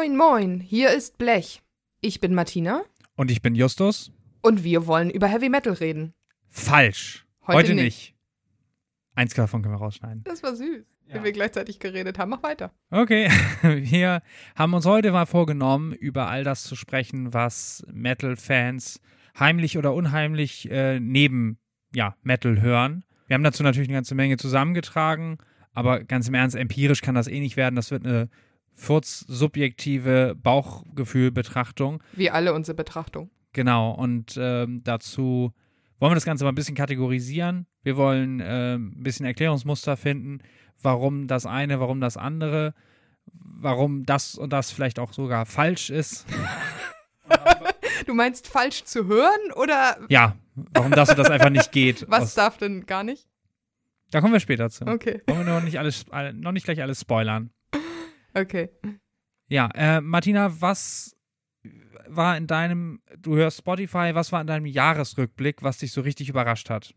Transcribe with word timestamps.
Moin, 0.00 0.16
moin, 0.16 0.60
hier 0.60 0.94
ist 0.94 1.18
Blech. 1.18 1.60
Ich 2.00 2.20
bin 2.20 2.32
Martina. 2.32 2.84
Und 3.16 3.30
ich 3.30 3.42
bin 3.42 3.54
Justus. 3.54 4.10
Und 4.40 4.64
wir 4.64 4.86
wollen 4.86 5.10
über 5.10 5.26
Heavy 5.26 5.50
Metal 5.50 5.74
reden. 5.74 6.14
Falsch. 6.48 7.26
Heute, 7.46 7.58
Heute 7.58 7.74
nicht. 7.74 7.84
nicht. 7.84 8.14
Eins 9.14 9.34
davon 9.34 9.60
können 9.60 9.74
wir 9.74 9.78
rausschneiden. 9.78 10.24
Das 10.24 10.42
war 10.42 10.56
süß, 10.56 10.86
ja. 11.06 11.16
wie 11.16 11.24
wir 11.24 11.32
gleichzeitig 11.32 11.80
geredet 11.80 12.18
haben. 12.18 12.30
Mach 12.30 12.42
weiter. 12.42 12.72
Okay, 12.90 13.28
wir 13.62 14.22
haben 14.56 14.72
uns 14.72 14.86
heute 14.86 15.12
mal 15.12 15.26
vorgenommen, 15.26 15.92
über 15.92 16.30
all 16.30 16.44
das 16.44 16.62
zu 16.62 16.76
sprechen, 16.76 17.34
was 17.34 17.84
Metal-Fans 17.92 19.02
heimlich 19.38 19.76
oder 19.76 19.92
unheimlich 19.92 20.70
äh, 20.70 20.98
neben 20.98 21.58
ja, 21.94 22.16
Metal 22.22 22.62
hören. 22.62 23.04
Wir 23.26 23.34
haben 23.34 23.44
dazu 23.44 23.62
natürlich 23.62 23.90
eine 23.90 23.98
ganze 23.98 24.14
Menge 24.14 24.38
zusammengetragen, 24.38 25.36
aber 25.74 26.02
ganz 26.04 26.26
im 26.26 26.32
Ernst, 26.32 26.56
empirisch 26.56 27.02
kann 27.02 27.14
das 27.14 27.28
eh 27.28 27.40
nicht 27.40 27.58
werden. 27.58 27.76
Das 27.76 27.90
wird 27.90 28.06
eine 28.06 28.30
subjektive 28.72 30.34
Bauchgefühl-Betrachtung. 30.42 32.02
Wie 32.12 32.30
alle 32.30 32.54
unsere 32.54 32.74
Betrachtung. 32.74 33.30
Genau, 33.52 33.92
und 33.92 34.38
ähm, 34.40 34.82
dazu 34.84 35.52
wollen 35.98 36.12
wir 36.12 36.14
das 36.16 36.24
Ganze 36.24 36.44
mal 36.44 36.52
ein 36.52 36.54
bisschen 36.54 36.74
kategorisieren. 36.74 37.66
Wir 37.82 37.96
wollen 37.96 38.40
äh, 38.40 38.74
ein 38.74 39.02
bisschen 39.02 39.26
Erklärungsmuster 39.26 39.96
finden, 39.96 40.38
warum 40.80 41.26
das 41.26 41.46
eine, 41.46 41.80
warum 41.80 42.00
das 42.00 42.16
andere, 42.16 42.74
warum 43.32 44.04
das 44.04 44.34
und 44.36 44.52
das 44.52 44.70
vielleicht 44.70 44.98
auch 44.98 45.12
sogar 45.12 45.46
falsch 45.46 45.90
ist. 45.90 46.26
du 48.06 48.14
meinst 48.14 48.46
falsch 48.46 48.84
zu 48.84 49.06
hören 49.06 49.52
oder? 49.56 49.98
Ja, 50.08 50.36
warum 50.54 50.92
das 50.92 51.10
und 51.10 51.18
das 51.18 51.30
einfach 51.30 51.50
nicht 51.50 51.72
geht. 51.72 52.06
Was 52.08 52.34
darf 52.34 52.56
denn 52.56 52.86
gar 52.86 53.04
nicht? 53.04 53.26
Da 54.10 54.20
kommen 54.20 54.32
wir 54.32 54.40
später 54.40 54.70
zu. 54.70 54.86
Okay. 54.86 55.22
Wollen 55.26 55.46
wir 55.46 55.54
noch 55.54 55.62
nicht, 55.62 55.78
alles, 55.78 56.06
noch 56.34 56.52
nicht 56.52 56.64
gleich 56.64 56.82
alles 56.82 57.00
spoilern. 57.00 57.50
Okay. 58.34 58.70
Ja, 59.48 59.68
äh, 59.74 60.00
Martina, 60.00 60.60
was 60.60 61.16
war 62.06 62.36
in 62.36 62.46
deinem, 62.46 63.00
du 63.18 63.36
hörst 63.36 63.58
Spotify, 63.58 64.10
was 64.14 64.32
war 64.32 64.40
in 64.40 64.46
deinem 64.46 64.66
Jahresrückblick, 64.66 65.62
was 65.62 65.78
dich 65.78 65.92
so 65.92 66.00
richtig 66.00 66.28
überrascht 66.28 66.70
hat? 66.70 66.94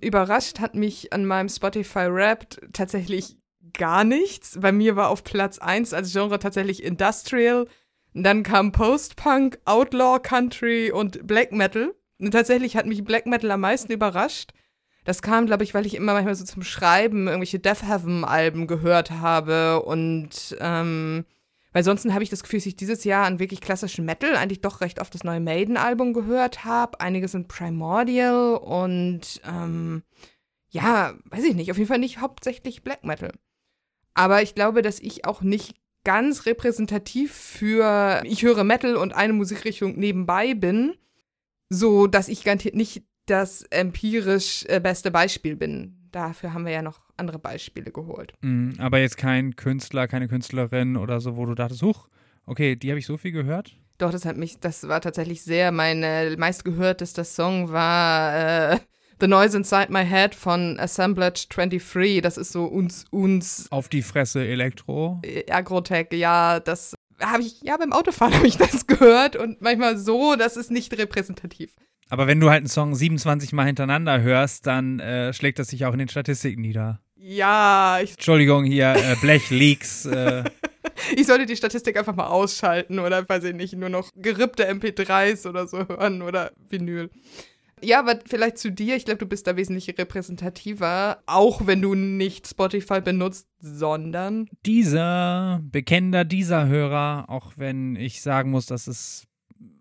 Überrascht 0.00 0.60
hat 0.60 0.74
mich 0.74 1.12
an 1.12 1.24
meinem 1.26 1.48
Spotify 1.48 2.08
Wrapped 2.10 2.60
tatsächlich 2.72 3.36
gar 3.74 4.04
nichts. 4.04 4.58
Bei 4.60 4.72
mir 4.72 4.96
war 4.96 5.08
auf 5.08 5.24
Platz 5.24 5.58
1 5.58 5.92
als 5.92 6.12
Genre 6.12 6.38
tatsächlich 6.38 6.82
Industrial. 6.82 7.66
Dann 8.14 8.42
kam 8.42 8.72
Post-Punk, 8.72 9.58
Outlaw 9.66 10.18
Country 10.20 10.90
und 10.90 11.26
Black 11.26 11.52
Metal. 11.52 11.94
Und 12.18 12.32
tatsächlich 12.32 12.76
hat 12.76 12.86
mich 12.86 13.04
Black 13.04 13.26
Metal 13.26 13.50
am 13.50 13.60
meisten 13.60 13.92
überrascht. 13.92 14.52
Das 15.04 15.22
kam, 15.22 15.46
glaube 15.46 15.64
ich, 15.64 15.74
weil 15.74 15.86
ich 15.86 15.94
immer 15.94 16.12
manchmal 16.12 16.34
so 16.34 16.44
zum 16.44 16.62
Schreiben 16.62 17.26
irgendwelche 17.26 17.58
Death 17.58 17.82
Heaven-Alben 17.82 18.66
gehört 18.66 19.10
habe 19.10 19.82
und 19.82 20.56
ähm, 20.60 21.24
weil 21.72 21.84
sonst 21.84 22.10
habe 22.12 22.22
ich 22.22 22.30
das 22.30 22.42
Gefühl, 22.42 22.58
dass 22.58 22.66
ich 22.66 22.76
dieses 22.76 23.04
Jahr 23.04 23.26
an 23.26 23.38
wirklich 23.38 23.60
klassischen 23.60 24.04
Metal 24.04 24.36
eigentlich 24.36 24.60
doch 24.60 24.80
recht 24.80 25.00
oft 25.00 25.14
das 25.14 25.24
neue 25.24 25.40
Maiden-Album 25.40 26.12
gehört 26.12 26.64
habe. 26.64 27.00
Einige 27.00 27.28
sind 27.28 27.48
Primordial 27.48 28.56
und 28.56 29.40
ähm, 29.46 30.02
ja, 30.70 31.14
weiß 31.26 31.44
ich 31.44 31.54
nicht, 31.54 31.70
auf 31.70 31.78
jeden 31.78 31.88
Fall 31.88 31.98
nicht 31.98 32.20
hauptsächlich 32.20 32.82
Black 32.82 33.04
Metal. 33.04 33.32
Aber 34.14 34.42
ich 34.42 34.54
glaube, 34.54 34.82
dass 34.82 34.98
ich 34.98 35.24
auch 35.24 35.42
nicht 35.42 35.76
ganz 36.04 36.46
repräsentativ 36.46 37.32
für 37.32 38.22
ich 38.24 38.42
höre 38.42 38.64
Metal 38.64 38.96
und 38.96 39.14
eine 39.14 39.32
Musikrichtung 39.32 39.96
nebenbei 39.98 40.54
bin, 40.54 40.94
so 41.68 42.06
dass 42.06 42.28
ich 42.28 42.42
garantiert 42.42 42.74
nicht 42.74 43.04
das 43.30 43.62
empirisch 43.70 44.64
äh, 44.68 44.80
beste 44.80 45.10
Beispiel 45.10 45.56
bin. 45.56 45.96
Dafür 46.10 46.52
haben 46.52 46.66
wir 46.66 46.72
ja 46.72 46.82
noch 46.82 47.00
andere 47.16 47.38
Beispiele 47.38 47.92
geholt. 47.92 48.32
Mhm, 48.40 48.74
aber 48.78 48.98
jetzt 48.98 49.16
kein 49.16 49.54
Künstler, 49.54 50.08
keine 50.08 50.28
Künstlerin 50.28 50.96
oder 50.96 51.20
so, 51.20 51.36
wo 51.36 51.46
du 51.46 51.54
dachtest, 51.54 51.82
huch, 51.82 52.08
okay, 52.46 52.74
die 52.74 52.90
habe 52.90 52.98
ich 52.98 53.06
so 53.06 53.16
viel 53.16 53.32
gehört? 53.32 53.76
Doch, 53.98 54.10
das 54.10 54.24
hat 54.24 54.36
mich, 54.36 54.58
das 54.58 54.88
war 54.88 55.00
tatsächlich 55.00 55.42
sehr, 55.42 55.72
meine 55.72 56.34
meistgehörteste 56.36 57.24
Song 57.24 57.70
war 57.70 58.72
äh, 58.72 58.78
The 59.20 59.28
Noise 59.28 59.58
Inside 59.58 59.88
My 59.92 60.04
Head 60.04 60.34
von 60.34 60.80
Assemblage 60.80 61.46
23. 61.50 62.22
Das 62.22 62.38
ist 62.38 62.52
so 62.52 62.64
uns, 62.64 63.04
uns. 63.10 63.70
Auf 63.70 63.88
die 63.88 64.02
Fresse 64.02 64.44
Elektro. 64.44 65.20
Äh, 65.22 65.50
Agrotech, 65.52 66.08
ja, 66.12 66.58
das 66.58 66.94
habe 67.20 67.42
ich, 67.42 67.60
ja, 67.62 67.76
beim 67.76 67.92
Autofahren 67.92 68.34
habe 68.38 68.46
ich 68.46 68.56
das 68.56 68.86
gehört 68.86 69.36
und 69.36 69.60
manchmal 69.60 69.98
so, 69.98 70.34
das 70.36 70.56
ist 70.56 70.70
nicht 70.70 70.96
repräsentativ. 70.98 71.76
Aber 72.10 72.26
wenn 72.26 72.40
du 72.40 72.50
halt 72.50 72.58
einen 72.58 72.68
Song 72.68 72.94
27 72.94 73.52
Mal 73.52 73.66
hintereinander 73.66 74.20
hörst, 74.20 74.66
dann 74.66 74.98
äh, 74.98 75.32
schlägt 75.32 75.58
das 75.58 75.68
sich 75.68 75.86
auch 75.86 75.92
in 75.92 76.00
den 76.00 76.08
Statistiken 76.08 76.60
nieder. 76.60 77.00
Ja, 77.16 78.00
ich. 78.02 78.12
Entschuldigung, 78.12 78.64
hier 78.64 78.94
äh, 78.96 79.14
Blechleaks. 79.20 80.06
Äh. 80.06 80.44
ich 81.16 81.26
sollte 81.26 81.46
die 81.46 81.56
Statistik 81.56 81.96
einfach 81.96 82.16
mal 82.16 82.26
ausschalten 82.26 82.98
oder 82.98 83.28
weiß 83.28 83.44
ich 83.44 83.54
nicht, 83.54 83.74
nur 83.74 83.90
noch 83.90 84.10
gerippte 84.16 84.68
MP3s 84.68 85.48
oder 85.48 85.66
so 85.68 85.86
hören 85.86 86.22
oder 86.22 86.50
Vinyl. 86.68 87.10
Ja, 87.82 88.00
aber 88.00 88.18
vielleicht 88.26 88.58
zu 88.58 88.70
dir. 88.70 88.96
Ich 88.96 89.04
glaube, 89.04 89.18
du 89.18 89.26
bist 89.26 89.46
da 89.46 89.56
wesentlich 89.56 89.88
repräsentativer, 89.96 91.22
auch 91.26 91.66
wenn 91.66 91.80
du 91.80 91.94
nicht 91.94 92.46
Spotify 92.46 93.00
benutzt, 93.00 93.46
sondern. 93.58 94.48
Dieser, 94.66 95.60
bekennender 95.62 96.24
dieser 96.24 96.66
Hörer, 96.66 97.26
auch 97.28 97.52
wenn 97.56 97.96
ich 97.96 98.20
sagen 98.20 98.50
muss, 98.50 98.66
dass 98.66 98.86
es 98.86 99.24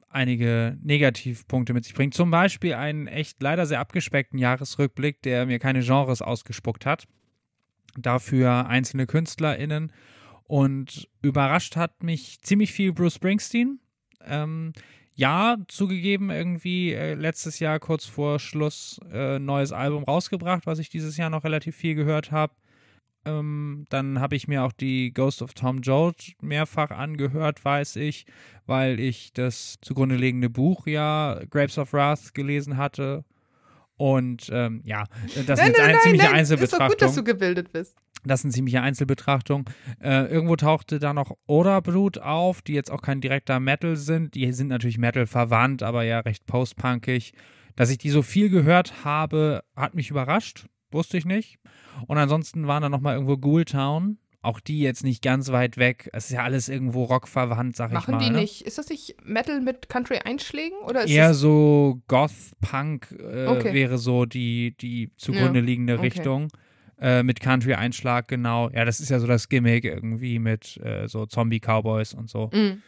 einige 0.10 0.78
Negativpunkte 0.82 1.74
mit 1.74 1.86
sich 1.86 1.94
bringt. 1.94 2.14
Zum 2.14 2.32
Beispiel 2.32 2.74
einen 2.74 3.08
echt 3.08 3.42
leider 3.42 3.66
sehr 3.66 3.80
abgespeckten 3.80 4.40
Jahresrückblick, 4.40 5.22
der 5.22 5.46
mir 5.46 5.60
keine 5.60 5.82
Genres 5.82 6.22
ausgespuckt 6.22 6.86
hat. 6.86 7.08
Dafür 7.98 8.68
einzelne 8.68 9.08
KünstlerInnen. 9.08 9.92
Und 10.44 11.08
überrascht 11.22 11.76
hat 11.76 12.02
mich 12.04 12.42
ziemlich 12.42 12.74
viel 12.74 12.92
Bruce 12.92 13.16
Springsteen. 13.16 13.80
Ähm, 14.26 14.74
ja, 15.14 15.58
zugegeben, 15.68 16.30
irgendwie 16.30 16.94
äh, 16.94 17.14
letztes 17.14 17.60
Jahr 17.60 17.80
kurz 17.80 18.06
vor 18.06 18.40
Schluss 18.40 19.00
äh, 19.12 19.38
neues 19.38 19.72
Album 19.72 20.04
rausgebracht, 20.06 20.66
was 20.66 20.80
ich 20.80 20.90
dieses 20.90 21.18
Jahr 21.18 21.30
noch 21.30 21.44
relativ 21.44 21.76
viel 21.76 21.94
gehört 21.94 22.32
habe. 22.32 22.54
Ähm, 23.26 23.86
dann 23.90 24.20
habe 24.20 24.36
ich 24.36 24.48
mir 24.48 24.64
auch 24.64 24.72
die 24.72 25.14
Ghost 25.14 25.42
of 25.42 25.54
Tom 25.54 25.82
Joad 25.82 26.16
mehrfach 26.42 26.92
angehört, 26.92 27.64
weiß 27.64 27.98
ich, 27.98 28.26
weil 28.66 29.00
ich 29.00 29.34
das 29.34 29.78
zugrunde 29.82 30.16
liegende 30.16 30.50
Buch 30.50 30.88
ja 30.88 31.42
Grapes 31.50 31.78
of 31.78 31.94
Wrath 31.94 32.34
gelesen 32.34 32.78
hatte. 32.78 33.26
Und 33.98 34.50
ähm, 34.54 34.82
ja, 34.86 35.04
das 35.46 35.60
nein, 35.60 35.72
ist 35.72 35.80
eine 35.80 35.92
nein, 35.94 36.02
ziemliche 36.02 36.26
nein, 36.26 36.36
Einzelbetrachtung. 36.36 36.88
Ist 36.88 36.92
doch 36.92 36.98
gut, 36.98 37.02
dass 37.02 37.16
du 37.16 37.24
gebildet 37.24 37.74
bist. 37.74 37.98
Das 38.24 38.42
ist 38.42 38.46
eine 38.46 38.54
ziemliche 38.54 38.82
Einzelbetrachtung. 38.82 39.70
Äh, 40.02 40.26
irgendwo 40.32 40.56
tauchte 40.56 41.00
da 41.00 41.14
noch 41.14 41.36
Oderbrut 41.48 42.18
auf, 42.18 42.62
die 42.62 42.74
jetzt 42.74 42.92
auch 42.92 43.02
kein 43.02 43.22
direkter 43.22 43.60
Metal 43.60 43.96
sind. 43.96 44.36
Die 44.36 44.52
sind 44.54 44.68
natürlich 44.68 44.98
Metal 44.98 45.26
verwandt, 45.26 45.84
aber 45.84 46.04
ja 46.04 46.20
recht 46.20 46.46
postpunkig. 46.46 47.34
Dass 47.76 47.90
ich 47.90 47.98
die 47.98 48.10
so 48.10 48.22
viel 48.22 48.50
gehört 48.50 49.06
habe, 49.06 49.64
hat 49.76 49.96
mich 49.96 50.10
überrascht. 50.10 50.66
Wusste 50.92 51.18
ich 51.18 51.26
nicht. 51.26 51.60
Und 52.08 52.18
ansonsten 52.18 52.68
waren 52.68 52.82
da 52.82 52.90
nochmal 52.90 53.16
irgendwo 53.16 53.38
Ghoultown. 53.38 54.18
Auch 54.42 54.62
die 54.62 54.80
jetzt 54.80 55.04
nicht 55.04 55.22
ganz 55.22 55.52
weit 55.52 55.76
weg. 55.76 56.10
Es 56.14 56.26
ist 56.26 56.32
ja 56.32 56.44
alles 56.44 56.70
irgendwo 56.70 57.04
rockverwandt, 57.04 57.76
sag 57.76 57.92
Machen 57.92 58.04
ich 58.04 58.08
mal. 58.08 58.18
Machen 58.18 58.26
die 58.26 58.32
ne? 58.32 58.40
nicht? 58.40 58.62
Ist 58.62 58.78
das 58.78 58.88
nicht 58.88 59.18
Metal 59.26 59.60
mit 59.60 59.90
Country-Einschlägen? 59.90 60.78
Oder 60.88 61.04
ist 61.04 61.12
Eher 61.12 61.34
so 61.34 62.02
Goth-Punk 62.08 63.18
äh, 63.20 63.48
okay. 63.48 63.74
wäre 63.74 63.98
so 63.98 64.26
die, 64.26 64.78
die 64.78 65.12
zugrunde 65.18 65.60
liegende 65.60 65.94
ja. 65.94 66.00
okay. 66.00 66.08
Richtung. 66.08 66.48
Äh, 67.02 67.24
mit 67.24 67.42
Country-Einschlag, 67.42 68.30
genau. 68.30 68.70
Ja, 68.70 68.86
das 68.86 69.02
ist 69.02 69.10
ja 69.10 69.20
so 69.20 69.28
das 69.28 69.50
Gimmick 69.50 69.84
irgendwie 69.84 70.40
mit 70.40 70.78
äh, 70.78 71.08
so 71.08 71.26
Zombie-Cowboys 71.26 72.14
und 72.14 72.30
so. 72.30 72.50
Mhm. 72.54 72.82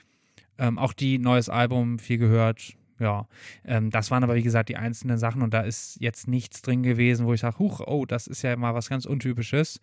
Ähm, 0.57 0.77
auch 0.77 0.93
die 0.93 1.17
neues 1.17 1.49
Album 1.49 1.99
viel 1.99 2.17
gehört 2.17 2.75
ja, 3.01 3.27
ähm, 3.65 3.89
das 3.89 4.11
waren 4.11 4.23
aber 4.23 4.35
wie 4.35 4.43
gesagt 4.43 4.69
die 4.69 4.77
einzelnen 4.77 5.17
Sachen 5.17 5.41
und 5.41 5.53
da 5.53 5.61
ist 5.61 5.97
jetzt 5.99 6.27
nichts 6.27 6.61
drin 6.61 6.83
gewesen, 6.83 7.25
wo 7.25 7.33
ich 7.33 7.41
sage, 7.41 7.59
huch, 7.59 7.81
oh, 7.81 8.05
das 8.05 8.27
ist 8.27 8.43
ja 8.43 8.55
mal 8.55 8.75
was 8.75 8.89
ganz 8.89 9.05
Untypisches. 9.05 9.79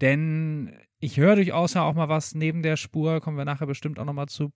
Denn 0.00 0.72
ich 0.98 1.18
höre 1.18 1.36
durchaus 1.36 1.74
ja 1.74 1.82
auch 1.82 1.94
mal 1.94 2.08
was 2.08 2.34
neben 2.34 2.62
der 2.62 2.76
Spur, 2.76 3.20
kommen 3.20 3.36
wir 3.36 3.44
nachher 3.44 3.66
bestimmt 3.66 3.98
auch 3.98 4.04
nochmal 4.04 4.28
zu. 4.28 4.52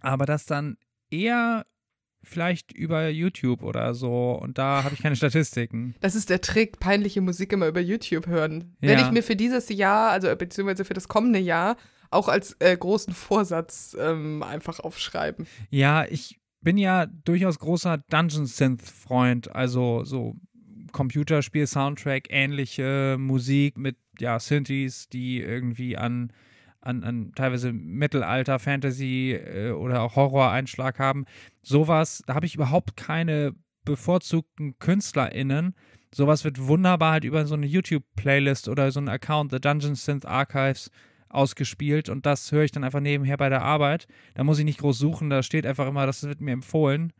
Aber 0.00 0.26
das 0.26 0.46
dann 0.46 0.76
eher 1.10 1.64
vielleicht 2.24 2.72
über 2.72 3.08
YouTube 3.08 3.62
oder 3.62 3.94
so 3.94 4.32
und 4.40 4.58
da 4.58 4.84
habe 4.84 4.94
ich 4.94 5.02
keine 5.02 5.16
Statistiken. 5.22 5.94
Das 6.00 6.14
ist 6.14 6.30
der 6.30 6.40
Trick, 6.40 6.80
peinliche 6.80 7.20
Musik 7.20 7.52
immer 7.52 7.66
über 7.68 7.80
YouTube 7.80 8.26
hören. 8.26 8.76
Ja. 8.80 8.90
Wenn 8.90 8.98
ich 8.98 9.10
mir 9.10 9.22
für 9.22 9.36
dieses 9.36 9.68
Jahr, 9.68 10.10
also 10.10 10.34
beziehungsweise 10.36 10.84
für 10.84 10.94
das 10.94 11.08
kommende 11.08 11.38
Jahr, 11.38 11.76
auch 12.12 12.28
als 12.28 12.56
äh, 12.60 12.76
großen 12.76 13.14
Vorsatz 13.14 13.96
ähm, 13.98 14.42
einfach 14.42 14.80
aufschreiben. 14.80 15.46
Ja, 15.70 16.04
ich 16.04 16.38
bin 16.62 16.78
ja 16.78 17.06
durchaus 17.06 17.58
großer 17.58 17.98
Dungeon 17.98 18.46
Synth-Freund, 18.46 19.54
also 19.54 20.04
so 20.04 20.36
Computerspiel-Soundtrack, 20.92 22.26
ähnliche 22.30 23.16
Musik 23.18 23.76
mit 23.76 23.96
ja, 24.18 24.38
Synthes, 24.38 25.08
die 25.08 25.40
irgendwie 25.40 25.96
an, 25.96 26.32
an, 26.80 27.02
an 27.02 27.32
teilweise 27.34 27.72
Mittelalter, 27.72 28.58
Fantasy 28.58 29.32
äh, 29.32 29.70
oder 29.70 30.02
auch 30.02 30.16
Horror-Einschlag 30.16 30.98
haben. 30.98 31.24
Sowas, 31.62 32.22
da 32.26 32.34
habe 32.34 32.46
ich 32.46 32.54
überhaupt 32.54 32.96
keine 32.96 33.54
bevorzugten 33.84 34.78
KünstlerInnen. 34.78 35.74
Sowas 36.14 36.44
wird 36.44 36.66
wunderbar 36.66 37.12
halt 37.12 37.24
über 37.24 37.46
so 37.46 37.54
eine 37.54 37.66
YouTube-Playlist 37.66 38.68
oder 38.68 38.92
so 38.92 39.00
einen 39.00 39.08
Account, 39.08 39.50
The 39.50 39.60
Dungeon 39.60 39.94
Synth 39.94 40.26
Archives, 40.26 40.90
ausgespielt 41.32 42.08
und 42.08 42.26
das 42.26 42.52
höre 42.52 42.64
ich 42.64 42.72
dann 42.72 42.84
einfach 42.84 43.00
nebenher 43.00 43.36
bei 43.36 43.48
der 43.48 43.62
Arbeit. 43.62 44.06
Da 44.34 44.44
muss 44.44 44.58
ich 44.58 44.64
nicht 44.64 44.80
groß 44.80 44.98
suchen, 44.98 45.30
da 45.30 45.42
steht 45.42 45.66
einfach 45.66 45.88
immer, 45.88 46.06
das 46.06 46.22
wird 46.22 46.40
mir 46.40 46.52
empfohlen. 46.52 47.12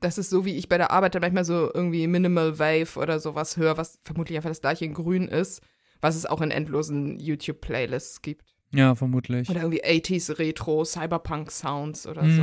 Das 0.00 0.18
ist 0.18 0.30
so, 0.30 0.44
wie 0.44 0.56
ich 0.56 0.68
bei 0.68 0.78
der 0.78 0.90
Arbeit 0.90 1.14
dann 1.14 1.22
manchmal 1.22 1.44
so 1.44 1.70
irgendwie 1.72 2.06
Minimal 2.06 2.58
Wave 2.58 2.98
oder 2.98 3.20
sowas 3.20 3.56
höre, 3.56 3.76
was 3.76 4.00
vermutlich 4.02 4.36
einfach 4.36 4.50
das 4.50 4.60
gleiche 4.60 4.84
in 4.84 4.94
grün 4.94 5.28
ist, 5.28 5.62
was 6.00 6.16
es 6.16 6.26
auch 6.26 6.40
in 6.40 6.50
endlosen 6.50 7.20
YouTube-Playlists 7.20 8.22
gibt. 8.22 8.56
Ja, 8.74 8.94
vermutlich. 8.94 9.48
Oder 9.48 9.60
irgendwie 9.60 9.84
80s 9.84 10.38
Retro, 10.38 10.84
Cyberpunk-Sounds 10.84 12.06
oder 12.06 12.28
so. 12.28 12.42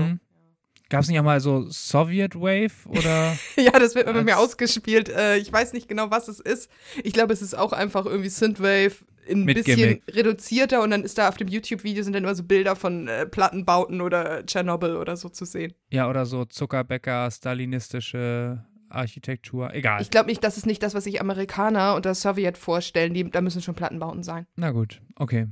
Gab 0.90 1.02
es 1.02 1.08
nicht 1.08 1.20
auch 1.20 1.24
mal 1.24 1.40
so 1.40 1.68
Soviet 1.70 2.36
Wave 2.36 2.72
oder? 2.88 3.38
ja, 3.56 3.72
das 3.72 3.96
wird 3.96 4.08
bei 4.08 4.24
mir 4.24 4.38
ausgespielt. 4.40 5.10
Äh, 5.10 5.38
ich 5.38 5.52
weiß 5.54 5.74
nicht 5.74 5.88
genau, 5.88 6.10
was 6.10 6.28
es 6.28 6.40
ist. 6.40 6.70
Ich 7.04 7.14
glaube, 7.14 7.32
es 7.34 7.42
ist 7.42 7.56
auch 7.56 7.74
einfach 7.74 8.06
irgendwie 8.06 8.30
Synthwave 8.30 9.06
in 9.28 9.42
ein 9.42 9.46
Mit 9.46 9.58
bisschen 9.58 9.76
Gimmick. 9.78 10.04
reduzierter 10.16 10.82
und 10.82 10.90
dann 10.90 11.04
ist 11.04 11.20
da 11.20 11.30
auf 11.30 11.38
dem 11.38 11.48
YouTube-Video 11.48 12.04
sind 12.04 12.14
dann 12.14 12.24
immer 12.24 12.34
so 12.34 12.44
Bilder 12.44 12.76
von 12.76 13.08
äh, 13.08 13.28
Plattenbauten 13.28 14.02
oder 14.02 14.44
Tschernobyl 14.46 14.96
oder 14.96 15.16
so 15.16 15.30
zu 15.30 15.46
sehen. 15.46 15.74
ja, 15.92 16.10
oder 16.10 16.26
so 16.26 16.46
Zuckerbäcker, 16.46 17.30
stalinistische 17.30 18.66
Architektur. 18.90 19.72
Egal. 19.74 20.02
Ich 20.02 20.10
glaube 20.10 20.30
nicht, 20.30 20.44
das 20.44 20.58
ist 20.58 20.66
nicht 20.66 20.82
das, 20.82 20.96
was 20.96 21.04
sich 21.04 21.22
Amerikaner 21.22 21.94
unter 21.96 22.16
Sowjet 22.16 22.58
vorstellen. 22.58 23.14
Die, 23.14 23.30
da 23.30 23.42
müssen 23.42 23.62
schon 23.62 23.76
Plattenbauten 23.76 24.24
sein. 24.24 24.48
Na 24.56 24.72
gut, 24.72 25.00
okay. 25.16 25.46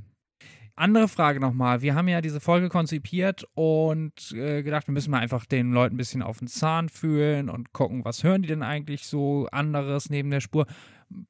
Andere 0.78 1.08
Frage 1.08 1.40
nochmal. 1.40 1.82
Wir 1.82 1.96
haben 1.96 2.06
ja 2.06 2.20
diese 2.20 2.38
Folge 2.38 2.68
konzipiert 2.68 3.44
und 3.54 4.32
äh, 4.32 4.62
gedacht, 4.62 4.86
wir 4.86 4.92
müssen 4.92 5.10
mal 5.10 5.18
einfach 5.18 5.44
den 5.44 5.72
Leuten 5.72 5.96
ein 5.96 5.98
bisschen 5.98 6.22
auf 6.22 6.38
den 6.38 6.46
Zahn 6.46 6.88
fühlen 6.88 7.50
und 7.50 7.72
gucken, 7.72 8.04
was 8.04 8.22
hören 8.22 8.42
die 8.42 8.48
denn 8.48 8.62
eigentlich 8.62 9.04
so 9.04 9.48
anderes 9.50 10.08
neben 10.08 10.30
der 10.30 10.40
Spur. 10.40 10.66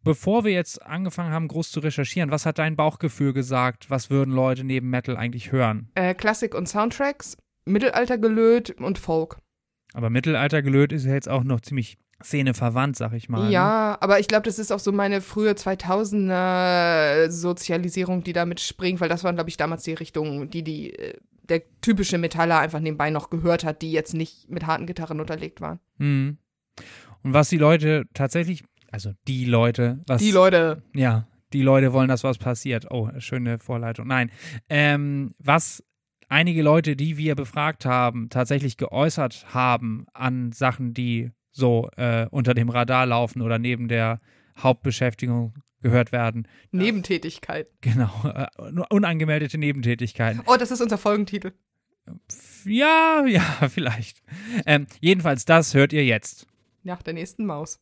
Bevor 0.05 0.45
wir 0.45 0.53
jetzt 0.53 0.85
angefangen 0.85 1.33
haben, 1.33 1.49
groß 1.49 1.71
zu 1.71 1.81
recherchieren, 1.81 2.31
was 2.31 2.45
hat 2.45 2.59
dein 2.59 2.77
Bauchgefühl 2.77 3.33
gesagt? 3.33 3.89
Was 3.89 4.11
würden 4.11 4.35
Leute 4.35 4.65
neben 4.65 4.91
Metal 4.91 5.17
eigentlich 5.17 5.51
hören? 5.51 5.89
Äh, 5.95 6.15
Klassik 6.15 6.55
und 6.55 6.69
Soundtracks, 6.69 7.39
Mittelaltergelöt 7.65 8.73
und 8.73 8.99
Folk. 8.99 9.39
Aber 9.95 10.11
Mittelaltergelöt 10.11 10.93
ist 10.93 11.07
ja 11.07 11.15
jetzt 11.15 11.29
auch 11.29 11.45
noch 11.45 11.63
ziemlich 11.63 11.97
szeneverwandt, 12.23 12.97
sag 12.97 13.13
ich 13.13 13.29
mal. 13.29 13.45
ne? 13.45 13.51
Ja, 13.53 13.97
aber 14.01 14.19
ich 14.21 14.29
glaube, 14.29 14.43
das 14.45 14.59
ist 14.59 14.73
auch 14.73 14.79
so 14.81 14.93
meine 14.93 15.21
frühe 15.21 15.53
2000er 15.53 17.31
Sozialisierung, 17.31 18.23
die 18.25 18.33
damit 18.33 18.61
springt, 18.61 19.01
weil 19.01 19.09
das 19.09 19.25
waren, 19.25 19.37
glaube 19.37 19.51
ich, 19.51 19.57
damals 19.57 19.85
die 19.85 19.95
Richtung, 19.95 20.51
die 20.51 20.63
die 20.63 20.93
äh, 20.95 21.15
der 21.49 21.63
typische 21.81 22.19
Metaller 22.19 22.59
einfach 22.59 22.81
nebenbei 22.81 23.11
noch 23.11 23.31
gehört 23.31 23.65
hat, 23.65 23.81
die 23.83 23.93
jetzt 23.93 24.13
nicht 24.15 24.51
mit 24.51 24.67
harten 24.67 24.87
Gitarren 24.87 25.21
unterlegt 25.21 25.61
waren. 25.61 25.81
Mhm. 25.97 26.39
Und 27.23 27.33
was 27.33 27.49
die 27.49 27.57
Leute 27.59 28.05
tatsächlich, 28.15 28.65
also 28.91 29.13
die 29.27 29.45
Leute, 29.47 30.01
was 30.07 30.21
Die 30.21 30.31
Leute, 30.31 30.83
Ja, 30.95 31.27
die 31.53 31.63
Leute 31.63 31.93
wollen, 31.93 32.09
dass 32.09 32.23
was 32.25 32.37
passiert. 32.39 32.87
Oh, 32.91 33.09
schöne 33.19 33.59
Vorleitung. 33.59 34.07
Nein, 34.09 34.31
ähm, 34.69 35.35
was 35.39 35.83
einige 36.29 36.63
Leute, 36.63 36.95
die 36.97 37.17
wir 37.17 37.35
befragt 37.35 37.87
haben, 37.87 38.29
tatsächlich 38.29 38.77
geäußert 38.77 39.47
haben 39.55 40.05
an 40.13 40.53
Sachen, 40.53 40.93
die 40.93 41.31
so 41.59 41.91
äh, 41.97 42.27
unter 42.31 42.55
dem 42.55 42.71
Radar 42.71 43.07
laufen 43.07 43.43
oder 43.43 43.59
neben 43.59 43.89
der 43.89 44.21
Hauptbeschäftigung 44.59 45.55
gehört 45.83 46.13
werden. 46.13 46.49
Nebentätigkeit. 46.73 47.69
Genau, 47.81 48.11
äh, 48.25 48.47
nur 48.73 48.87
unangemeldete 48.91 49.59
Nebentätigkeiten. 49.59 50.43
Oh, 50.47 50.57
das 50.59 50.71
ist 50.71 50.81
unser 50.81 50.99
Folgentitel. 50.99 51.53
Ja, 52.65 53.25
ja, 53.27 53.43
vielleicht. 53.69 54.23
Ähm, 54.67 54.87
jedenfalls, 55.01 55.45
das 55.45 55.75
hört 55.75 55.93
ihr 55.93 56.05
jetzt. 56.05 56.47
Nach 56.83 57.03
der 57.03 57.15
nächsten 57.15 57.47
Maus. 57.47 57.79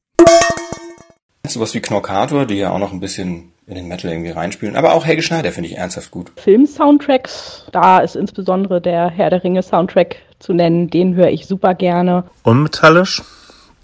Sowas 1.47 1.75
wie 1.75 1.81
Knorkator, 1.81 2.45
die 2.45 2.57
ja 2.57 2.71
auch 2.71 2.79
noch 2.79 2.93
ein 2.93 3.01
bisschen 3.01 3.53
in 3.67 3.75
den 3.75 3.89
Metal 3.89 4.11
irgendwie 4.11 4.31
reinspielen. 4.31 4.77
Aber 4.77 4.95
auch 4.95 5.05
Helge 5.05 5.23
Schneider 5.23 5.53
finde 5.53 5.69
ich 5.69 5.77
ernsthaft 5.77 6.11
gut. 6.11 6.33
Film-Soundtracks. 6.37 7.67
Da 7.73 7.99
ist 7.99 8.17
insbesondere 8.17 8.81
der 8.81 9.11
Herr 9.11 9.31
der 9.31 9.43
Ringe 9.43 9.63
Soundtrack 9.63 10.17
zu 10.39 10.53
nennen. 10.53 10.89
Den 10.89 11.15
höre 11.15 11.31
ich 11.31 11.47
super 11.47 11.75
gerne. 11.75 12.25
Unmetallisch, 12.43 13.23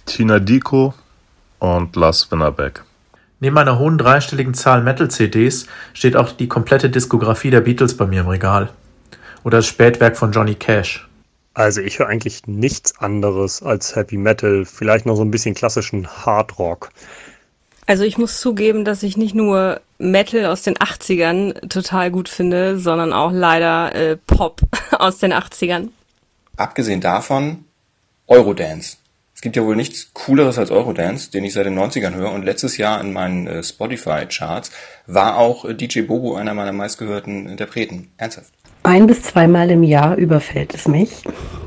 Tina 0.06 0.38
Dico 0.38 0.94
und 1.58 1.94
Lars 1.96 2.30
Winnerbeck. 2.30 2.82
Neben 3.40 3.58
einer 3.58 3.78
hohen 3.78 3.98
dreistelligen 3.98 4.54
Zahl 4.54 4.82
Metal-CDs 4.82 5.66
steht 5.94 6.16
auch 6.16 6.32
die 6.32 6.48
komplette 6.48 6.90
Diskografie 6.90 7.50
der 7.50 7.60
Beatles 7.60 7.96
bei 7.96 8.06
mir 8.06 8.20
im 8.20 8.28
Regal. 8.28 8.70
Oder 9.44 9.58
das 9.58 9.66
Spätwerk 9.66 10.16
von 10.16 10.32
Johnny 10.32 10.54
Cash. 10.54 11.08
Also 11.54 11.80
ich 11.80 11.98
höre 11.98 12.06
eigentlich 12.06 12.46
nichts 12.46 12.98
anderes 12.98 13.62
als 13.62 13.94
Heavy 13.94 14.16
Metal, 14.16 14.64
vielleicht 14.64 15.06
noch 15.06 15.16
so 15.16 15.24
ein 15.24 15.30
bisschen 15.30 15.54
klassischen 15.54 16.06
Hard 16.06 16.58
Rock. 16.58 16.90
Also 17.86 18.04
ich 18.04 18.16
muss 18.16 18.40
zugeben, 18.40 18.84
dass 18.84 19.02
ich 19.02 19.16
nicht 19.16 19.34
nur 19.34 19.80
Metal 19.98 20.46
aus 20.46 20.62
den 20.62 20.76
80ern 20.76 21.68
total 21.68 22.10
gut 22.10 22.28
finde, 22.28 22.78
sondern 22.78 23.12
auch 23.12 23.32
leider 23.32 23.94
äh, 23.94 24.16
Pop 24.16 24.60
aus 24.92 25.18
den 25.18 25.32
80ern. 25.32 25.88
Abgesehen 26.56 27.00
davon 27.00 27.64
Eurodance. 28.28 28.98
Es 29.42 29.44
gibt 29.44 29.56
ja 29.56 29.64
wohl 29.64 29.74
nichts 29.74 30.14
Cooleres 30.14 30.56
als 30.56 30.70
Eurodance, 30.70 31.32
den 31.32 31.42
ich 31.42 31.52
seit 31.52 31.66
den 31.66 31.76
90ern 31.76 32.14
höre. 32.14 32.30
Und 32.30 32.44
letztes 32.44 32.76
Jahr 32.76 33.00
in 33.00 33.12
meinen 33.12 33.48
äh, 33.48 33.64
Spotify-Charts 33.64 34.70
war 35.08 35.36
auch 35.36 35.64
äh, 35.64 35.74
DJ 35.74 36.02
Bobo 36.02 36.36
einer 36.36 36.54
meiner 36.54 36.70
meistgehörten 36.70 37.48
Interpreten. 37.48 38.12
Ernsthaft. 38.18 38.52
Ein 38.84 39.08
bis 39.08 39.24
zweimal 39.24 39.68
im 39.72 39.82
Jahr 39.82 40.14
überfällt 40.14 40.76
es 40.76 40.86
mich, 40.86 41.24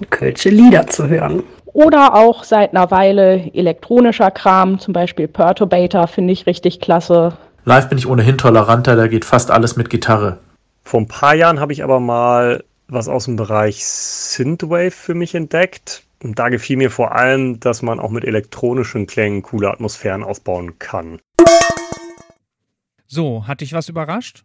kölsche 0.10 0.48
Lieder 0.48 0.88
zu 0.88 1.10
hören. 1.10 1.44
Oder 1.66 2.16
auch 2.16 2.46
seit 2.46 2.74
einer 2.74 2.92
Weile 2.92 3.52
elektronischer 3.54 4.32
Kram, 4.32 4.80
zum 4.80 4.94
Beispiel 4.94 5.28
Perturbator 5.28 6.08
finde 6.08 6.32
ich 6.32 6.46
richtig 6.46 6.80
klasse. 6.80 7.38
Live 7.66 7.90
bin 7.90 7.98
ich 7.98 8.08
ohnehin 8.08 8.38
toleranter, 8.38 8.96
da 8.96 9.08
geht 9.08 9.26
fast 9.26 9.52
alles 9.52 9.76
mit 9.76 9.90
Gitarre. 9.90 10.38
Vor 10.86 11.02
ein 11.02 11.10
paar 11.10 11.36
Jahren 11.36 11.60
habe 11.60 11.74
ich 11.74 11.84
aber 11.84 12.00
mal 12.00 12.64
was 12.88 13.10
aus 13.10 13.26
dem 13.26 13.36
Bereich 13.36 13.86
Synthwave 13.86 14.92
für 14.92 15.14
mich 15.14 15.36
entdeckt. 15.36 16.04
Und 16.26 16.40
da 16.40 16.50
gefiel 16.50 16.78
mir 16.78 16.90
vor 16.90 17.12
allem, 17.12 17.60
dass 17.60 17.84
man 17.84 18.00
auch 18.00 18.10
mit 18.10 18.26
elektronischen 18.26 19.06
Klängen 19.06 19.44
coole 19.44 19.70
Atmosphären 19.70 20.24
aufbauen 20.24 20.80
kann. 20.80 21.20
So, 23.06 23.46
hat 23.46 23.62
dich 23.62 23.74
was 23.74 23.90
überrascht? 23.90 24.44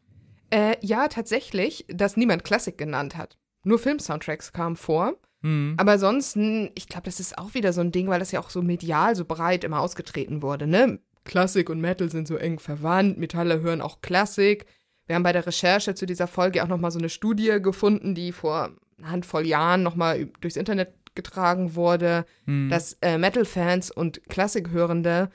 Äh, 0.51 0.77
ja, 0.83 1.09
tatsächlich, 1.09 1.87
dass 1.89 2.19
niemand 2.19 2.45
Klassik 2.45 2.77
genannt 2.77 3.17
hat. 3.17 3.39
Nur 3.65 3.79
Film-Soundtracks 3.79 4.53
kamen 4.53 4.77
vor. 4.77 5.15
Hm. 5.43 5.75
Aber 5.79 5.93
ansonsten, 5.93 6.69
ich 6.75 6.87
glaube, 6.87 7.05
das 7.05 7.19
ist 7.19 7.39
auch 7.39 7.55
wieder 7.55 7.73
so 7.73 7.81
ein 7.81 7.93
Ding, 7.93 8.09
weil 8.09 8.19
das 8.19 8.33
ja 8.33 8.41
auch 8.41 8.51
so 8.51 8.61
medial 8.61 9.17
so 9.17 9.25
breit 9.25 9.65
immer 9.65 9.81
ausgetreten 9.81 10.43
wurde, 10.43 10.67
ne? 10.67 10.99
Klassik 11.25 11.71
und 11.71 11.81
Metal 11.81 12.11
sind 12.11 12.29
so 12.29 12.37
eng 12.37 12.59
verwandt, 12.59 13.17
Metalle 13.17 13.63
hören 13.63 13.81
auch 13.81 14.03
Klassik. 14.03 14.67
Wir 15.07 15.17
haben 15.17 15.23
bei 15.23 15.33
der 15.33 15.47
Recherche 15.47 15.95
zu 15.95 16.05
dieser 16.05 16.27
Folge 16.27 16.63
auch 16.63 16.69
nochmal 16.69 16.91
so 16.91 16.99
eine 16.99 17.09
Studie 17.09 17.57
gefunden, 17.63 18.15
die 18.15 18.33
vor 18.33 18.69
einer 18.99 19.11
Handvoll 19.11 19.47
Jahren 19.47 19.83
nochmal 19.83 20.29
durchs 20.43 20.57
Internet 20.57 21.00
getragen 21.15 21.75
wurde, 21.75 22.25
Hm. 22.45 22.69
dass 22.71 22.95
äh, 23.01 23.19
Metal-Fans 23.19 23.91
und 23.91 24.23
Klassikhörende 24.29 25.31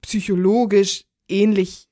psychologisch 0.00 1.04
ähnlich 1.28 1.88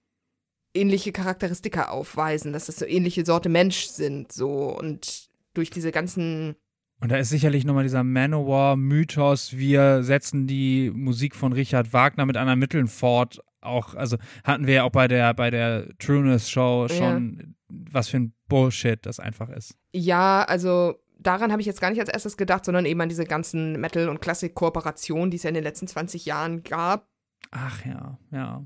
ähnliche 0.72 1.10
Charakteristika 1.10 1.88
aufweisen, 1.88 2.52
dass 2.52 2.66
das 2.66 2.76
so 2.76 2.86
ähnliche 2.86 3.24
Sorte 3.24 3.48
Mensch 3.48 3.86
sind, 3.86 4.30
so 4.30 4.76
und 4.76 5.28
durch 5.52 5.70
diese 5.70 5.90
ganzen 5.90 6.54
Und 7.00 7.10
da 7.10 7.16
ist 7.16 7.30
sicherlich 7.30 7.64
nochmal 7.64 7.82
dieser 7.82 8.04
Manowar-Mythos, 8.04 9.56
wir 9.56 10.04
setzen 10.04 10.46
die 10.46 10.92
Musik 10.94 11.34
von 11.34 11.52
Richard 11.52 11.92
Wagner 11.92 12.24
mit 12.24 12.36
anderen 12.36 12.60
Mitteln 12.60 12.86
fort. 12.86 13.40
Auch, 13.60 13.94
also 13.94 14.16
hatten 14.44 14.66
wir 14.68 14.74
ja 14.74 14.84
auch 14.84 14.92
bei 14.92 15.08
der, 15.08 15.34
bei 15.34 15.50
der 15.50 15.88
Trueness-Show 15.98 16.86
schon, 16.88 17.56
was 17.68 18.08
für 18.08 18.18
ein 18.18 18.32
Bullshit 18.48 19.04
das 19.04 19.18
einfach 19.18 19.48
ist. 19.48 19.76
Ja, 19.92 20.44
also 20.44 20.94
daran 21.22 21.52
habe 21.52 21.60
ich 21.60 21.66
jetzt 21.66 21.80
gar 21.80 21.90
nicht 21.90 22.00
als 22.00 22.08
erstes 22.08 22.36
gedacht, 22.36 22.64
sondern 22.64 22.86
eben 22.86 23.00
an 23.00 23.08
diese 23.08 23.24
ganzen 23.24 23.80
Metal- 23.80 24.08
und 24.08 24.20
Klassik-Kooperationen, 24.20 25.30
die 25.30 25.36
es 25.36 25.42
ja 25.42 25.48
in 25.48 25.54
den 25.54 25.64
letzten 25.64 25.86
20 25.86 26.24
Jahren 26.26 26.62
gab. 26.62 27.08
Ach 27.50 27.84
ja, 27.84 28.18
ja. 28.30 28.64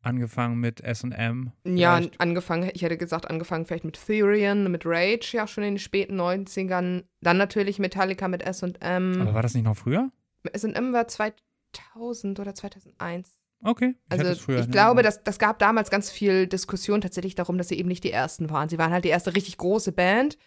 Angefangen 0.00 0.58
mit 0.58 0.80
SM. 0.80 1.48
Ja, 1.64 2.00
angefangen, 2.18 2.70
ich 2.72 2.82
hätte 2.82 2.96
gesagt, 2.96 3.28
angefangen 3.28 3.66
vielleicht 3.66 3.84
mit 3.84 3.98
Therion, 4.06 4.70
mit 4.70 4.86
Rage, 4.86 5.32
ja 5.32 5.46
schon 5.46 5.64
in 5.64 5.74
den 5.74 5.78
späten 5.78 6.18
90ern. 6.20 7.04
Dann 7.20 7.36
natürlich 7.36 7.78
Metallica 7.78 8.28
mit 8.28 8.42
SM. 8.42 9.20
Aber 9.20 9.34
war 9.34 9.42
das 9.42 9.54
nicht 9.54 9.64
noch 9.64 9.76
früher? 9.76 10.10
SM 10.54 10.92
war 10.92 11.08
2000 11.08 12.38
oder 12.38 12.54
2001. 12.54 13.42
Okay. 13.64 13.96
Ich 14.06 14.20
Also 14.20 14.40
früher 14.40 14.60
ich 14.60 14.70
glaube, 14.70 15.00
Erinnerung. 15.00 15.02
das, 15.02 15.24
das 15.24 15.38
gab 15.40 15.58
damals 15.58 15.90
ganz 15.90 16.10
viel 16.10 16.46
Diskussion 16.46 17.00
tatsächlich 17.00 17.34
darum, 17.34 17.58
dass 17.58 17.68
sie 17.68 17.78
eben 17.78 17.88
nicht 17.88 18.04
die 18.04 18.12
ersten 18.12 18.50
waren. 18.50 18.68
Sie 18.68 18.78
waren 18.78 18.92
halt 18.92 19.04
die 19.04 19.08
erste 19.08 19.34
richtig 19.34 19.56
große 19.58 19.90
Band, 19.90 20.38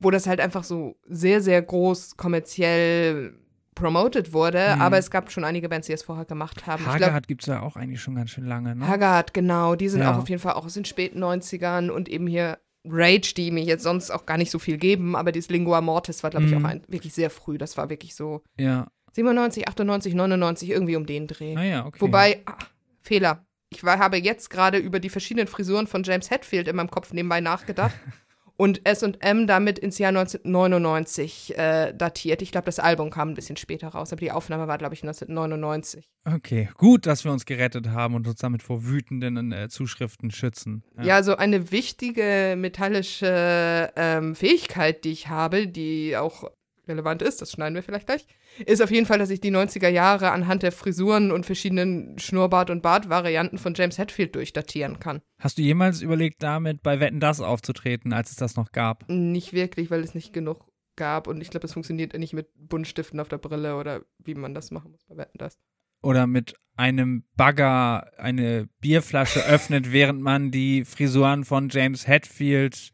wo 0.00 0.10
das 0.10 0.26
halt 0.26 0.40
einfach 0.40 0.64
so 0.64 0.96
sehr, 1.08 1.40
sehr 1.40 1.60
groß 1.62 2.16
kommerziell 2.16 3.34
promoted 3.74 4.32
wurde. 4.32 4.74
Mhm. 4.76 4.82
Aber 4.82 4.98
es 4.98 5.10
gab 5.10 5.30
schon 5.30 5.44
einige 5.44 5.68
Bands, 5.68 5.86
die 5.86 5.92
es 5.92 6.02
vorher 6.02 6.24
gemacht 6.24 6.66
haben. 6.66 6.84
Haggard 6.86 7.28
gibt 7.28 7.42
es 7.42 7.46
ja 7.46 7.60
auch 7.62 7.76
eigentlich 7.76 8.00
schon 8.02 8.14
ganz 8.16 8.30
schön 8.30 8.44
lange, 8.44 8.74
ne? 8.76 8.86
Haggard, 8.88 9.32
genau. 9.32 9.74
Die 9.76 9.88
sind 9.88 10.00
Ja. 10.02 10.12
auch 10.12 10.18
auf 10.18 10.28
jeden 10.28 10.40
Fall 10.42 10.54
auch 10.54 10.64
aus 10.66 10.74
den 10.74 10.84
späten 10.84 11.18
90ern 11.22 11.90
und 11.90 12.08
eben 12.08 12.26
hier 12.26 12.58
Rage, 12.84 13.34
die 13.36 13.50
mir 13.50 13.62
jetzt 13.62 13.82
sonst 13.82 14.10
auch 14.10 14.24
gar 14.26 14.38
nicht 14.38 14.50
so 14.50 14.58
viel 14.58 14.78
geben, 14.78 15.14
aber 15.14 15.32
dieses 15.32 15.50
Lingua 15.50 15.80
Mortis 15.82 16.22
war, 16.22 16.30
glaube 16.30 16.46
ich, 16.46 16.52
Mhm. 16.52 16.64
auch 16.64 16.68
ein, 16.68 16.82
wirklich 16.88 17.12
sehr 17.12 17.28
früh. 17.30 17.58
Das 17.58 17.76
war 17.76 17.90
wirklich 17.90 18.14
so 18.14 18.42
Ja. 18.58 18.88
97, 19.12 19.68
98, 19.68 20.14
99, 20.14 20.70
irgendwie 20.70 20.96
um 20.96 21.04
den 21.04 21.26
Dreh. 21.26 21.56
Ah 21.56 21.64
ja, 21.64 21.86
okay. 21.86 22.00
Wobei, 22.00 22.40
ah, 22.46 22.56
Fehler. 23.02 23.44
Ich 23.72 23.84
war, 23.84 23.98
habe 23.98 24.16
jetzt 24.16 24.50
gerade 24.50 24.78
über 24.78 24.98
die 24.98 25.10
verschiedenen 25.10 25.46
Frisuren 25.46 25.86
von 25.86 26.02
James 26.04 26.30
Hetfield 26.30 26.68
in 26.68 26.76
meinem 26.76 26.90
Kopf 26.90 27.12
nebenbei 27.12 27.40
nachgedacht. 27.40 27.94
und 28.60 28.82
SM 28.86 29.46
damit 29.46 29.78
ins 29.78 29.96
Jahr 29.96 30.10
1999 30.10 31.56
äh, 31.56 31.94
datiert. 31.94 32.42
Ich 32.42 32.52
glaube, 32.52 32.66
das 32.66 32.78
Album 32.78 33.08
kam 33.08 33.30
ein 33.30 33.34
bisschen 33.34 33.56
später 33.56 33.88
raus, 33.88 34.12
aber 34.12 34.20
die 34.20 34.32
Aufnahme 34.32 34.68
war, 34.68 34.76
glaube 34.76 34.92
ich, 34.92 35.02
1999. 35.02 36.06
Okay, 36.26 36.68
gut, 36.76 37.06
dass 37.06 37.24
wir 37.24 37.32
uns 37.32 37.46
gerettet 37.46 37.88
haben 37.88 38.14
und 38.14 38.28
uns 38.28 38.38
damit 38.38 38.62
vor 38.62 38.84
wütenden 38.84 39.52
äh, 39.52 39.70
Zuschriften 39.70 40.30
schützen. 40.30 40.84
Ja. 40.98 41.04
ja, 41.04 41.22
so 41.22 41.36
eine 41.36 41.72
wichtige 41.72 42.54
metallische 42.58 43.90
ähm, 43.96 44.34
Fähigkeit, 44.34 45.04
die 45.04 45.12
ich 45.12 45.28
habe, 45.28 45.66
die 45.66 46.18
auch 46.18 46.44
relevant 46.90 47.22
ist, 47.22 47.40
das 47.40 47.52
schneiden 47.52 47.74
wir 47.74 47.82
vielleicht 47.82 48.06
gleich, 48.06 48.26
ist 48.66 48.82
auf 48.82 48.90
jeden 48.90 49.06
Fall, 49.06 49.18
dass 49.18 49.30
ich 49.30 49.40
die 49.40 49.50
90er 49.50 49.88
Jahre 49.88 50.30
anhand 50.30 50.62
der 50.62 50.72
Frisuren 50.72 51.32
und 51.32 51.46
verschiedenen 51.46 52.18
Schnurrbart- 52.18 52.70
und 52.70 52.82
Bartvarianten 52.82 53.58
von 53.58 53.74
James 53.74 53.96
Hetfield 53.96 54.34
durchdatieren 54.34 55.00
kann. 55.00 55.22
Hast 55.38 55.58
du 55.58 55.62
jemals 55.62 56.02
überlegt, 56.02 56.42
damit 56.42 56.82
bei 56.82 57.00
Wetten 57.00 57.20
das 57.20 57.40
aufzutreten, 57.40 58.12
als 58.12 58.30
es 58.30 58.36
das 58.36 58.56
noch 58.56 58.72
gab? 58.72 59.08
Nicht 59.08 59.52
wirklich, 59.52 59.90
weil 59.90 60.00
es 60.00 60.14
nicht 60.14 60.32
genug 60.32 60.66
gab 60.96 61.26
und 61.26 61.40
ich 61.40 61.50
glaube, 61.50 61.66
es 61.66 61.72
funktioniert 61.72 62.16
nicht 62.18 62.34
mit 62.34 62.48
Buntstiften 62.56 63.20
auf 63.20 63.28
der 63.28 63.38
Brille 63.38 63.76
oder 63.76 64.02
wie 64.18 64.34
man 64.34 64.54
das 64.54 64.70
machen 64.70 64.90
muss 64.90 65.04
bei 65.08 65.16
Wetten 65.16 65.38
das. 65.38 65.58
Oder 66.02 66.26
mit 66.26 66.54
einem 66.76 67.24
Bagger 67.36 68.10
eine 68.18 68.68
Bierflasche 68.80 69.44
öffnet, 69.46 69.92
während 69.92 70.20
man 70.22 70.50
die 70.50 70.84
Frisuren 70.84 71.44
von 71.44 71.68
James 71.68 72.06
Hetfield 72.06 72.92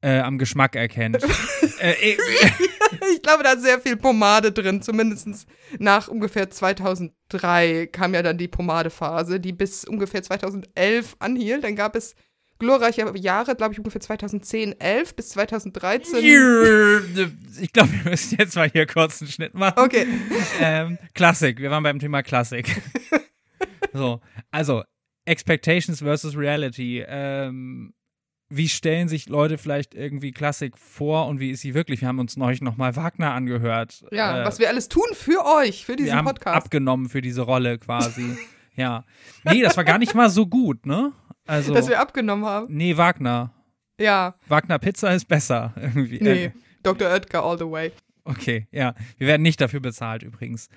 äh, 0.00 0.18
am 0.18 0.38
Geschmack 0.38 0.76
erkennt. 0.76 1.22
äh, 1.80 2.16
ich 3.14 3.22
glaube, 3.22 3.42
da 3.42 3.52
ist 3.52 3.62
sehr 3.62 3.80
viel 3.80 3.96
Pomade 3.96 4.52
drin. 4.52 4.82
Zumindest 4.82 5.46
nach 5.78 6.08
ungefähr 6.08 6.50
2003 6.50 7.88
kam 7.92 8.14
ja 8.14 8.22
dann 8.22 8.38
die 8.38 8.48
Pomadephase, 8.48 9.40
die 9.40 9.52
bis 9.52 9.84
ungefähr 9.84 10.22
2011 10.22 11.16
anhielt. 11.18 11.64
Dann 11.64 11.76
gab 11.76 11.96
es 11.96 12.14
glorreiche 12.58 13.10
Jahre, 13.16 13.54
glaube 13.54 13.72
ich, 13.72 13.78
ungefähr 13.78 14.00
2010, 14.00 14.80
11 14.80 15.16
bis 15.16 15.28
2013. 15.30 16.18
Ich 17.60 17.72
glaube, 17.72 17.90
wir 17.92 18.10
müssen 18.10 18.36
jetzt 18.38 18.54
mal 18.54 18.70
hier 18.70 18.86
kurz 18.86 19.20
einen 19.20 19.30
Schnitt 19.30 19.54
machen. 19.54 19.78
Okay. 19.78 20.06
Ähm, 20.60 20.98
Klassik, 21.14 21.58
wir 21.58 21.70
waren 21.70 21.82
beim 21.82 21.98
Thema 21.98 22.22
Klassik. 22.22 22.80
so, 23.92 24.20
also 24.52 24.84
Expectations 25.24 25.98
versus 25.98 26.36
Reality. 26.36 27.04
Ähm, 27.06 27.94
wie 28.50 28.68
stellen 28.68 29.08
sich 29.08 29.28
Leute 29.28 29.58
vielleicht 29.58 29.94
irgendwie 29.94 30.32
Klassik 30.32 30.78
vor 30.78 31.26
und 31.26 31.38
wie 31.40 31.50
ist 31.50 31.60
sie 31.60 31.74
wirklich? 31.74 32.00
Wir 32.00 32.08
haben 32.08 32.18
uns 32.18 32.36
neulich 32.36 32.62
nochmal 32.62 32.96
Wagner 32.96 33.34
angehört. 33.34 34.04
Ja, 34.10 34.40
äh, 34.40 34.44
was 34.44 34.58
wir 34.58 34.68
alles 34.68 34.88
tun 34.88 35.06
für 35.12 35.44
euch, 35.44 35.84
für 35.84 35.96
diesen 35.96 36.12
wir 36.12 36.16
haben 36.16 36.26
Podcast. 36.26 36.56
abgenommen 36.56 37.08
für 37.08 37.20
diese 37.20 37.42
Rolle 37.42 37.78
quasi. 37.78 38.36
ja. 38.76 39.04
Nee, 39.44 39.62
das 39.62 39.76
war 39.76 39.84
gar 39.84 39.98
nicht 39.98 40.14
mal 40.14 40.30
so 40.30 40.46
gut, 40.46 40.86
ne? 40.86 41.12
Also, 41.46 41.74
Dass 41.74 41.88
wir 41.88 42.00
abgenommen 42.00 42.44
haben. 42.44 42.74
Nee, 42.74 42.96
Wagner. 42.96 43.52
Ja. 44.00 44.34
Wagner 44.46 44.78
Pizza 44.78 45.14
ist 45.14 45.26
besser 45.26 45.74
irgendwie. 45.80 46.18
Nee, 46.20 46.44
äh, 46.46 46.50
Dr. 46.82 47.08
Oetker 47.08 47.42
all 47.42 47.58
the 47.58 47.70
way. 47.70 47.92
Okay, 48.24 48.66
ja. 48.70 48.94
Wir 49.16 49.26
werden 49.26 49.42
nicht 49.42 49.60
dafür 49.60 49.80
bezahlt 49.80 50.22
übrigens. 50.22 50.68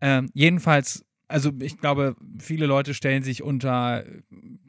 Ähm, 0.00 0.30
jedenfalls 0.34 1.04
also 1.30 1.52
ich 1.60 1.76
glaube, 1.76 2.16
viele 2.38 2.64
Leute 2.64 2.94
stellen 2.94 3.22
sich 3.22 3.42
unter 3.42 4.02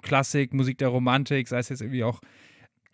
Klassik, 0.01 0.54
Musik 0.54 0.78
der 0.78 0.89
Romantik, 0.89 1.48
sei 1.48 1.60
es 1.60 1.70
jetzt 1.70 1.82
irgendwie 1.82 2.04
auch 2.04 2.20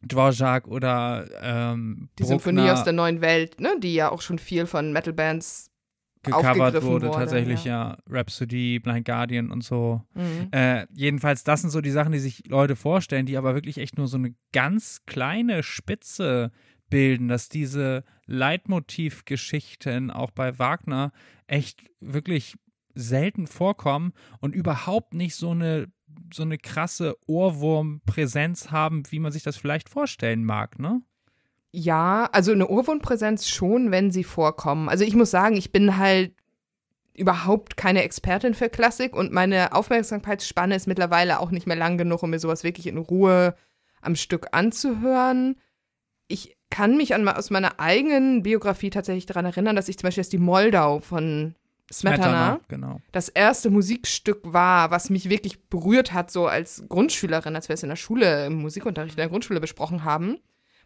Dvorak 0.06 0.68
oder 0.68 1.28
ähm, 1.42 2.10
Die 2.20 2.24
Symphonie 2.24 2.70
aus 2.70 2.84
der 2.84 2.94
neuen 2.94 3.22
Welt, 3.22 3.60
ne, 3.60 3.76
die 3.80 3.94
ja 3.94 4.12
auch 4.12 4.22
schon 4.22 4.40
viel 4.40 4.66
von 4.66 4.94
Metal-Bands 4.94 5.72
gecovert 6.26 6.84
wurde, 6.84 7.08
wurde, 7.08 7.12
tatsächlich, 7.12 7.64
ja. 7.66 7.90
ja. 7.90 7.98
Rhapsody, 8.10 8.80
Blind 8.80 9.06
Guardian 9.06 9.52
und 9.52 9.64
so. 9.64 10.02
Mhm. 10.14 10.50
Äh, 10.52 10.88
jedenfalls, 10.94 11.44
das 11.44 11.62
sind 11.62 11.70
so 11.70 11.82
die 11.82 11.92
Sachen, 11.92 12.12
die 12.12 12.20
sich 12.20 12.48
Leute 12.48 12.76
vorstellen, 12.76 13.26
die 13.26 13.38
aber 13.38 13.54
wirklich 13.54 13.78
echt 13.78 13.98
nur 13.98 14.08
so 14.08 14.18
eine 14.18 14.34
ganz 14.52 15.02
kleine 15.06 15.64
Spitze 15.64 16.52
bilden, 16.90 17.28
dass 17.28 17.50
diese 17.50 18.04
Leitmotivgeschichten 18.26 20.12
auch 20.12 20.32
bei 20.32 20.58
Wagner 20.60 21.12
echt 21.48 21.84
wirklich 22.00 22.56
selten 22.94 23.48
vorkommen 23.48 24.14
und 24.40 24.56
überhaupt 24.56 25.14
nicht 25.14 25.36
so 25.36 25.52
eine 25.52 25.88
so 26.34 26.44
eine 26.44 26.58
krasse 26.58 27.18
Ohrwurmpräsenz 27.28 28.72
haben, 28.72 29.04
wie 29.10 29.20
man 29.20 29.32
sich 29.32 29.44
das 29.44 29.58
vielleicht 29.58 29.90
vorstellen 29.90 30.44
mag, 30.44 30.80
ne? 30.80 31.02
Ja, 31.72 32.30
also 32.32 32.54
eine 32.54 32.70
Ohrwurmpräsenz 32.70 33.50
schon, 33.50 33.92
wenn 33.92 34.10
sie 34.10 34.24
vorkommen. 34.24 34.88
Also 34.88 35.04
ich 35.04 35.16
muss 35.16 35.32
sagen, 35.32 35.58
ich 35.58 35.74
bin 35.74 35.98
halt 35.98 36.34
überhaupt 37.14 37.78
keine 37.78 38.04
Expertin 38.04 38.54
für 38.54 38.70
Klassik 38.70 39.16
und 39.16 39.32
meine 39.32 39.74
Aufmerksamkeitsspanne 39.74 40.76
ist 40.76 40.88
mittlerweile 40.88 41.40
auch 41.40 41.52
nicht 41.52 41.68
mehr 41.68 41.76
lang 41.76 41.98
genug, 41.98 42.24
um 42.24 42.30
mir 42.30 42.40
sowas 42.40 42.64
wirklich 42.64 42.88
in 42.88 42.98
Ruhe 42.98 43.56
am 44.02 44.16
Stück 44.16 44.48
anzuhören. 44.52 45.58
Ich 46.28 46.58
kann 46.70 46.98
mich 46.98 47.14
an, 47.14 47.28
aus 47.28 47.50
meiner 47.50 47.80
eigenen 47.80 48.44
Biografie 48.44 48.90
tatsächlich 48.90 49.26
daran 49.26 49.46
erinnern, 49.46 49.76
dass 49.76 49.90
ich 49.90 49.98
zum 49.98 50.08
Beispiel 50.08 50.22
erst 50.22 50.34
die 50.34 50.38
Moldau 50.38 51.00
von 51.00 51.56
Smetana, 51.92 52.60
genau. 52.68 53.00
das 53.12 53.30
erste 53.30 53.70
Musikstück 53.70 54.42
war, 54.44 54.90
was 54.92 55.10
mich 55.10 55.30
wirklich 55.30 55.68
berührt 55.70 56.14
hat, 56.14 56.32
so 56.32 56.48
als 56.48 56.84
Grundschülerin, 56.90 57.56
als 57.56 57.70
wir 57.70 57.76
es 57.76 57.84
in 57.84 57.90
der 57.90 57.96
Schule, 57.96 58.48
im 58.48 58.56
Musikunterricht 58.56 59.14
in 59.14 59.22
der 59.22 59.30
Grundschule 59.30 59.60
besprochen 59.60 60.04
haben, 60.04 60.38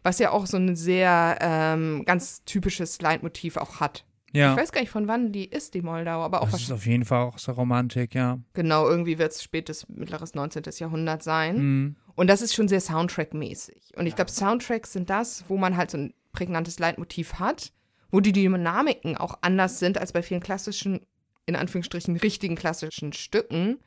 was 0.02 0.18
ja 0.18 0.30
auch 0.30 0.46
so 0.46 0.58
ein 0.58 0.76
sehr 0.76 1.38
ähm, 1.40 2.04
ganz 2.04 2.44
typisches 2.44 3.00
Leitmotiv 3.00 3.56
auch 3.56 3.80
hat. 3.80 4.04
Ja. 4.32 4.52
Ich 4.52 4.60
weiß 4.60 4.72
gar 4.72 4.80
nicht, 4.80 4.90
von 4.90 5.08
wann 5.08 5.32
die 5.32 5.46
ist, 5.46 5.74
die 5.74 5.82
Moldau, 5.82 6.22
aber 6.22 6.42
auch 6.42 6.50
Das 6.50 6.62
ist 6.62 6.70
auf 6.70 6.86
jeden 6.86 7.04
Fall 7.04 7.22
auch 7.22 7.38
so 7.38 7.52
Romantik, 7.52 8.14
ja. 8.14 8.38
Genau, 8.52 8.88
irgendwie 8.88 9.18
wird 9.18 9.32
es 9.32 9.42
spätes, 9.42 9.88
mittleres 9.88 10.34
19. 10.34 10.62
Jahrhundert 10.78 11.22
sein. 11.22 11.56
Mhm. 11.56 11.96
Und 12.14 12.28
das 12.28 12.42
ist 12.42 12.54
schon 12.54 12.68
sehr 12.68 12.80
Soundtrack-mäßig. 12.80 13.96
Und 13.96 14.06
ich 14.06 14.14
glaube, 14.14 14.30
Soundtracks 14.30 14.92
sind 14.92 15.10
das, 15.10 15.44
wo 15.48 15.56
man 15.56 15.76
halt 15.76 15.90
so 15.90 15.98
ein 15.98 16.14
prägnantes 16.32 16.78
Leitmotiv 16.78 17.34
hat 17.34 17.72
wo 18.10 18.20
die 18.20 18.32
Dynamiken 18.32 19.16
auch 19.16 19.38
anders 19.42 19.78
sind 19.78 19.98
als 19.98 20.12
bei 20.12 20.22
vielen 20.22 20.40
klassischen, 20.40 21.00
in 21.46 21.56
Anführungsstrichen 21.56 22.16
richtigen 22.16 22.56
klassischen 22.56 23.12
Stücken, 23.12 23.78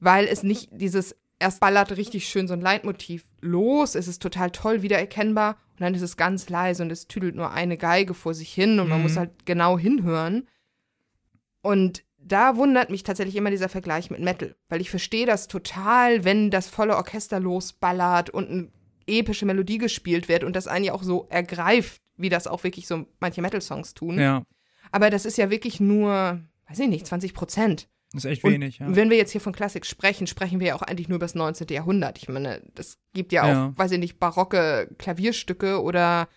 weil 0.00 0.26
es 0.26 0.42
nicht 0.42 0.68
dieses 0.72 1.16
erst 1.38 1.60
ballert 1.60 1.96
richtig 1.96 2.28
schön 2.28 2.46
so 2.46 2.54
ein 2.54 2.60
Leitmotiv 2.60 3.24
los, 3.40 3.96
es 3.96 4.06
ist 4.06 4.22
total 4.22 4.50
toll 4.52 4.82
wiedererkennbar 4.82 5.56
und 5.72 5.80
dann 5.80 5.94
ist 5.94 6.02
es 6.02 6.16
ganz 6.16 6.48
leise 6.48 6.84
und 6.84 6.92
es 6.92 7.08
tüdelt 7.08 7.34
nur 7.34 7.50
eine 7.50 7.76
Geige 7.76 8.14
vor 8.14 8.32
sich 8.34 8.52
hin 8.52 8.78
und 8.78 8.88
man 8.88 8.98
Mhm. 8.98 9.02
muss 9.02 9.16
halt 9.16 9.44
genau 9.44 9.76
hinhören. 9.78 10.46
Und 11.62 12.04
da 12.18 12.56
wundert 12.56 12.90
mich 12.90 13.02
tatsächlich 13.02 13.36
immer 13.36 13.50
dieser 13.50 13.68
Vergleich 13.68 14.10
mit 14.10 14.20
Metal, 14.20 14.54
weil 14.68 14.80
ich 14.80 14.90
verstehe 14.90 15.26
das 15.26 15.48
total, 15.48 16.24
wenn 16.24 16.50
das 16.50 16.68
volle 16.68 16.96
Orchester 16.96 17.40
losballert 17.40 18.30
und 18.30 18.48
eine 18.48 18.68
epische 19.06 19.46
Melodie 19.46 19.78
gespielt 19.78 20.28
wird 20.28 20.44
und 20.44 20.54
das 20.54 20.68
einen 20.68 20.84
ja 20.84 20.92
auch 20.92 21.02
so 21.02 21.26
ergreift, 21.30 22.01
wie 22.22 22.28
das 22.28 22.46
auch 22.46 22.64
wirklich 22.64 22.86
so 22.86 23.06
manche 23.20 23.42
Metal-Songs 23.42 23.94
tun. 23.94 24.18
Ja, 24.18 24.44
Aber 24.90 25.10
das 25.10 25.24
ist 25.26 25.38
ja 25.38 25.50
wirklich 25.50 25.80
nur, 25.80 26.40
weiß 26.68 26.78
ich 26.80 26.88
nicht, 26.88 27.06
20 27.06 27.34
Prozent. 27.34 27.88
ist 28.14 28.24
echt 28.24 28.44
Und 28.44 28.52
wenig, 28.52 28.78
ja. 28.78 28.86
Wenn 28.94 29.10
wir 29.10 29.16
jetzt 29.16 29.32
hier 29.32 29.40
von 29.40 29.52
Klassik 29.52 29.86
sprechen, 29.86 30.26
sprechen 30.26 30.60
wir 30.60 30.68
ja 30.68 30.74
auch 30.74 30.82
eigentlich 30.82 31.08
nur 31.08 31.16
über 31.16 31.24
das 31.24 31.34
19. 31.34 31.66
Jahrhundert. 31.70 32.18
Ich 32.18 32.28
meine, 32.28 32.62
das 32.74 32.98
gibt 33.14 33.32
ja 33.32 33.42
auch, 33.42 33.48
Ja. 33.48 33.72
weiß 33.76 33.92
ich 33.92 33.98
nicht, 33.98 34.18
barocke 34.18 34.88
Klavierstücke 34.98 35.82
oder 35.82 36.28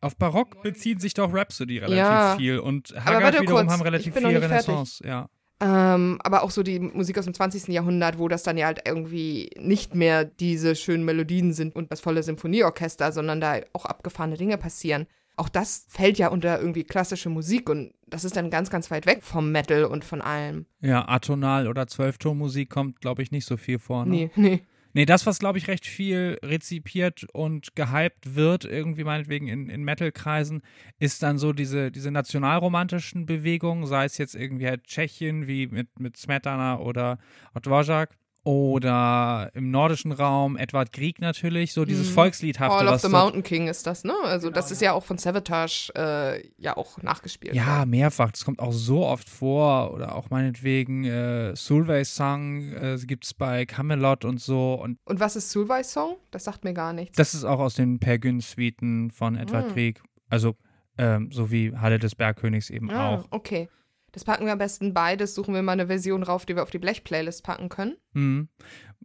Auf 0.00 0.16
Barock 0.16 0.62
bezieht 0.62 1.00
sich 1.00 1.14
doch 1.14 1.32
Rhapsody 1.32 1.78
relativ 1.78 1.96
Ja. 1.98 2.36
viel 2.36 2.58
und 2.58 2.94
Haggard 3.04 3.40
wiederum 3.40 3.46
kurz, 3.62 3.72
haben 3.72 3.82
relativ 3.82 4.12
viel 4.14 4.22
fertig. 4.22 4.42
Renaissance, 4.42 5.02
ja. 5.06 5.28
ähm, 5.60 6.18
aber 6.22 6.42
auch 6.42 6.50
so 6.50 6.62
die 6.62 6.78
Musik 6.78 7.16
aus 7.18 7.24
dem 7.24 7.32
20. 7.32 7.68
Jahrhundert, 7.68 8.18
wo 8.18 8.28
das 8.28 8.42
dann 8.42 8.58
ja 8.58 8.66
halt 8.66 8.82
irgendwie 8.86 9.50
nicht 9.58 9.94
mehr 9.94 10.24
diese 10.26 10.76
schönen 10.76 11.04
Melodien 11.06 11.52
sind 11.54 11.74
und 11.74 11.90
das 11.90 12.00
volle 12.00 12.22
Symphonieorchester, 12.22 13.12
sondern 13.12 13.40
da 13.40 13.60
auch 13.72 13.86
abgefahrene 13.86 14.36
Dinge 14.36 14.58
passieren. 14.58 15.06
Auch 15.36 15.48
das 15.48 15.86
fällt 15.88 16.18
ja 16.18 16.28
unter 16.28 16.60
irgendwie 16.60 16.84
klassische 16.84 17.28
Musik 17.28 17.68
und 17.68 17.92
das 18.06 18.24
ist 18.24 18.36
dann 18.36 18.50
ganz, 18.50 18.70
ganz 18.70 18.90
weit 18.90 19.06
weg 19.06 19.22
vom 19.22 19.50
Metal 19.50 19.84
und 19.84 20.04
von 20.04 20.22
allem. 20.22 20.66
Ja, 20.80 21.08
Atonal- 21.08 21.66
oder 21.66 21.86
Zwölftonmusik 21.86 22.70
kommt, 22.70 23.00
glaube 23.00 23.22
ich, 23.22 23.32
nicht 23.32 23.46
so 23.46 23.56
viel 23.56 23.78
vor. 23.78 24.04
Ne? 24.04 24.10
Nee, 24.10 24.30
nee. 24.36 24.62
Nee, 24.96 25.06
das, 25.06 25.26
was, 25.26 25.40
glaube 25.40 25.58
ich, 25.58 25.66
recht 25.66 25.86
viel 25.86 26.38
rezipiert 26.44 27.26
und 27.32 27.74
gehypt 27.74 28.36
wird, 28.36 28.64
irgendwie 28.64 29.02
meinetwegen 29.02 29.48
in, 29.48 29.68
in 29.68 29.82
Metal-Kreisen, 29.82 30.62
ist 31.00 31.24
dann 31.24 31.36
so 31.36 31.52
diese, 31.52 31.90
diese 31.90 32.12
nationalromantischen 32.12 33.26
Bewegungen, 33.26 33.86
sei 33.86 34.04
es 34.04 34.18
jetzt 34.18 34.36
irgendwie 34.36 34.68
halt 34.68 34.84
Tschechien, 34.84 35.48
wie 35.48 35.66
mit, 35.66 35.98
mit 35.98 36.16
Smetana 36.16 36.78
oder 36.78 37.18
Dvorak, 37.60 38.16
oder 38.44 39.50
im 39.54 39.70
nordischen 39.70 40.12
Raum 40.12 40.56
Edward 40.56 40.92
Grieg 40.92 41.20
natürlich, 41.20 41.72
so 41.72 41.84
dieses 41.84 42.10
Mhm. 42.10 42.14
Volksliedhafte. 42.14 42.76
All 42.76 42.88
of 42.88 43.00
the 43.00 43.08
Mountain 43.08 43.42
King 43.42 43.68
ist 43.68 43.86
das, 43.86 44.04
ne? 44.04 44.12
Also 44.22 44.50
das 44.50 44.70
ist 44.70 44.82
ja 44.82 44.92
auch 44.92 45.02
von 45.02 45.16
Savatage 45.18 45.90
äh, 45.96 46.46
ja 46.58 46.76
auch 46.76 47.02
nachgespielt. 47.02 47.54
Ja, 47.54 47.78
worden. 47.78 47.90
mehrfach. 47.90 48.30
Das 48.30 48.44
kommt 48.44 48.60
auch 48.60 48.72
so 48.72 49.06
oft 49.06 49.28
vor. 49.28 49.92
Oder 49.92 50.14
auch 50.14 50.30
meinetwegen 50.30 51.04
äh, 51.04 51.56
Solveig's 51.56 52.14
Song 52.14 52.72
äh, 52.74 52.96
gibt 53.06 53.24
es 53.24 53.34
bei 53.34 53.64
Camelot 53.66 54.24
und 54.24 54.40
so. 54.40 54.74
Und 54.74 54.98
Und 55.06 55.20
was 55.20 55.36
ist 55.36 55.50
Sulweis 55.50 55.92
Song? 55.92 56.16
Das 56.30 56.44
sagt 56.44 56.64
mir 56.64 56.74
gar 56.74 56.92
nichts. 56.92 57.16
das 57.16 57.34
ist 57.34 57.44
auch 57.44 57.58
aus 57.60 57.74
den 57.74 57.98
Per 57.98 58.18
Gün-Suiten 58.18 59.10
von 59.10 59.36
Edward 59.36 59.70
Mm. 59.70 59.72
Grieg. 59.72 60.02
Also 60.28 60.54
ähm, 60.98 61.30
so 61.32 61.50
wie 61.50 61.74
Halle 61.76 61.98
des 61.98 62.14
Bergkönigs 62.14 62.70
eben 62.70 62.90
ah, 62.90 63.14
auch. 63.16 63.24
okay. 63.30 63.68
Das 64.14 64.24
packen 64.24 64.46
wir 64.46 64.52
am 64.52 64.58
besten 64.58 64.94
beides. 64.94 65.34
Suchen 65.34 65.54
wir 65.54 65.62
mal 65.62 65.72
eine 65.72 65.88
Version 65.88 66.22
rauf, 66.22 66.46
die 66.46 66.54
wir 66.54 66.62
auf 66.62 66.70
die 66.70 66.78
Blech-Playlist 66.78 67.42
packen 67.42 67.68
können. 67.68 67.96
Mhm. 68.12 68.48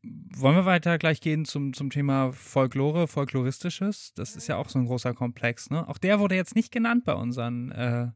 Wollen 0.03 0.55
wir 0.55 0.65
weiter 0.65 0.99
gleich 0.99 1.19
gehen 1.19 1.45
zum, 1.45 1.73
zum 1.73 1.89
Thema 1.89 2.31
Folklore, 2.31 3.07
Folkloristisches? 3.07 4.13
Das 4.13 4.35
ist 4.35 4.47
ja 4.47 4.57
auch 4.57 4.69
so 4.69 4.77
ein 4.77 4.85
großer 4.85 5.15
Komplex, 5.15 5.71
ne? 5.71 5.89
Auch 5.89 5.97
der 5.97 6.19
wurde 6.19 6.35
jetzt 6.35 6.55
nicht 6.55 6.71
genannt 6.71 7.05
bei 7.05 7.15
unseren 7.15 7.71
äh, 7.71 8.07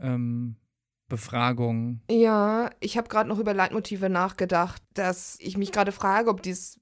ähm, 0.00 0.56
Befragungen. 1.08 2.02
Ja, 2.10 2.70
ich 2.80 2.96
habe 2.96 3.08
gerade 3.08 3.28
noch 3.28 3.38
über 3.38 3.52
Leitmotive 3.52 4.08
nachgedacht, 4.08 4.82
dass 4.94 5.36
ich 5.38 5.58
mich 5.58 5.70
gerade 5.70 5.92
frage, 5.92 6.30
ob 6.30 6.42
dieses 6.42 6.80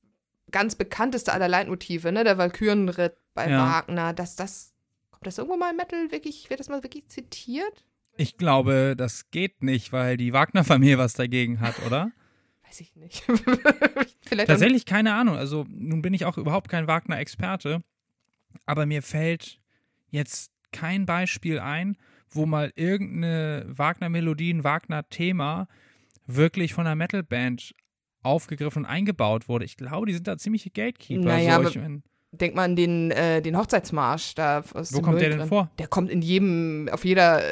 ganz 0.52 0.76
bekannteste 0.76 1.32
aller 1.32 1.48
Leitmotive, 1.48 2.12
ne, 2.12 2.22
der 2.22 2.38
Walkürenritt 2.38 3.16
bei 3.34 3.50
Ja. 3.50 3.66
Wagner, 3.66 4.12
dass 4.12 4.36
das, 4.36 4.74
kommt 5.10 5.26
das 5.26 5.38
irgendwo 5.38 5.56
mal 5.56 5.70
im 5.70 5.76
Metal 5.76 6.12
wirklich, 6.12 6.48
wird 6.48 6.60
das 6.60 6.68
mal 6.68 6.84
wirklich 6.84 7.08
zitiert? 7.08 7.84
Ich 8.20 8.36
glaube, 8.36 8.96
das 8.98 9.30
geht 9.30 9.62
nicht, 9.62 9.94
weil 9.94 10.18
die 10.18 10.34
Wagner-Familie 10.34 10.98
was 10.98 11.14
dagegen 11.14 11.60
hat, 11.60 11.74
oder? 11.86 12.12
Weiß 12.66 12.80
ich 12.82 12.94
nicht. 12.94 13.24
Tatsächlich 14.46 14.84
keine 14.84 15.14
Ahnung. 15.14 15.36
Also 15.36 15.64
nun 15.70 16.02
bin 16.02 16.12
ich 16.12 16.26
auch 16.26 16.36
überhaupt 16.36 16.68
kein 16.68 16.86
Wagner-Experte, 16.86 17.82
aber 18.66 18.84
mir 18.84 19.00
fällt 19.00 19.58
jetzt 20.10 20.52
kein 20.70 21.06
Beispiel 21.06 21.60
ein, 21.60 21.96
wo 22.28 22.44
mal 22.44 22.74
irgendeine 22.76 23.64
Wagner-Melodie, 23.68 24.52
ein 24.52 24.64
Wagner-Thema 24.64 25.66
wirklich 26.26 26.74
von 26.74 26.86
einer 26.86 26.96
Metal-Band 26.96 27.74
aufgegriffen 28.22 28.84
und 28.84 28.90
eingebaut 28.90 29.48
wurde. 29.48 29.64
Ich 29.64 29.78
glaube, 29.78 30.04
die 30.04 30.12
sind 30.12 30.28
da 30.28 30.36
ziemliche 30.36 30.68
Gatekeeper. 30.68 31.24
Naja, 31.24 31.62
so, 31.62 31.70
ich 31.70 31.76
mein, 31.76 32.02
Denk 32.32 32.54
mal 32.54 32.64
an 32.64 32.76
den, 32.76 33.10
äh, 33.10 33.42
den 33.42 33.56
Hochzeitsmarsch 33.56 34.34
da 34.36 34.62
Wo 34.72 35.00
kommt 35.00 35.20
der 35.20 35.30
denn 35.30 35.48
vor? 35.48 35.70
Der 35.78 35.88
kommt 35.88 36.10
in 36.10 36.22
jedem, 36.22 36.88
auf 36.92 37.04
jeder 37.04 37.42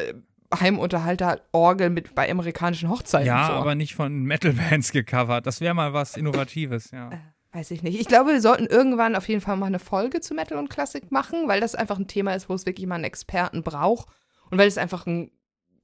äh, 0.50 0.56
Heimunterhalter-Orgel 0.56 1.90
mit 1.90 2.14
bei 2.14 2.30
amerikanischen 2.30 2.88
Hochzeiten 2.88 3.26
ja, 3.26 3.46
vor. 3.48 3.56
aber 3.56 3.74
nicht 3.74 3.94
von 3.94 4.22
Metal-Bands 4.24 4.92
gecovert. 4.92 5.46
Das 5.46 5.60
wäre 5.60 5.74
mal 5.74 5.92
was 5.92 6.16
Innovatives, 6.16 6.90
ja. 6.90 7.10
Weiß 7.52 7.70
ich 7.70 7.82
nicht. 7.82 7.98
Ich 7.98 8.06
glaube, 8.08 8.32
wir 8.32 8.40
sollten 8.40 8.66
irgendwann 8.66 9.16
auf 9.16 9.26
jeden 9.28 9.40
Fall 9.40 9.56
mal 9.56 9.66
eine 9.66 9.78
Folge 9.78 10.20
zu 10.20 10.34
Metal 10.34 10.58
und 10.58 10.68
Klassik 10.68 11.10
machen, 11.10 11.48
weil 11.48 11.60
das 11.60 11.74
einfach 11.74 11.98
ein 11.98 12.06
Thema 12.06 12.34
ist, 12.34 12.48
wo 12.48 12.54
es 12.54 12.66
wirklich 12.66 12.86
mal 12.86 12.96
einen 12.96 13.04
Experten 13.04 13.62
braucht 13.62 14.08
und 14.50 14.58
weil 14.58 14.68
es 14.68 14.76
einfach 14.78 15.06
ein 15.06 15.30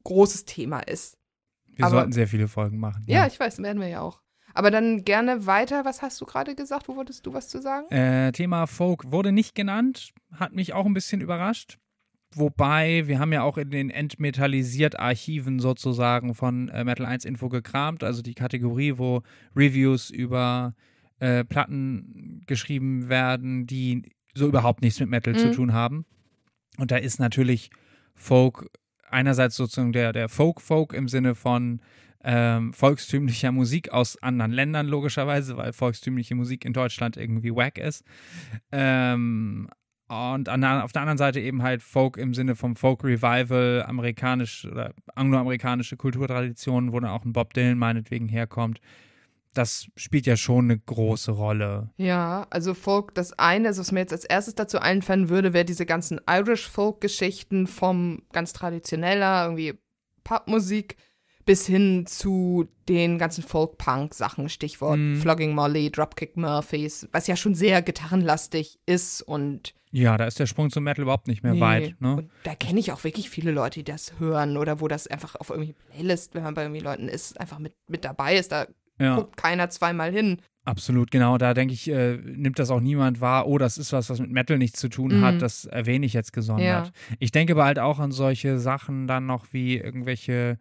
großes 0.04 0.44
Thema 0.44 0.80
ist. 0.80 1.16
Wir 1.66 1.86
aber- 1.86 1.96
sollten 1.96 2.12
sehr 2.12 2.28
viele 2.28 2.48
Folgen 2.48 2.78
machen. 2.78 3.04
Ja, 3.06 3.26
ich 3.26 3.40
weiß, 3.40 3.58
werden 3.62 3.80
wir 3.80 3.88
ja 3.88 4.02
auch. 4.02 4.20
Aber 4.52 4.70
dann 4.70 5.04
gerne 5.04 5.46
weiter. 5.46 5.84
Was 5.84 6.00
hast 6.00 6.20
du 6.20 6.26
gerade 6.26 6.54
gesagt? 6.54 6.86
Wo 6.88 6.94
wolltest 6.94 7.26
du 7.26 7.32
was 7.32 7.48
zu 7.48 7.60
sagen? 7.60 7.88
Äh, 7.90 8.30
Thema 8.30 8.66
Folk 8.68 9.10
wurde 9.10 9.32
nicht 9.32 9.56
genannt, 9.56 10.12
hat 10.32 10.52
mich 10.52 10.72
auch 10.74 10.86
ein 10.86 10.94
bisschen 10.94 11.20
überrascht. 11.20 11.78
Wobei, 12.34 13.06
wir 13.06 13.18
haben 13.18 13.32
ja 13.32 13.42
auch 13.42 13.58
in 13.58 13.70
den 13.70 13.90
entmetallisiert 13.90 14.98
Archiven 14.98 15.60
sozusagen 15.60 16.34
von 16.34 16.68
äh, 16.68 16.84
Metal 16.84 17.06
1 17.06 17.24
Info 17.24 17.48
gekramt, 17.48 18.02
also 18.02 18.22
die 18.22 18.34
Kategorie, 18.34 18.94
wo 18.96 19.22
Reviews 19.54 20.10
über 20.10 20.74
äh, 21.20 21.44
Platten 21.44 22.42
geschrieben 22.46 23.08
werden, 23.08 23.66
die 23.66 24.02
so 24.34 24.48
überhaupt 24.48 24.82
nichts 24.82 24.98
mit 25.00 25.08
Metal 25.08 25.36
zu 25.36 25.48
Mhm. 25.48 25.52
tun 25.52 25.72
haben. 25.72 26.06
Und 26.78 26.90
da 26.90 26.96
ist 26.96 27.20
natürlich 27.20 27.70
Folk 28.14 28.68
einerseits 29.08 29.54
sozusagen 29.56 29.92
der, 29.92 30.12
der 30.12 30.28
Folk-Folk 30.28 30.92
im 30.92 31.08
Sinne 31.08 31.34
von 31.36 31.80
ähm, 32.24 32.72
volkstümlicher 32.72 33.52
Musik 33.52 33.92
aus 33.92 34.20
anderen 34.22 34.50
Ländern, 34.50 34.86
logischerweise, 34.88 35.56
weil 35.56 35.72
volkstümliche 35.72 36.34
Musik 36.34 36.64
in 36.64 36.72
Deutschland 36.72 37.16
irgendwie 37.16 37.54
wack 37.54 37.78
ist. 37.78 38.02
Ähm, 38.72 39.68
und 40.08 40.48
an 40.48 40.60
der, 40.60 40.84
auf 40.84 40.92
der 40.92 41.02
anderen 41.02 41.18
Seite 41.18 41.40
eben 41.40 41.62
halt 41.62 41.82
Folk 41.82 42.16
im 42.16 42.34
Sinne 42.34 42.56
vom 42.56 42.76
Folk 42.76 43.04
Revival, 43.04 43.84
amerikanisch 43.86 44.66
oder 44.66 44.92
angloamerikanische 45.14 45.96
Kulturtraditionen, 45.96 46.92
wo 46.92 47.00
dann 47.00 47.10
auch 47.10 47.24
ein 47.24 47.32
Bob 47.32 47.54
Dylan 47.54 47.78
meinetwegen 47.78 48.28
herkommt. 48.28 48.80
Das 49.54 49.86
spielt 49.96 50.26
ja 50.26 50.36
schon 50.36 50.64
eine 50.66 50.78
große 50.78 51.30
Rolle. 51.30 51.90
Ja, 51.96 52.46
also 52.50 52.74
Folk, 52.74 53.14
das 53.14 53.38
eine, 53.38 53.68
also 53.68 53.80
was 53.80 53.92
mir 53.92 54.00
jetzt 54.00 54.12
als 54.12 54.24
erstes 54.24 54.56
dazu 54.56 54.78
einfallen 54.80 55.28
würde, 55.28 55.52
wäre 55.52 55.64
diese 55.64 55.86
ganzen 55.86 56.20
Irish 56.28 56.68
Folk-Geschichten 56.68 57.66
vom 57.66 58.22
ganz 58.32 58.52
traditioneller, 58.52 59.44
irgendwie 59.44 59.74
Popmusik, 60.24 60.96
bis 61.46 61.66
hin 61.66 62.06
zu 62.06 62.66
den 62.88 63.18
ganzen 63.18 63.44
Folk-Punk-Sachen, 63.44 64.48
Stichwort 64.48 64.98
Mhm. 64.98 65.16
Flogging 65.16 65.54
Molly, 65.54 65.90
Dropkick 65.90 66.36
Murphys, 66.36 67.06
was 67.12 67.26
ja 67.26 67.36
schon 67.36 67.54
sehr 67.54 67.82
gitarrenlastig 67.82 68.80
ist 68.86 69.22
und 69.22 69.74
Ja, 69.96 70.16
da 70.16 70.24
ist 70.26 70.40
der 70.40 70.46
Sprung 70.46 70.70
zum 70.70 70.82
Metal 70.84 71.02
überhaupt 71.02 71.28
nicht 71.28 71.42
mehr 71.44 71.54
Nee. 71.54 71.60
weit. 71.60 71.94
Ne? 72.00 72.16
Und 72.16 72.30
da 72.42 72.54
kenne 72.56 72.80
ich 72.80 72.90
auch 72.90 73.04
wirklich 73.04 73.30
viele 73.30 73.52
Leute, 73.52 73.78
die 73.80 73.84
das 73.84 74.18
hören 74.18 74.56
oder 74.56 74.80
wo 74.80 74.88
das 74.88 75.06
einfach 75.06 75.36
auf 75.36 75.50
irgendwie 75.50 75.74
Playlist, 75.92 76.34
wenn 76.34 76.42
man 76.42 76.54
bei 76.54 76.62
irgendwie 76.62 76.80
Leuten 76.80 77.06
ist, 77.08 77.40
einfach 77.40 77.60
mit, 77.60 77.74
mit 77.88 78.04
dabei 78.04 78.34
ist. 78.36 78.50
Da 78.50 78.66
Ja. 78.98 79.16
guckt 79.16 79.36
keiner 79.36 79.70
zweimal 79.70 80.10
hin. 80.12 80.38
Absolut, 80.64 81.10
genau. 81.10 81.38
Da 81.38 81.52
denke 81.54 81.74
ich, 81.74 81.88
äh, 81.90 82.16
nimmt 82.16 82.58
das 82.58 82.70
auch 82.70 82.80
niemand 82.80 83.20
wahr. 83.20 83.46
Oh, 83.46 83.58
das 83.58 83.76
ist 83.78 83.92
was, 83.92 84.08
was 84.10 84.18
mit 84.18 84.30
Metal 84.32 84.56
nichts 84.58 84.80
zu 84.80 84.88
tun 84.88 85.18
Mhm. 85.18 85.22
hat. 85.22 85.42
Das 85.42 85.64
erwähne 85.66 86.06
ich 86.06 86.12
jetzt 86.14 86.32
gesondert. 86.32 86.86
Ja. 86.86 86.92
Ich 87.20 87.30
denke 87.30 87.52
aber 87.52 87.64
halt 87.64 87.78
auch 87.78 87.98
an 88.00 88.10
solche 88.12 88.58
Sachen 88.58 89.06
dann 89.06 89.26
noch 89.26 89.46
wie 89.52 89.76
irgendwelche 89.76 90.58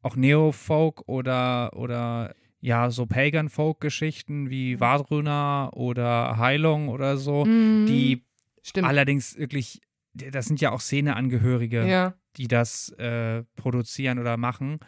auch 0.00 0.16
Neo-Folk 0.16 1.02
oder, 1.06 1.70
oder 1.76 2.34
ja, 2.60 2.90
so 2.90 3.06
Pagan-Folk-Geschichten 3.06 4.50
wie 4.50 4.80
Vadruna 4.80 5.70
oder 5.72 6.36
Heilung 6.38 6.88
oder 6.88 7.16
so, 7.16 7.44
Mhm. 7.44 7.86
die 7.86 8.24
Stimmt. 8.62 8.86
allerdings 8.88 9.36
wirklich, 9.38 9.80
das 10.14 10.46
sind 10.46 10.60
ja 10.60 10.70
auch 10.72 10.80
Szeneangehörige 10.80 11.86
Ja. 11.86 12.14
die 12.36 12.48
das 12.48 12.88
äh, 12.98 13.42
produzieren 13.56 14.18
oder 14.18 14.36
machen. 14.36 14.78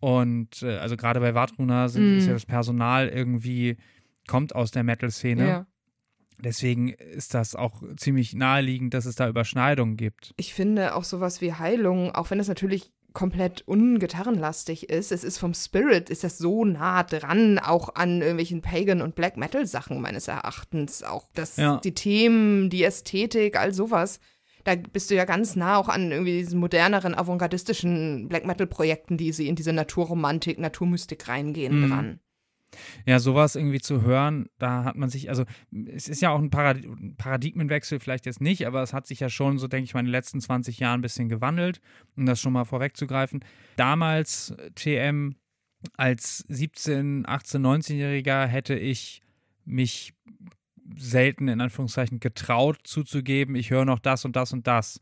Und 0.00 0.62
äh, 0.62 0.78
also 0.78 0.96
gerade 0.96 1.20
bei 1.20 1.34
Vadruna 1.34 1.88
sind, 1.88 2.14
Mm. 2.14 2.18
ist 2.18 2.26
ja 2.26 2.32
das 2.32 2.46
Personal 2.46 3.08
irgendwie, 3.08 3.76
kommt 4.26 4.54
aus 4.54 4.70
der 4.70 4.82
Metal-Szene. 4.82 5.46
Ja. 5.46 5.66
Deswegen 6.38 6.88
ist 6.88 7.34
das 7.34 7.54
auch 7.54 7.82
ziemlich 7.98 8.32
naheliegend, 8.34 8.94
dass 8.94 9.04
es 9.04 9.14
da 9.14 9.28
Überschneidungen 9.28 9.96
gibt. 9.98 10.32
Ich 10.38 10.54
finde 10.54 10.94
auch 10.94 11.04
sowas 11.04 11.42
wie 11.42 11.52
Heilung, 11.52 12.12
auch 12.14 12.30
wenn 12.30 12.40
es 12.40 12.48
natürlich 12.48 12.90
komplett 13.12 13.62
ungitarrenlastig 13.66 14.88
ist, 14.90 15.12
es 15.12 15.24
ist 15.24 15.38
vom 15.38 15.54
Spirit, 15.54 16.10
ist 16.10 16.24
das 16.24 16.38
so 16.38 16.64
nah 16.64 17.02
dran, 17.02 17.58
auch 17.58 17.94
an 17.94 18.20
irgendwelchen 18.20 18.62
Pagan- 18.62 19.02
und 19.02 19.14
Black 19.14 19.36
Metal-Sachen 19.36 20.00
meines 20.00 20.28
Erachtens. 20.28 21.02
Auch 21.02 21.26
das, 21.34 21.56
Ja. 21.56 21.78
die 21.82 21.94
Themen, 21.94 22.70
die 22.70 22.84
Ästhetik, 22.84 23.58
all 23.58 23.72
sowas. 23.72 24.20
Da 24.64 24.74
bist 24.74 25.10
du 25.10 25.14
ja 25.14 25.24
ganz 25.24 25.56
nah 25.56 25.76
auch 25.78 25.88
an 25.88 26.10
irgendwie 26.12 26.38
diesen 26.38 26.60
moderneren, 26.60 27.14
avantgardistischen 27.14 28.28
Black 28.28 28.44
Metal-Projekten, 28.46 29.16
die 29.16 29.32
sie 29.32 29.48
in 29.48 29.56
diese 29.56 29.72
Naturromantik, 29.72 30.58
Naturmystik 30.58 31.28
reingehen, 31.28 31.80
Mhm. 31.80 31.88
dran. 31.90 32.20
Ja, 33.06 33.18
sowas 33.18 33.56
irgendwie 33.56 33.80
zu 33.80 34.02
hören, 34.02 34.48
da 34.58 34.84
hat 34.84 34.96
man 34.96 35.10
sich, 35.10 35.28
also 35.28 35.44
es 35.92 36.08
ist 36.08 36.22
ja 36.22 36.30
auch 36.30 36.38
ein 36.38 36.50
Parad 36.50 36.78
Paradigmenwechsel, 37.18 38.00
vielleicht 38.00 38.26
jetzt 38.26 38.40
nicht, 38.40 38.66
aber 38.66 38.82
es 38.82 38.92
hat 38.92 39.06
sich 39.06 39.20
ja 39.20 39.28
schon, 39.28 39.58
so 39.58 39.66
denke 39.66 39.84
ich 39.84 39.94
mal, 39.94 40.00
in 40.00 40.06
den 40.06 40.12
letzten 40.12 40.40
20 40.40 40.78
Jahren 40.78 41.00
ein 41.00 41.02
bisschen 41.02 41.28
gewandelt, 41.28 41.80
um 42.16 42.26
das 42.26 42.40
schon 42.40 42.52
mal 42.52 42.64
vorwegzugreifen. 42.64 43.44
Damals 43.76 44.50
äh, 44.50 44.70
TM 44.72 45.34
als 45.96 46.44
17, 46.48 47.24
18, 47.26 47.62
19-Jähriger 47.66 48.46
hätte 48.46 48.74
ich 48.74 49.22
mich 49.64 50.14
selten 50.96 51.48
in 51.48 51.60
Anführungszeichen 51.60 52.20
getraut 52.20 52.78
zuzugeben, 52.84 53.54
ich 53.54 53.70
höre 53.70 53.84
noch 53.84 53.98
das 53.98 54.24
und 54.24 54.36
das 54.36 54.52
und 54.52 54.66
das. 54.66 55.00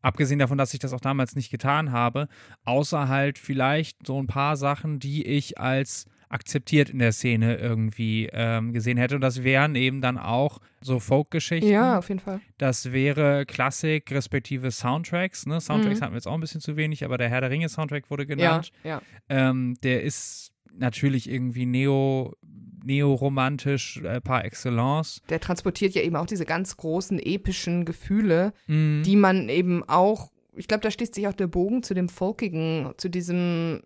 Abgesehen 0.00 0.38
davon, 0.38 0.58
dass 0.58 0.74
ich 0.74 0.80
das 0.80 0.92
auch 0.92 1.00
damals 1.00 1.34
nicht 1.34 1.50
getan 1.50 1.90
habe, 1.90 2.28
außer 2.64 3.08
halt 3.08 3.38
vielleicht 3.38 4.06
so 4.06 4.20
ein 4.20 4.28
paar 4.28 4.56
Sachen, 4.56 5.00
die 5.00 5.26
ich 5.26 5.58
als 5.58 6.06
akzeptiert 6.30 6.90
in 6.90 6.98
der 6.98 7.12
Szene 7.12 7.56
irgendwie 7.56 8.28
ähm, 8.32 8.72
gesehen 8.72 8.98
hätte. 8.98 9.14
Und 9.14 9.20
das 9.22 9.42
wären 9.44 9.74
eben 9.74 10.00
dann 10.00 10.18
auch 10.18 10.58
so 10.80 10.98
Folk-Geschichten. 11.00 11.68
Ja, 11.70 11.98
auf 11.98 12.08
jeden 12.08 12.20
Fall. 12.20 12.40
Das 12.58 12.92
wäre 12.92 13.46
Klassik 13.46 14.10
respektive 14.12 14.70
Soundtracks. 14.70 15.46
Ne? 15.46 15.60
Soundtracks 15.60 16.00
Mhm. 16.00 16.04
hatten 16.04 16.12
wir 16.12 16.18
jetzt 16.18 16.28
auch 16.28 16.34
ein 16.34 16.40
bisschen 16.40 16.60
zu 16.60 16.76
wenig, 16.76 17.04
aber 17.04 17.18
der 17.18 17.28
Herr 17.28 17.40
der 17.40 17.50
Ringe-Soundtrack 17.50 18.10
wurde 18.10 18.26
genannt. 18.26 18.72
Ja, 18.84 18.90
ja. 18.90 19.02
Ähm, 19.50 19.74
der 19.82 20.02
ist 20.02 20.52
natürlich 20.72 21.28
irgendwie 21.30 21.66
neo, 21.66 22.34
neo-romantisch 22.84 23.98
äh, 24.02 24.20
par 24.20 24.44
excellence. 24.44 25.22
Der 25.28 25.40
transportiert 25.40 25.94
ja 25.94 26.02
eben 26.02 26.16
auch 26.16 26.26
diese 26.26 26.44
ganz 26.44 26.76
großen 26.76 27.18
epischen 27.18 27.84
Gefühle, 27.84 28.52
Mhm. 28.66 29.02
die 29.04 29.16
man 29.16 29.48
eben 29.48 29.82
auch, 29.88 30.30
ich 30.56 30.68
glaube, 30.68 30.82
da 30.82 30.90
schließt 30.90 31.14
sich 31.14 31.28
auch 31.28 31.32
der 31.32 31.46
Bogen 31.46 31.82
zu 31.82 31.94
dem 31.94 32.08
Folkigen, 32.08 32.92
zu 32.96 33.08
diesem 33.08 33.82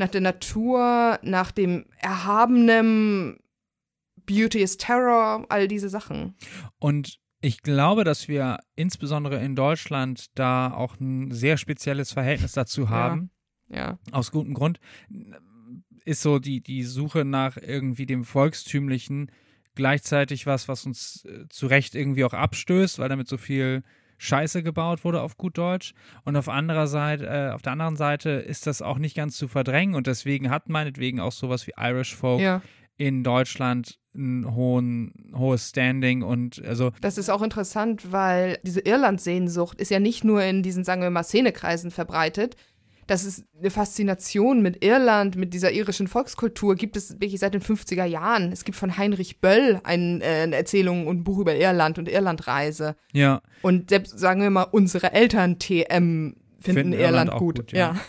nach 0.00 0.08
der 0.08 0.22
Natur, 0.22 1.20
nach 1.22 1.52
dem 1.52 1.84
Erhabenen, 1.98 3.38
Beauty 4.26 4.60
is 4.60 4.76
Terror, 4.76 5.46
all 5.48 5.68
diese 5.68 5.88
Sachen. 5.88 6.34
Und 6.78 7.20
ich 7.40 7.62
glaube, 7.62 8.04
dass 8.04 8.26
wir 8.26 8.58
insbesondere 8.76 9.42
in 9.42 9.54
Deutschland 9.54 10.26
da 10.34 10.72
auch 10.72 10.98
ein 10.98 11.30
sehr 11.30 11.56
spezielles 11.56 12.12
Verhältnis 12.12 12.52
dazu 12.52 12.88
haben. 12.90 13.30
Ja. 13.68 13.98
Aus 14.10 14.30
gutem 14.32 14.54
Grund. 14.54 14.80
Ist 16.04 16.22
so 16.22 16.38
die, 16.38 16.60
die 16.60 16.82
Suche 16.82 17.24
nach 17.24 17.56
irgendwie 17.56 18.06
dem 18.06 18.24
Volkstümlichen 18.24 19.30
gleichzeitig 19.74 20.46
was, 20.46 20.66
was 20.66 20.86
uns 20.86 21.24
äh, 21.26 21.46
zu 21.48 21.66
Recht 21.66 21.94
irgendwie 21.94 22.24
auch 22.24 22.32
abstößt, 22.32 22.98
weil 22.98 23.08
damit 23.08 23.28
so 23.28 23.36
viel 23.36 23.84
Scheiße 24.22 24.62
gebaut 24.62 25.02
wurde 25.02 25.22
auf 25.22 25.38
gut 25.38 25.56
Deutsch. 25.56 25.94
Und 26.24 26.36
auf 26.36 26.48
anderer 26.50 26.86
Seite, 26.86 27.26
äh, 27.26 27.50
auf 27.54 27.62
der 27.62 27.72
anderen 27.72 27.96
Seite 27.96 28.28
ist 28.30 28.66
das 28.66 28.82
auch 28.82 28.98
nicht 28.98 29.16
ganz 29.16 29.36
zu 29.38 29.48
verdrängen 29.48 29.94
und 29.94 30.06
deswegen 30.06 30.50
hat 30.50 30.68
meinetwegen 30.68 31.20
auch 31.20 31.32
sowas 31.32 31.66
wie 31.66 31.72
Irish 31.78 32.14
Folk 32.14 32.40
Ja. 32.42 32.60
in 32.98 33.24
Deutschland 33.24 33.98
ein 34.14 34.54
hohen, 34.54 35.32
hohes 35.36 35.68
Standing 35.70 36.22
und 36.22 36.60
also 36.66 36.90
Das 37.00 37.16
ist 37.16 37.30
auch 37.30 37.42
interessant, 37.42 38.12
weil 38.12 38.58
diese 38.62 38.80
Irland-Sehnsucht 38.80 39.80
ist 39.80 39.90
ja 39.90 40.00
nicht 40.00 40.22
nur 40.24 40.42
in 40.42 40.62
diesen, 40.62 40.84
sagen 40.84 41.00
wir 41.00 41.10
mal, 41.10 41.22
Szenekreisen 41.22 41.90
verbreitet. 41.90 42.56
Das 43.10 43.24
ist 43.24 43.44
eine 43.58 43.70
Faszination 43.70 44.62
mit 44.62 44.84
Irland, 44.84 45.34
mit 45.34 45.52
dieser 45.52 45.72
irischen 45.72 46.06
Volkskultur, 46.06 46.76
gibt 46.76 46.96
es 46.96 47.12
wirklich 47.20 47.40
seit 47.40 47.54
den 47.54 47.60
50er 47.60 48.04
Jahren. 48.04 48.52
Es 48.52 48.64
gibt 48.64 48.76
von 48.78 48.96
Heinrich 48.96 49.40
Böll 49.40 49.80
ein, 49.82 50.20
äh, 50.20 50.42
eine 50.44 50.54
Erzählung 50.54 51.08
und 51.08 51.18
ein 51.18 51.24
Buch 51.24 51.38
über 51.38 51.56
Irland 51.56 51.98
und 51.98 52.08
Irlandreise. 52.08 52.94
ja, 53.12 53.42
Und 53.62 53.90
selbst, 53.90 54.16
sagen 54.18 54.40
wir 54.42 54.50
mal, 54.50 54.62
unsere 54.62 55.12
Eltern 55.12 55.58
TM 55.58 55.88
finden, 55.88 56.36
Finden 56.60 56.92
Irland, 56.92 57.30
Irland 57.30 57.30
gut. 57.32 57.56
gut, 57.56 57.72
ja. 57.72 57.94
ja. 57.94 58.00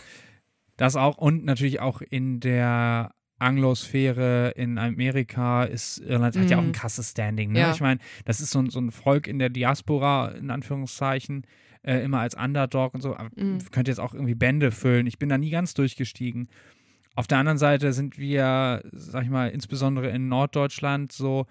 Das 0.76 0.94
auch 0.96 1.18
und 1.18 1.44
natürlich 1.44 1.80
auch 1.80 2.00
in 2.00 2.38
der 2.40 3.10
Anglosphäre 3.38 4.52
in 4.56 4.78
Amerika 4.78 5.64
ist 5.64 5.98
Irland 5.98 6.36
hat 6.36 6.48
ja 6.50 6.56
auch 6.58 6.62
ein 6.62 6.68
Mhm. 6.68 6.72
krasses 6.72 7.10
Standing. 7.10 7.52
Ne? 7.52 7.58
Ja. 7.60 7.70
Ich 7.72 7.80
meine, 7.80 7.98
das 8.24 8.40
ist 8.40 8.50
so, 8.50 8.60
ein- 8.60 8.70
so 8.70 8.80
ein 8.80 8.90
Volk 8.92 9.26
in 9.26 9.38
der 9.38 9.48
Diaspora, 9.50 10.28
in 10.28 10.50
Anführungszeichen, 10.50 11.44
äh, 11.82 11.98
immer 12.04 12.20
als 12.20 12.34
Underdog 12.34 12.94
und 12.94 13.00
so. 13.00 13.16
Aber 13.16 13.30
Mhm. 13.36 13.58
könnte 13.70 13.90
jetzt 13.90 13.98
auch 14.00 14.14
irgendwie 14.14 14.34
Bände 14.34 14.70
füllen. 14.70 15.06
Ich 15.06 15.18
bin 15.18 15.28
da 15.28 15.38
nie 15.38 15.50
ganz 15.50 15.74
durchgestiegen. 15.74 16.48
Auf 17.14 17.26
der 17.26 17.38
anderen 17.38 17.58
Seite 17.58 17.92
sind 17.92 18.18
wir, 18.18 18.82
sag 18.92 19.24
ich 19.24 19.30
mal, 19.30 19.48
insbesondere 19.50 20.08
in 20.08 20.28
Norddeutschland 20.28 21.12
so 21.12 21.46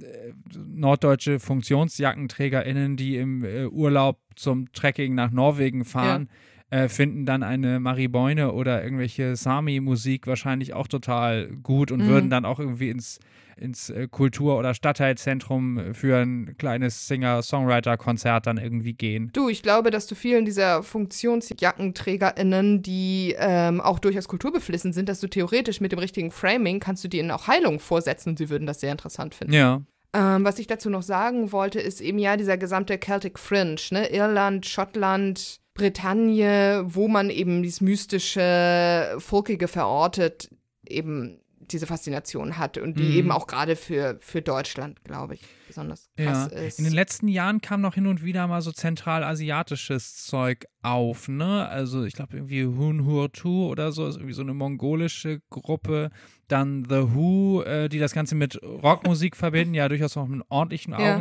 äh, 0.00 0.32
norddeutsche 0.66 1.38
FunktionsjackenträgerInnen, 1.38 2.96
die 2.96 3.16
im 3.16 3.44
äh, 3.44 3.66
Urlaub 3.66 4.18
zum 4.34 4.72
Trekking 4.72 5.14
nach 5.14 5.30
Norwegen 5.30 5.84
fahren, 5.84 6.28
äh, 6.74 6.88
finden 6.88 7.24
dann 7.24 7.44
eine 7.44 7.78
Mariboine 7.78 8.52
oder 8.52 8.82
irgendwelche 8.82 9.36
Sami-Musik 9.36 10.26
wahrscheinlich 10.26 10.74
auch 10.74 10.88
total 10.88 11.46
gut 11.62 11.92
und 11.92 12.00
Mhm. 12.00 12.06
würden 12.06 12.30
dann 12.30 12.44
auch 12.44 12.58
irgendwie 12.58 12.90
ins, 12.90 13.20
ins 13.56 13.90
äh, 13.90 14.08
Kultur- 14.10 14.58
oder 14.58 14.74
Stadtteilzentrum 14.74 15.94
für 15.94 16.16
ein 16.18 16.56
kleines 16.58 17.06
Singer-Songwriter-Konzert 17.06 18.48
dann 18.48 18.58
irgendwie 18.58 18.94
gehen. 18.94 19.30
Du, 19.32 19.48
ich 19.48 19.62
glaube, 19.62 19.92
dass 19.92 20.08
du 20.08 20.16
vielen 20.16 20.44
dieser 20.44 20.82
FunktionsjackenträgerInnen, 20.82 22.82
die 22.82 23.34
ähm, 23.38 23.80
auch 23.80 23.98
durchaus 23.98 24.28
kulturbeflissen 24.28 24.92
sind, 24.92 25.08
dass 25.08 25.20
du 25.20 25.28
theoretisch 25.28 25.80
mit 25.80 25.92
dem 25.92 25.98
richtigen 25.98 26.30
Framing 26.30 26.80
kannst 26.80 27.04
du 27.04 27.08
denen 27.08 27.30
auch 27.30 27.46
Heilung 27.46 27.80
vorsetzen 27.80 28.30
und 28.30 28.38
sie 28.38 28.50
würden 28.50 28.66
das 28.66 28.80
sehr 28.80 28.92
interessant 28.92 29.34
finden. 29.34 29.54
Ja. 29.54 29.82
Ähm, 30.12 30.44
was 30.44 30.58
ich 30.58 30.66
dazu 30.66 30.90
noch 30.90 31.02
sagen 31.02 31.52
wollte, 31.52 31.80
ist 31.80 32.00
eben 32.00 32.18
ja 32.18 32.36
dieser 32.36 32.56
gesamte 32.56 32.98
Celtic 33.02 33.38
Fringe, 33.38 33.76
ne? 33.90 34.12
Irland, 34.12 34.66
Schottland, 34.66 35.60
Bretagne, 35.74 36.84
wo 36.86 37.08
man 37.08 37.30
eben 37.30 37.62
dieses 37.62 37.80
mystische, 37.80 39.16
folkige 39.18 39.68
verortet, 39.68 40.48
eben 40.86 41.38
diese 41.70 41.86
Faszination 41.86 42.58
hat 42.58 42.76
und 42.76 42.98
die 42.98 43.04
Mhm. 43.04 43.10
eben 43.16 43.30
auch 43.32 43.46
gerade 43.46 43.74
für, 43.74 44.18
für 44.20 44.42
Deutschland, 44.42 45.02
glaube 45.02 45.34
ich, 45.34 45.40
besonders 45.66 46.10
krass 46.14 46.50
Ja. 46.52 46.58
ist. 46.58 46.78
In 46.78 46.84
den 46.84 46.92
letzten 46.92 47.26
Jahren 47.26 47.62
kam 47.62 47.80
noch 47.80 47.94
hin 47.94 48.06
und 48.06 48.22
wieder 48.22 48.46
mal 48.46 48.60
so 48.60 48.70
zentralasiatisches 48.70 50.24
Zeug 50.26 50.66
auf, 50.82 51.26
ne? 51.26 51.66
Also 51.66 52.04
ich 52.04 52.12
glaube 52.12 52.36
irgendwie 52.36 52.66
Hun 52.66 53.06
Hur 53.06 53.32
Tu 53.32 53.66
oder 53.66 53.92
so, 53.92 54.06
ist 54.06 54.16
irgendwie 54.16 54.34
so 54.34 54.42
eine 54.42 54.52
mongolische 54.52 55.40
Gruppe. 55.48 56.10
Dann 56.48 56.84
The 56.86 57.14
Who, 57.14 57.62
äh, 57.62 57.88
die 57.88 57.98
das 57.98 58.12
Ganze 58.12 58.34
mit 58.34 58.60
Rockmusik 58.62 59.34
verbinden, 59.34 59.72
ja 59.72 59.88
durchaus 59.88 60.18
auch 60.18 60.26
mit 60.26 60.42
ordentlichen 60.50 60.92
Ja. 60.92 61.16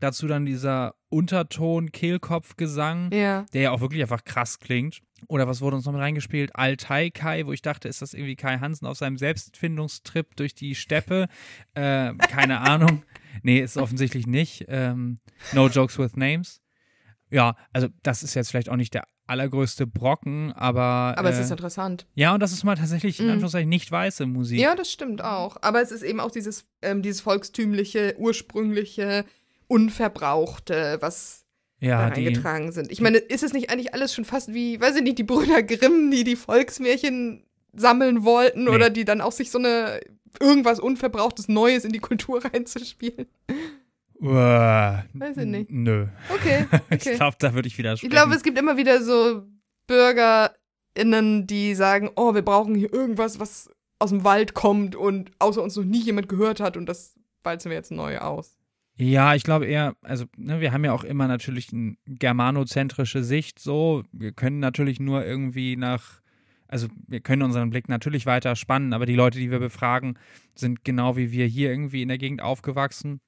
Dazu 0.00 0.26
dann 0.28 0.46
dieser 0.46 0.94
Unterton, 1.08 1.90
Kehlkopfgesang, 1.90 3.10
ja. 3.12 3.46
der 3.52 3.62
ja 3.62 3.70
auch 3.72 3.80
wirklich 3.80 4.02
einfach 4.02 4.24
krass 4.24 4.58
klingt. 4.60 5.00
Oder 5.26 5.48
was 5.48 5.60
wurde 5.60 5.74
uns 5.76 5.84
noch 5.86 5.92
mit 5.92 6.00
reingespielt? 6.02 6.54
Altai 6.54 7.10
Kai, 7.10 7.44
wo 7.46 7.52
ich 7.52 7.62
dachte, 7.62 7.88
ist 7.88 8.00
das 8.02 8.14
irgendwie 8.14 8.36
Kai 8.36 8.58
Hansen 8.58 8.86
auf 8.86 8.96
seinem 8.98 9.16
Selbstfindungstrip 9.18 10.36
durch 10.36 10.54
die 10.54 10.74
Steppe? 10.76 11.26
Äh, 11.74 12.14
keine 12.14 12.60
Ahnung. 12.68 13.02
Nee, 13.42 13.58
ist 13.60 13.76
offensichtlich 13.76 14.26
nicht. 14.28 14.66
Ähm, 14.68 15.18
no 15.52 15.68
Jokes 15.68 15.98
with 15.98 16.14
Names. 16.16 16.60
Ja, 17.30 17.56
also 17.72 17.88
das 18.02 18.22
ist 18.22 18.34
jetzt 18.34 18.50
vielleicht 18.50 18.68
auch 18.68 18.76
nicht 18.76 18.94
der 18.94 19.04
allergrößte 19.26 19.86
Brocken, 19.86 20.52
aber. 20.52 21.14
Aber 21.18 21.28
es 21.30 21.38
äh, 21.38 21.42
ist 21.42 21.50
interessant. 21.50 22.06
Ja, 22.14 22.32
und 22.32 22.40
das 22.40 22.52
ist 22.52 22.64
mal 22.64 22.76
tatsächlich 22.76 23.18
in 23.18 23.26
Mhm. 23.26 23.32
Anführungszeichen 23.32 23.68
nicht 23.68 23.90
weiße 23.90 24.24
Musik. 24.26 24.58
Ja, 24.60 24.74
das 24.74 24.90
stimmt 24.90 25.22
auch. 25.22 25.56
Aber 25.60 25.82
es 25.82 25.90
ist 25.90 26.02
eben 26.02 26.20
auch 26.20 26.30
dieses, 26.30 26.66
ähm, 26.80 27.02
dieses 27.02 27.20
volkstümliche, 27.20 28.14
ursprüngliche, 28.18 29.24
unverbrauchte, 29.68 30.98
was 31.00 31.44
da 31.80 31.86
ja 31.86 32.10
die, 32.10 32.24
reingetragen 32.26 32.72
sind. 32.72 32.90
Ich 32.90 33.00
meine, 33.00 33.18
ist 33.18 33.42
es 33.42 33.52
nicht 33.52 33.70
eigentlich 33.70 33.94
alles 33.94 34.12
schon 34.14 34.24
fast 34.24 34.52
wie, 34.52 34.80
weiß 34.80 34.96
ich 34.96 35.02
nicht, 35.02 35.18
die 35.18 35.24
Brüder 35.24 35.62
Grimm, 35.62 36.10
die 36.10 36.24
die 36.24 36.36
Volksmärchen 36.36 37.44
sammeln 37.72 38.24
wollten 38.24 38.64
Nee. 38.64 38.70
oder 38.70 38.90
die 38.90 39.04
dann 39.04 39.20
auch 39.20 39.32
sich 39.32 39.50
so 39.50 39.58
eine 39.58 40.00
irgendwas 40.40 40.80
Unverbrauchtes 40.80 41.48
Neues 41.48 41.84
in 41.84 41.92
die 41.92 42.00
Kultur 42.00 42.42
reinzuspielen? 42.52 43.26
Uah, 44.20 45.04
Weiß 45.14 45.36
ich 45.36 45.44
nicht. 45.46 45.70
Nö. 45.70 46.06
Okay, 46.34 46.66
Ich 46.90 47.06
okay. 47.06 47.14
glaube, 47.16 47.36
da 47.38 47.54
würde 47.54 47.68
ich 47.68 47.78
widersprechen. 47.78 48.10
Ich 48.10 48.16
glaube, 48.16 48.34
es 48.34 48.42
gibt 48.42 48.58
immer 48.58 48.76
wieder 48.76 49.00
so 49.02 49.44
BürgerInnen, 49.86 51.46
die 51.46 51.74
sagen, 51.74 52.10
oh, 52.16 52.34
wir 52.34 52.42
brauchen 52.42 52.74
hier 52.74 52.92
irgendwas, 52.92 53.38
was 53.38 53.70
aus 54.00 54.10
dem 54.10 54.24
Wald 54.24 54.54
kommt 54.54 54.96
und 54.96 55.30
außer 55.38 55.62
uns 55.62 55.76
noch 55.76 55.84
nie 55.84 56.00
jemand 56.00 56.28
gehört 56.28 56.60
hat 56.60 56.76
und 56.76 56.86
das 56.86 57.14
walzen 57.42 57.70
wir 57.70 57.76
jetzt 57.76 57.90
neu 57.92 58.18
aus. 58.18 58.57
Ja, 58.98 59.34
ich 59.34 59.44
glaube 59.44 59.66
eher, 59.66 59.94
also 60.02 60.24
ne, 60.36 60.60
wir 60.60 60.72
haben 60.72 60.84
ja 60.84 60.92
auch 60.92 61.04
immer 61.04 61.28
natürlich 61.28 61.72
eine 61.72 61.96
germanozentrische 62.06 63.22
Sicht 63.22 63.60
so. 63.60 64.02
Wir 64.12 64.32
können 64.32 64.58
natürlich 64.58 64.98
nur 64.98 65.24
irgendwie 65.24 65.76
nach, 65.76 66.20
also 66.66 66.88
wir 67.06 67.20
können 67.20 67.42
unseren 67.42 67.70
Blick 67.70 67.88
natürlich 67.88 68.26
weiter 68.26 68.56
spannen, 68.56 68.92
aber 68.92 69.06
die 69.06 69.14
Leute, 69.14 69.38
die 69.38 69.52
wir 69.52 69.60
befragen, 69.60 70.18
sind 70.56 70.84
genau 70.84 71.16
wie 71.16 71.30
wir 71.30 71.46
hier 71.46 71.70
irgendwie 71.70 72.02
in 72.02 72.08
der 72.08 72.18
Gegend 72.18 72.42
aufgewachsen. 72.42 73.20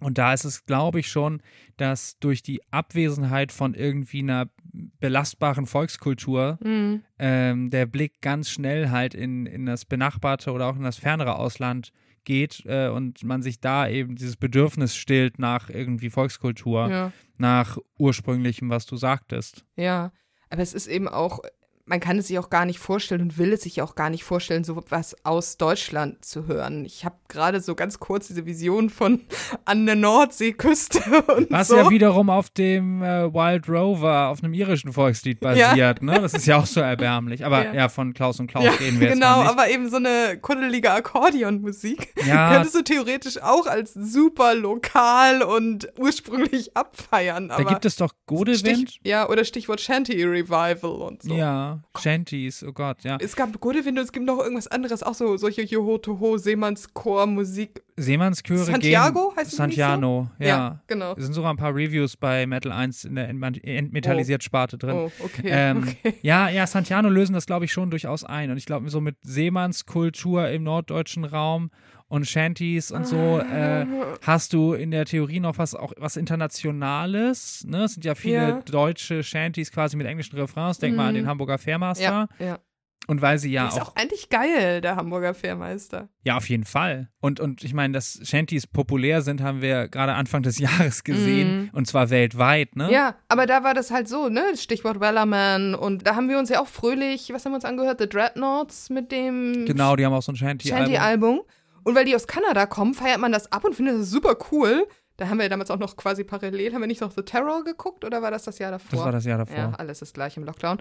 Und 0.00 0.18
da 0.18 0.32
ist 0.32 0.44
es, 0.44 0.66
glaube 0.66 1.00
ich, 1.00 1.08
schon, 1.08 1.40
dass 1.76 2.18
durch 2.18 2.42
die 2.42 2.60
Abwesenheit 2.72 3.52
von 3.52 3.74
irgendwie 3.74 4.20
einer 4.20 4.48
belastbaren 4.72 5.66
Volkskultur 5.66 6.58
Mhm. 6.62 7.02
ähm, 7.18 7.70
der 7.70 7.86
Blick 7.86 8.20
ganz 8.20 8.50
schnell 8.50 8.90
halt 8.90 9.14
in, 9.14 9.46
in 9.46 9.66
das 9.66 9.84
benachbarte 9.84 10.50
oder 10.50 10.66
auch 10.66 10.76
in 10.76 10.82
das 10.82 10.96
fernere 10.96 11.36
Ausland 11.36 11.92
geht 12.24 12.62
äh, 12.66 12.88
und 12.88 13.22
man 13.24 13.42
sich 13.42 13.60
da 13.60 13.88
eben 13.88 14.16
dieses 14.16 14.36
Bedürfnis 14.36 14.96
stillt 14.96 15.38
nach 15.38 15.70
irgendwie 15.70 16.10
Volkskultur, 16.10 16.88
Ja. 16.90 17.12
nach 17.36 17.78
ursprünglichem, 17.98 18.70
was 18.70 18.86
du 18.86 18.96
sagtest. 18.96 19.64
Ja, 19.76 20.12
aber 20.50 20.62
es 20.62 20.74
ist 20.74 20.86
eben 20.86 21.08
auch, 21.08 21.40
man 21.86 22.00
kann 22.00 22.16
es 22.18 22.28
sich 22.28 22.38
auch 22.38 22.48
gar 22.48 22.64
nicht 22.64 22.78
vorstellen 22.78 23.20
und 23.20 23.36
will 23.36 23.52
es 23.52 23.62
sich 23.62 23.82
auch 23.82 23.94
gar 23.94 24.08
nicht 24.08 24.24
vorstellen, 24.24 24.64
so 24.64 24.82
was 24.88 25.14
aus 25.24 25.58
Deutschland 25.58 26.24
zu 26.24 26.46
hören. 26.46 26.86
Ich 26.86 27.04
habe 27.04 27.16
gerade 27.28 27.60
so 27.60 27.74
ganz 27.74 27.98
kurz 28.00 28.28
diese 28.28 28.46
Vision 28.46 28.88
von 28.88 29.20
an 29.66 29.84
der 29.84 29.94
Nordseeküste 29.96 30.98
und 31.36 31.50
Was 31.50 31.68
so. 31.68 31.76
ja 31.76 31.90
wiederum 31.90 32.30
auf 32.30 32.48
dem 32.48 33.02
äh, 33.02 33.32
Wild 33.32 33.68
Rover, 33.68 34.28
auf 34.28 34.42
einem 34.42 34.54
irischen 34.54 34.92
Volkslied 34.94 35.40
basiert, 35.40 36.02
ne? 36.02 36.20
Das 36.20 36.32
ist 36.32 36.46
ja 36.46 36.56
auch 36.56 36.66
so 36.66 36.80
erbärmlich. 36.80 37.44
Aber 37.44 37.64
Ja. 37.66 37.74
ja, 37.74 37.88
von 37.90 38.14
Klaus 38.14 38.40
und 38.40 38.46
Klaus 38.46 38.64
ja, 38.64 38.70
reden 38.72 38.98
wir 39.00 39.08
jetzt 39.08 39.14
genau, 39.14 39.42
nicht. 39.42 39.50
aber 39.50 39.68
eben 39.68 39.90
so 39.90 39.96
eine 39.96 40.38
kuddelige 40.40 40.90
Akkordeonmusik 40.90 42.14
Ja. 42.26 42.50
könntest 42.54 42.74
du 42.76 42.82
theoretisch 42.82 43.42
auch 43.42 43.66
als 43.66 43.92
super 43.94 44.54
lokal 44.54 45.42
und 45.42 45.88
ursprünglich 45.98 46.76
abfeiern. 46.76 47.48
da 47.48 47.62
gibt 47.62 47.84
es 47.84 47.96
doch 47.96 48.12
Godewind. 48.26 48.88
Stich, 48.88 49.00
ja, 49.04 49.28
oder 49.28 49.44
Stichwort 49.44 49.80
Shanty 49.80 50.22
Revival 50.24 51.02
und 51.02 51.22
so. 51.22 51.34
Ja, 51.34 51.73
Shanties, 51.98 52.64
oh 52.64 52.72
Gott, 52.72 53.02
ja. 53.04 53.16
Es 53.20 53.36
gab 53.36 53.58
Godewind 53.60 53.98
und 53.98 54.04
es 54.04 54.12
gibt 54.12 54.26
noch 54.26 54.38
irgendwas 54.38 54.66
anderes, 54.68 55.02
auch 55.02 55.14
so 55.14 55.36
solche 55.36 55.62
Joho-Toho, 55.62 56.38
Seemannschor-Musik. 56.38 57.82
Seemannschöre 57.96 58.64
Santiago 58.64 59.28
gehen. 59.28 59.36
heißt 59.36 59.52
es 59.52 59.58
nicht 59.58 59.76
so? 59.76 59.82
Santiano, 59.82 60.30
ja. 60.40 60.46
Ja, 60.46 60.80
genau. 60.88 61.14
Es 61.16 61.24
sind 61.24 61.32
sogar 61.34 61.52
ein 61.52 61.56
paar 61.56 61.74
Reviews 61.74 62.16
bei 62.16 62.46
Metal 62.46 62.72
1 62.72 63.04
in 63.04 63.14
der 63.14 63.30
Entma- 63.32 63.62
Entmetallisiert-Sparte 63.62 64.78
drin. 64.78 64.96
Oh, 64.96 65.10
okay. 65.20 65.42
Ähm, 65.46 65.82
okay. 65.88 66.14
Ja, 66.22 66.48
ja, 66.48 66.66
Santiano 66.66 67.08
lösen 67.08 67.34
das, 67.34 67.46
glaube 67.46 67.64
ich, 67.66 67.72
schon 67.72 67.90
durchaus 67.90 68.24
ein. 68.24 68.50
Und 68.50 68.56
ich 68.56 68.66
glaube, 68.66 68.90
so 68.90 69.00
mit 69.00 69.16
Seemannskultur 69.22 70.48
im 70.48 70.64
norddeutschen 70.64 71.24
Raum 71.24 71.70
und 72.08 72.26
Shanties 72.26 72.90
und 72.90 73.06
so 73.06 73.38
äh, 73.38 73.86
hast 74.22 74.52
du 74.52 74.74
in 74.74 74.90
der 74.90 75.04
Theorie 75.04 75.40
noch 75.40 75.58
was 75.58 75.74
auch 75.74 75.92
was 75.96 76.16
Internationales. 76.16 77.64
Ne? 77.66 77.84
Es 77.84 77.94
sind 77.94 78.04
ja 78.04 78.14
viele 78.14 78.34
Ja. 78.34 78.60
deutsche 78.64 79.22
Shanties 79.22 79.70
quasi 79.72 79.96
mit 79.96 80.06
englischen 80.06 80.36
Refrains. 80.38 80.78
Denk 80.78 80.96
mal 80.96 81.06
an 81.08 81.14
Mhm. 81.14 81.18
den 81.18 81.26
Hamburger 81.26 81.58
Fairmaster. 81.58 82.28
Ja, 82.38 82.46
ja. 82.46 82.58
Und 83.06 83.20
weil 83.20 83.36
sie 83.38 83.50
ja 83.52 83.64
Der 83.64 83.68
ist 83.76 83.82
auch, 83.82 83.88
auch 83.90 83.96
eigentlich 83.96 84.30
geil, 84.30 84.80
der 84.80 84.96
Hamburger 84.96 85.34
Fährmeister. 85.34 86.08
ja, 86.22 86.38
auf 86.38 86.48
jeden 86.48 86.64
Fall. 86.64 87.10
Und, 87.20 87.38
und 87.38 87.62
ich 87.62 87.74
meine, 87.74 87.92
dass 87.92 88.18
Shanties 88.22 88.66
populär 88.66 89.20
sind, 89.20 89.42
haben 89.42 89.60
wir 89.60 89.88
gerade 89.88 90.14
Anfang 90.14 90.42
des 90.42 90.56
Jahres 90.58 91.04
gesehen. 91.04 91.64
Mhm. 91.64 91.70
Und 91.74 91.86
zwar 91.86 92.08
weltweit, 92.08 92.76
ne? 92.76 92.90
Ja, 92.90 93.16
aber 93.28 93.44
da 93.44 93.62
war 93.62 93.74
das 93.74 93.90
halt 93.90 94.08
so, 94.08 94.30
ne? 94.30 94.42
Stichwort 94.56 95.00
Wellerman. 95.00 95.74
Und 95.74 96.06
da 96.06 96.16
haben 96.16 96.30
wir 96.30 96.38
uns 96.38 96.48
ja 96.48 96.60
auch 96.62 96.66
fröhlich, 96.66 97.30
was 97.34 97.44
haben 97.44 97.52
wir 97.52 97.56
uns 97.56 97.66
angehört? 97.66 98.00
The 98.00 98.08
Dreadnoughts 98.08 98.88
mit 98.88 99.12
dem 99.12 99.66
Genau, 99.66 99.96
die 99.96 100.06
haben 100.06 100.14
auch 100.14 100.22
so 100.22 100.32
ein 100.32 100.36
Shanty-Album. 100.36 100.86
Shanty-Album. 100.86 101.40
Und 101.84 101.94
weil 101.94 102.04
die 102.04 102.16
aus 102.16 102.26
Kanada 102.26 102.66
kommen, 102.66 102.94
feiert 102.94 103.20
man 103.20 103.32
das 103.32 103.52
ab 103.52 103.64
und 103.64 103.74
findet 103.74 104.00
das 104.00 104.10
super 104.10 104.36
cool. 104.50 104.86
Da 105.16 105.28
haben 105.28 105.38
wir 105.38 105.48
damals 105.48 105.70
auch 105.70 105.78
noch 105.78 105.96
quasi 105.96 106.24
parallel, 106.24 106.74
haben 106.74 106.80
wir 106.80 106.88
nicht 106.88 107.00
noch 107.00 107.12
The 107.12 107.22
Terror 107.22 107.62
geguckt 107.62 108.04
oder 108.04 108.20
war 108.20 108.30
das 108.30 108.44
das 108.44 108.58
Jahr 108.58 108.72
davor? 108.72 108.90
Das 108.90 109.04
war 109.04 109.12
das 109.12 109.24
Jahr 109.24 109.38
davor. 109.38 109.56
Ja, 109.56 109.72
alles 109.76 110.02
ist 110.02 110.14
gleich 110.14 110.36
im 110.36 110.44
Lockdown. 110.44 110.78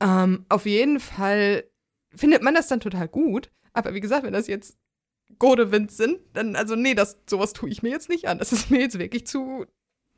Ähm, 0.00 0.46
auf 0.48 0.66
jeden 0.66 1.00
Fall 1.00 1.64
findet 2.14 2.42
man 2.42 2.54
das 2.54 2.68
dann 2.68 2.80
total 2.80 3.08
gut. 3.08 3.50
Aber 3.72 3.94
wie 3.94 4.00
gesagt, 4.00 4.24
wenn 4.24 4.32
das 4.32 4.46
jetzt 4.46 4.78
Godewind 5.38 5.90
sind, 5.90 6.20
dann, 6.34 6.54
also 6.54 6.76
nee, 6.76 6.94
das, 6.94 7.18
sowas 7.28 7.54
tue 7.54 7.70
ich 7.70 7.82
mir 7.82 7.90
jetzt 7.90 8.08
nicht 8.08 8.28
an. 8.28 8.38
Das 8.38 8.52
ist 8.52 8.70
mir 8.70 8.80
jetzt 8.80 8.98
wirklich 8.98 9.26
zu 9.26 9.66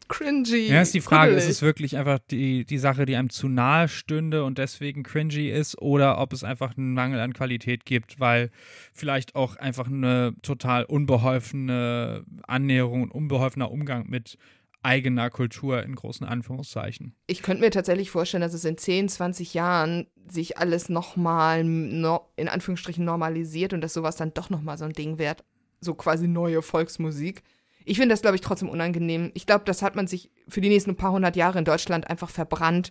cringy. 0.08 0.68
Ja, 0.68 0.82
ist 0.82 0.94
die 0.94 1.00
Frage, 1.00 1.32
ist 1.32 1.44
kuddelig. 1.44 1.56
es 1.56 1.62
wirklich 1.62 1.96
einfach 1.96 2.18
die, 2.30 2.64
die 2.64 2.78
Sache, 2.78 3.06
die 3.06 3.16
einem 3.16 3.30
zu 3.30 3.48
nahe 3.48 3.88
stünde 3.88 4.44
und 4.44 4.58
deswegen 4.58 5.02
cringy 5.02 5.50
ist 5.50 5.80
oder 5.80 6.18
ob 6.18 6.32
es 6.32 6.44
einfach 6.44 6.76
einen 6.76 6.94
Mangel 6.94 7.20
an 7.20 7.32
Qualität 7.32 7.84
gibt, 7.84 8.20
weil 8.20 8.50
vielleicht 8.92 9.34
auch 9.34 9.56
einfach 9.56 9.86
eine 9.86 10.34
total 10.42 10.84
unbeholfene 10.84 12.24
Annäherung 12.46 13.02
und 13.02 13.12
unbeholfener 13.12 13.70
Umgang 13.70 14.08
mit 14.08 14.36
eigener 14.84 15.30
Kultur 15.30 15.82
in 15.82 15.94
großen 15.94 16.26
Anführungszeichen. 16.26 17.14
Ich 17.26 17.42
könnte 17.42 17.62
mir 17.62 17.70
tatsächlich 17.70 18.10
vorstellen, 18.10 18.42
dass 18.42 18.52
es 18.52 18.64
in 18.64 18.76
10, 18.76 19.08
20 19.08 19.54
Jahren 19.54 20.06
sich 20.28 20.58
alles 20.58 20.88
nochmal 20.88 21.64
no, 21.64 22.28
in 22.36 22.48
Anführungsstrichen 22.48 23.04
normalisiert 23.04 23.72
und 23.72 23.80
dass 23.80 23.94
sowas 23.94 24.16
dann 24.16 24.34
doch 24.34 24.50
nochmal 24.50 24.78
so 24.78 24.84
ein 24.84 24.92
Ding 24.92 25.18
wird. 25.18 25.44
So 25.80 25.94
quasi 25.94 26.28
neue 26.28 26.62
Volksmusik. 26.62 27.42
Ich 27.84 27.98
finde 27.98 28.12
das, 28.14 28.22
glaube 28.22 28.36
ich, 28.36 28.40
trotzdem 28.40 28.68
unangenehm. 28.68 29.30
Ich 29.34 29.46
glaube, 29.46 29.64
das 29.66 29.82
hat 29.82 29.94
man 29.96 30.06
sich 30.06 30.30
für 30.48 30.60
die 30.60 30.68
nächsten 30.68 30.96
paar 30.96 31.12
hundert 31.12 31.36
Jahre 31.36 31.58
in 31.58 31.64
Deutschland 31.64 32.08
einfach 32.08 32.30
verbrannt. 32.30 32.90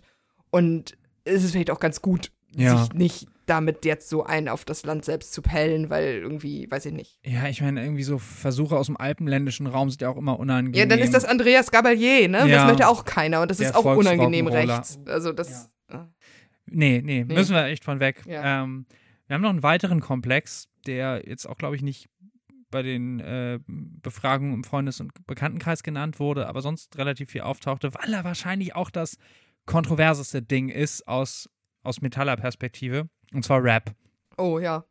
Und 0.50 0.96
es 1.24 1.42
ist 1.44 1.52
vielleicht 1.52 1.70
auch 1.70 1.80
ganz 1.80 2.00
gut, 2.00 2.30
Ja. 2.54 2.78
sich 2.78 2.92
nicht 2.92 3.26
damit 3.46 3.84
jetzt 3.84 4.08
so 4.08 4.24
ein 4.24 4.48
auf 4.48 4.64
das 4.64 4.84
Land 4.86 5.04
selbst 5.04 5.32
zu 5.34 5.42
pellen, 5.42 5.90
weil 5.90 6.14
irgendwie, 6.14 6.70
weiß 6.70 6.86
ich 6.86 6.92
nicht. 6.92 7.18
Ja, 7.24 7.46
ich 7.48 7.60
meine, 7.60 7.82
irgendwie 7.82 8.02
so 8.04 8.18
Versuche 8.18 8.76
aus 8.76 8.86
dem 8.86 8.96
alpenländischen 8.96 9.66
Raum 9.66 9.90
sind 9.90 10.00
ja 10.00 10.08
auch 10.08 10.16
immer 10.16 10.38
unangenehm. 10.38 10.78
Ja, 10.78 10.86
dann 10.86 10.98
ist 11.00 11.12
das 11.12 11.24
Andreas 11.26 11.70
Gabalier, 11.70 12.28
ne? 12.28 12.38
Ja. 12.38 12.46
Das 12.46 12.66
möchte 12.68 12.88
auch 12.88 13.04
keiner 13.04 13.42
und 13.42 13.50
das 13.50 13.58
Der 13.58 13.68
ist 13.70 13.74
auch 13.76 13.84
unangenehm 13.84 14.46
rechts. 14.46 14.98
Also 15.06 15.32
das. 15.32 15.68
äh, 15.88 15.98
Nee, 16.66 17.02
nee, 17.04 17.24
Nee. 17.24 17.34
müssen 17.34 17.54
wir 17.54 17.64
echt 17.66 17.84
von 17.84 18.00
weg. 18.00 18.22
Ja. 18.26 18.62
Ähm, 18.62 18.86
wir 19.26 19.34
haben 19.34 19.42
noch 19.42 19.50
einen 19.50 19.62
weiteren 19.62 20.00
Komplex, 20.00 20.68
der 20.86 21.22
jetzt 21.26 21.46
auch, 21.46 21.58
glaube 21.58 21.76
ich, 21.76 21.82
nicht 21.82 22.08
bei 22.74 22.82
den 22.82 23.20
äh, 23.20 23.60
Befragungen 23.68 24.52
im 24.52 24.64
Freundes- 24.64 25.00
und 25.00 25.12
Bekanntenkreis 25.28 25.84
genannt 25.84 26.18
wurde, 26.18 26.48
aber 26.48 26.60
sonst 26.60 26.98
relativ 26.98 27.30
viel 27.30 27.42
auftauchte, 27.42 27.94
weil 27.94 28.12
er 28.12 28.24
wahrscheinlich 28.24 28.74
auch 28.74 28.90
das 28.90 29.16
kontroverseste 29.64 30.42
Ding 30.42 30.70
ist 30.70 31.06
aus, 31.06 31.48
aus 31.84 32.00
Metaller-Perspektive, 32.00 33.08
und 33.32 33.44
zwar 33.44 33.62
Rap. 33.62 33.94
Oh 34.38 34.58
ja. 34.58 34.84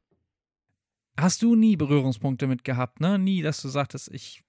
Hast 1.19 1.41
du 1.41 1.55
nie 1.55 1.75
Berührungspunkte 1.75 2.47
mit 2.47 2.63
gehabt, 2.63 3.01
ne? 3.01 3.19
Nie, 3.19 3.41
dass 3.41 3.61
du 3.61 3.67
sagtest, 3.67 4.09
ich 4.13 4.43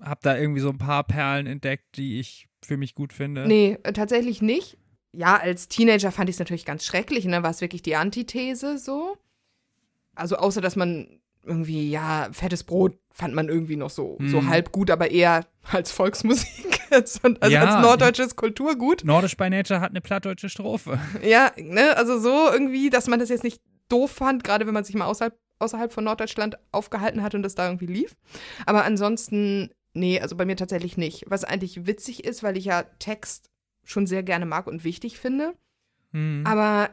habe 0.00 0.20
da 0.24 0.36
irgendwie 0.36 0.60
so 0.60 0.70
ein 0.70 0.78
paar 0.78 1.04
Perlen 1.04 1.46
entdeckt, 1.46 1.96
die 1.96 2.18
ich 2.18 2.48
für 2.64 2.76
mich 2.76 2.96
gut 2.96 3.12
finde. 3.12 3.46
Nee, 3.46 3.78
äh, 3.84 3.92
tatsächlich 3.92 4.42
nicht. 4.42 4.76
Ja, 5.12 5.36
als 5.36 5.68
Teenager 5.68 6.10
fand 6.10 6.28
ich 6.28 6.34
es 6.34 6.40
natürlich 6.40 6.64
ganz 6.64 6.84
schrecklich 6.84 7.26
und 7.26 7.30
dann 7.30 7.44
war 7.44 7.50
es 7.50 7.60
wirklich 7.60 7.82
die 7.82 7.94
Antithese 7.94 8.76
so. 8.76 9.16
Also 10.16 10.34
außer, 10.36 10.60
dass 10.60 10.74
man 10.74 11.21
irgendwie, 11.44 11.90
ja, 11.90 12.28
fettes 12.32 12.64
Brot 12.64 12.98
fand 13.12 13.34
man 13.34 13.48
irgendwie 13.48 13.76
noch 13.76 13.90
so, 13.90 14.16
so 14.26 14.38
Hm. 14.38 14.48
halb 14.48 14.72
gut, 14.72 14.90
aber 14.90 15.10
eher 15.10 15.44
als 15.70 15.90
Volksmusik, 15.92 16.80
als, 16.90 17.20
also 17.22 17.52
Ja. 17.52 17.64
als 17.64 17.82
norddeutsches 17.82 18.36
Kulturgut. 18.36 19.04
Nordisch 19.04 19.36
by 19.36 19.50
Nature 19.50 19.80
hat 19.80 19.90
eine 19.90 20.00
plattdeutsche 20.00 20.48
Strophe. 20.48 20.98
Ja, 21.22 21.52
ne, 21.56 21.96
also 21.96 22.18
so 22.18 22.50
irgendwie, 22.52 22.90
dass 22.90 23.08
man 23.08 23.18
das 23.18 23.28
jetzt 23.28 23.44
nicht 23.44 23.60
doof 23.88 24.10
fand, 24.12 24.44
gerade 24.44 24.66
wenn 24.66 24.74
man 24.74 24.84
sich 24.84 24.94
mal 24.94 25.04
außerhalb, 25.06 25.36
außerhalb 25.58 25.92
von 25.92 26.04
Norddeutschland 26.04 26.56
aufgehalten 26.70 27.22
hat 27.22 27.34
und 27.34 27.42
das 27.42 27.54
da 27.54 27.66
irgendwie 27.66 27.86
lief. 27.86 28.16
Aber 28.66 28.84
ansonsten, 28.84 29.70
nee, 29.92 30.18
also 30.20 30.34
bei 30.36 30.44
mir 30.46 30.56
tatsächlich 30.56 30.96
nicht. 30.96 31.24
Was 31.28 31.44
eigentlich 31.44 31.86
witzig 31.86 32.24
ist, 32.24 32.42
weil 32.42 32.56
ich 32.56 32.64
ja 32.64 32.84
Text 32.98 33.50
schon 33.84 34.06
sehr 34.06 34.22
gerne 34.22 34.46
mag 34.46 34.66
und 34.66 34.84
wichtig 34.84 35.18
finde. 35.18 35.54
Hm. 36.12 36.44
Aber 36.46 36.90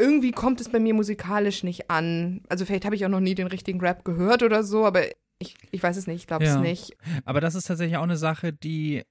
irgendwie 0.00 0.32
kommt 0.32 0.60
es 0.60 0.68
bei 0.68 0.80
mir 0.80 0.94
musikalisch 0.94 1.62
nicht 1.62 1.90
an. 1.90 2.40
Also 2.48 2.64
vielleicht 2.64 2.84
habe 2.84 2.94
ich 2.96 3.04
auch 3.04 3.10
noch 3.10 3.20
nie 3.20 3.34
den 3.34 3.46
richtigen 3.46 3.80
Rap 3.80 4.04
gehört 4.04 4.42
oder 4.42 4.64
so, 4.64 4.86
aber 4.86 5.04
ich, 5.38 5.54
ich 5.70 5.82
weiß 5.82 5.96
es 5.96 6.06
nicht, 6.06 6.16
ich 6.22 6.26
glaube 6.26 6.44
es 6.44 6.50
Ja. 6.54 6.60
nicht. 6.60 6.96
Aber 7.24 7.40
das 7.40 7.54
ist 7.54 7.66
tatsächlich 7.68 7.96
auch 7.96 8.02
eine 8.02 8.16
Sache, 8.16 8.52
die 8.52 9.02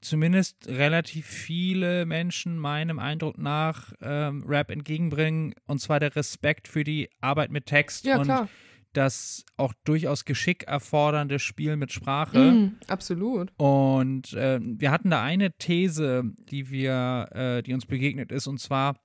zumindest 0.00 0.68
relativ 0.68 1.26
viele 1.26 2.06
Menschen 2.06 2.56
meinem 2.58 2.98
Eindruck 2.98 3.36
nach 3.38 3.92
ähm, 4.00 4.44
Rap 4.46 4.70
entgegenbringen, 4.70 5.54
und 5.66 5.80
zwar 5.80 5.98
der 6.00 6.14
Respekt 6.14 6.68
für 6.68 6.84
die 6.84 7.08
Arbeit 7.20 7.50
mit 7.50 7.66
Text 7.66 8.04
Ja, 8.04 8.16
und 8.18 8.24
klar. 8.24 8.48
das 8.92 9.44
auch 9.56 9.72
durchaus 9.84 10.24
Geschick 10.24 10.64
erfordernde 10.64 11.38
Spiel 11.40 11.76
mit 11.76 11.90
Sprache. 11.92 12.38
Mhm, 12.52 12.76
absolut. 12.86 13.52
Und 13.56 14.34
äh, 14.34 14.60
wir 14.62 14.90
hatten 14.92 15.10
da 15.10 15.22
eine 15.22 15.52
These, 15.58 16.22
die 16.48 16.70
wir, 16.70 17.28
äh, 17.32 17.62
die 17.62 17.74
uns 17.74 17.86
begegnet 17.86 18.30
ist, 18.30 18.46
und 18.46 18.60
zwar, 18.60 19.00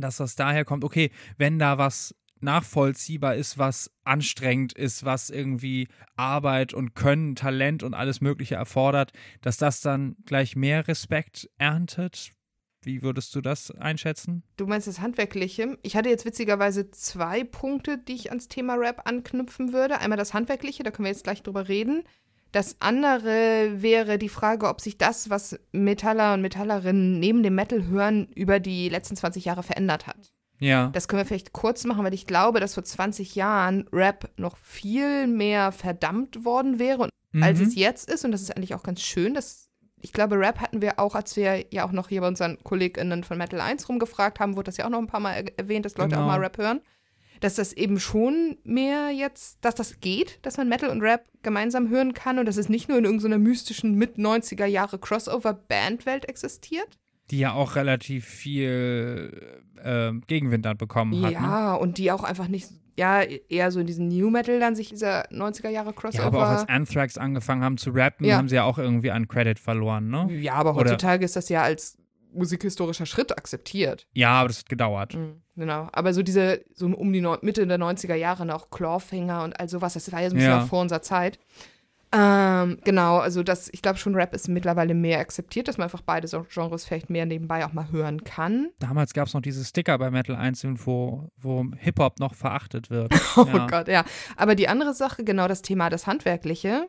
dass 0.00 0.18
das 0.18 0.36
daher 0.36 0.64
kommt, 0.64 0.84
okay, 0.84 1.10
wenn 1.36 1.58
da 1.58 1.78
was 1.78 2.14
nachvollziehbar 2.40 3.36
ist, 3.36 3.58
was 3.58 3.90
anstrengend 4.04 4.72
ist, 4.72 5.04
was 5.04 5.30
irgendwie 5.30 5.88
Arbeit 6.16 6.74
und 6.74 6.94
Können, 6.94 7.34
Talent 7.34 7.82
und 7.82 7.94
alles 7.94 8.20
Mögliche 8.20 8.54
erfordert, 8.54 9.12
dass 9.42 9.56
das 9.56 9.80
dann 9.80 10.16
gleich 10.24 10.56
mehr 10.56 10.88
Respekt 10.88 11.50
erntet. 11.58 12.32
Wie 12.82 13.02
würdest 13.02 13.34
du 13.34 13.42
das 13.42 13.70
einschätzen? 13.72 14.42
Du 14.56 14.66
meinst 14.66 14.86
das 14.86 15.00
Handwerkliche? 15.00 15.78
Ich 15.82 15.96
hatte 15.96 16.08
jetzt 16.08 16.24
witzigerweise 16.24 16.90
zwei 16.90 17.44
Punkte, 17.44 17.98
die 17.98 18.14
ich 18.14 18.30
ans 18.30 18.48
Thema 18.48 18.76
Rap 18.76 19.02
anknüpfen 19.04 19.74
würde. 19.74 19.98
Einmal 19.98 20.16
das 20.16 20.32
Handwerkliche, 20.32 20.82
da 20.82 20.90
können 20.90 21.04
wir 21.04 21.12
jetzt 21.12 21.24
gleich 21.24 21.42
drüber 21.42 21.68
reden. 21.68 22.04
Das 22.52 22.76
andere 22.80 23.82
wäre 23.82 24.18
die 24.18 24.28
Frage, 24.28 24.68
ob 24.68 24.80
sich 24.80 24.98
das, 24.98 25.30
was 25.30 25.58
Metaller 25.72 26.34
und 26.34 26.42
Metallerinnen 26.42 27.20
neben 27.20 27.42
dem 27.42 27.54
Metal 27.54 27.86
hören, 27.86 28.26
über 28.34 28.58
die 28.60 28.88
letzten 28.88 29.16
20 29.16 29.44
Jahre 29.44 29.62
verändert 29.62 30.06
hat. 30.06 30.32
Ja. 30.58 30.88
Das 30.88 31.08
können 31.08 31.20
wir 31.22 31.26
vielleicht 31.26 31.52
kurz 31.52 31.84
machen, 31.84 32.04
weil 32.04 32.12
ich 32.12 32.26
glaube, 32.26 32.60
dass 32.60 32.74
vor 32.74 32.84
20 32.84 33.34
Jahren 33.34 33.88
Rap 33.92 34.30
noch 34.36 34.56
viel 34.58 35.26
mehr 35.26 35.72
verdammt 35.72 36.44
worden 36.44 36.78
wäre, 36.78 37.08
Mhm. 37.32 37.42
als 37.42 37.60
es 37.60 37.74
jetzt 37.76 38.10
ist. 38.10 38.24
Und 38.24 38.32
das 38.32 38.42
ist 38.42 38.54
eigentlich 38.56 38.74
auch 38.74 38.82
ganz 38.82 39.00
schön. 39.00 39.32
Dass, 39.32 39.70
ich 40.00 40.12
glaube, 40.12 40.36
Rap 40.38 40.60
hatten 40.60 40.82
wir 40.82 40.98
auch, 40.98 41.14
als 41.14 41.36
wir 41.36 41.64
ja 41.72 41.84
auch 41.86 41.92
noch 41.92 42.08
hier 42.08 42.20
bei 42.20 42.28
unseren 42.28 42.58
KollegInnen 42.62 43.22
von 43.24 43.38
Metal 43.38 43.60
1 43.60 43.88
rumgefragt 43.88 44.40
haben, 44.40 44.56
wurde 44.56 44.66
das 44.66 44.76
ja 44.76 44.84
auch 44.86 44.90
noch 44.90 44.98
ein 44.98 45.06
paar 45.06 45.20
Mal 45.20 45.32
er- 45.34 45.58
erwähnt, 45.58 45.84
dass 45.86 45.96
Leute 45.96 46.10
Genau. 46.10 46.22
auch 46.22 46.26
mal 46.26 46.40
Rap 46.40 46.58
hören. 46.58 46.80
Dass 47.40 47.54
das 47.54 47.72
eben 47.72 47.98
schon 47.98 48.58
mehr 48.64 49.10
jetzt, 49.10 49.58
dass 49.64 49.74
das 49.74 50.00
geht, 50.00 50.38
dass 50.42 50.56
man 50.58 50.68
Metal 50.68 50.90
und 50.90 51.00
Rap 51.00 51.24
gemeinsam 51.42 51.88
hören 51.88 52.12
kann 52.12 52.38
und 52.38 52.46
dass 52.46 52.58
es 52.58 52.68
nicht 52.68 52.88
nur 52.88 52.98
in 52.98 53.04
irgendeiner 53.04 53.38
mystischen 53.38 53.94
Mit-90er 53.94 54.66
Jahre 54.66 54.98
Crossover-Bandwelt 54.98 56.28
existiert. 56.28 56.98
Die 57.30 57.38
ja 57.38 57.52
auch 57.52 57.76
relativ 57.76 58.26
viel 58.26 59.62
äh, 59.82 60.12
Gegenwind 60.26 60.64
dann 60.66 60.76
bekommen 60.76 61.14
hat. 61.22 61.30
Ne? 61.32 61.38
Ja, 61.38 61.74
und 61.74 61.98
die 61.98 62.10
auch 62.12 62.24
einfach 62.24 62.48
nicht, 62.48 62.68
ja, 62.98 63.22
eher 63.22 63.70
so 63.70 63.80
in 63.80 63.86
diesen 63.86 64.08
New 64.08 64.30
Metal 64.30 64.58
dann 64.58 64.74
sich 64.74 64.88
dieser 64.88 65.26
90er 65.30 65.68
Jahre 65.68 65.92
Crossover. 65.92 66.22
Ja, 66.24 66.26
aber 66.26 66.38
auch 66.38 66.48
als 66.58 66.68
Anthrax 66.68 67.16
angefangen 67.16 67.62
haben 67.62 67.78
zu 67.78 67.90
rappen, 67.90 68.26
Ja. 68.26 68.36
haben 68.36 68.48
sie 68.48 68.56
ja 68.56 68.64
auch 68.64 68.78
irgendwie 68.78 69.12
an 69.12 69.28
Credit 69.28 69.58
verloren, 69.58 70.10
ne? 70.10 70.28
ja, 70.40 70.54
aber 70.54 70.72
Oder- 70.74 70.80
heutzutage 70.90 71.24
ist 71.24 71.36
das 71.36 71.48
ja 71.48 71.62
als 71.62 71.96
musikhistorischer 72.32 73.06
Schritt 73.06 73.36
akzeptiert. 73.36 74.06
Ja, 74.12 74.32
aber 74.32 74.48
das 74.48 74.58
hat 74.60 74.68
gedauert. 74.68 75.14
Mhm, 75.14 75.42
genau. 75.56 75.88
Aber 75.92 76.12
so 76.14 76.22
diese, 76.22 76.64
so 76.74 76.86
um 76.86 77.12
die 77.12 77.20
Neu 77.20 77.36
Mitte 77.42 77.66
der 77.66 77.78
90er 77.78 78.14
Jahre 78.14 78.46
noch 78.46 78.70
Clawfinger 78.70 79.44
und 79.44 79.58
all 79.58 79.68
sowas, 79.68 79.94
das 79.94 80.10
war 80.12 80.20
ja 80.22 80.30
so 80.30 80.34
ein 80.34 80.38
bisschen 80.38 80.52
Ja. 80.52 80.66
vor 80.66 80.80
unserer 80.80 81.02
Zeit. 81.02 81.38
Ähm, 82.12 82.78
genau, 82.82 83.18
also 83.18 83.44
das, 83.44 83.68
ich 83.72 83.82
glaube 83.82 83.96
schon, 83.98 84.16
Rap 84.16 84.34
ist 84.34 84.48
mittlerweile 84.48 84.94
mehr 84.94 85.20
akzeptiert, 85.20 85.68
dass 85.68 85.78
man 85.78 85.84
einfach 85.84 86.00
beide 86.00 86.26
Genres 86.52 86.84
vielleicht 86.84 87.08
mehr 87.08 87.24
nebenbei 87.24 87.64
auch 87.64 87.72
mal 87.72 87.88
hören 87.92 88.24
kann. 88.24 88.70
Damals 88.80 89.14
gab 89.14 89.28
es 89.28 89.34
noch 89.34 89.40
diese 89.42 89.64
Sticker 89.64 89.96
bei 89.96 90.10
Metal 90.10 90.34
1, 90.34 90.66
wo, 90.84 91.28
wo 91.36 91.64
Hip-Hop 91.78 92.18
noch 92.18 92.34
verachtet 92.34 92.90
wird. 92.90 93.12
Oh 93.36 93.44
ja. 93.46 93.66
Gott, 93.68 93.86
ja. 93.86 94.04
Aber 94.36 94.56
die 94.56 94.66
andere 94.66 94.92
Sache, 94.92 95.22
genau 95.22 95.46
das 95.46 95.62
Thema, 95.62 95.88
das 95.88 96.08
Handwerkliche, 96.08 96.88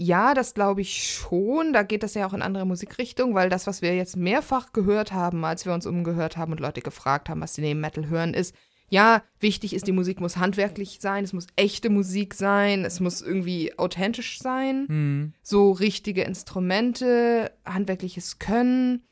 ja, 0.00 0.32
das 0.32 0.54
glaube 0.54 0.80
ich 0.80 1.12
schon. 1.12 1.72
Da 1.72 1.82
geht 1.82 2.04
das 2.04 2.14
ja 2.14 2.26
auch 2.26 2.32
in 2.32 2.40
andere 2.40 2.64
Musikrichtungen, 2.64 3.34
weil 3.34 3.50
das, 3.50 3.66
was 3.66 3.82
wir 3.82 3.96
jetzt 3.96 4.16
mehrfach 4.16 4.72
gehört 4.72 5.12
haben, 5.12 5.44
als 5.44 5.66
wir 5.66 5.74
uns 5.74 5.86
umgehört 5.86 6.36
haben 6.36 6.52
und 6.52 6.60
Leute 6.60 6.80
gefragt 6.82 7.28
haben, 7.28 7.40
was 7.40 7.54
sie 7.54 7.62
neben 7.62 7.80
Metal 7.80 8.08
hören, 8.08 8.32
ist, 8.32 8.54
ja, 8.90 9.22
wichtig 9.40 9.74
ist, 9.74 9.86
die 9.86 9.92
Musik 9.92 10.20
muss 10.20 10.38
handwerklich 10.38 10.98
sein, 11.02 11.24
es 11.24 11.32
muss 11.34 11.48
echte 11.56 11.90
Musik 11.90 12.32
sein, 12.34 12.84
es 12.84 13.00
muss 13.00 13.20
irgendwie 13.20 13.76
authentisch 13.78 14.38
sein, 14.38 14.86
Hm. 14.88 15.32
so 15.42 15.72
richtige 15.72 16.22
Instrumente, 16.22 17.50
handwerkliches 17.66 18.38
Können. 18.38 19.02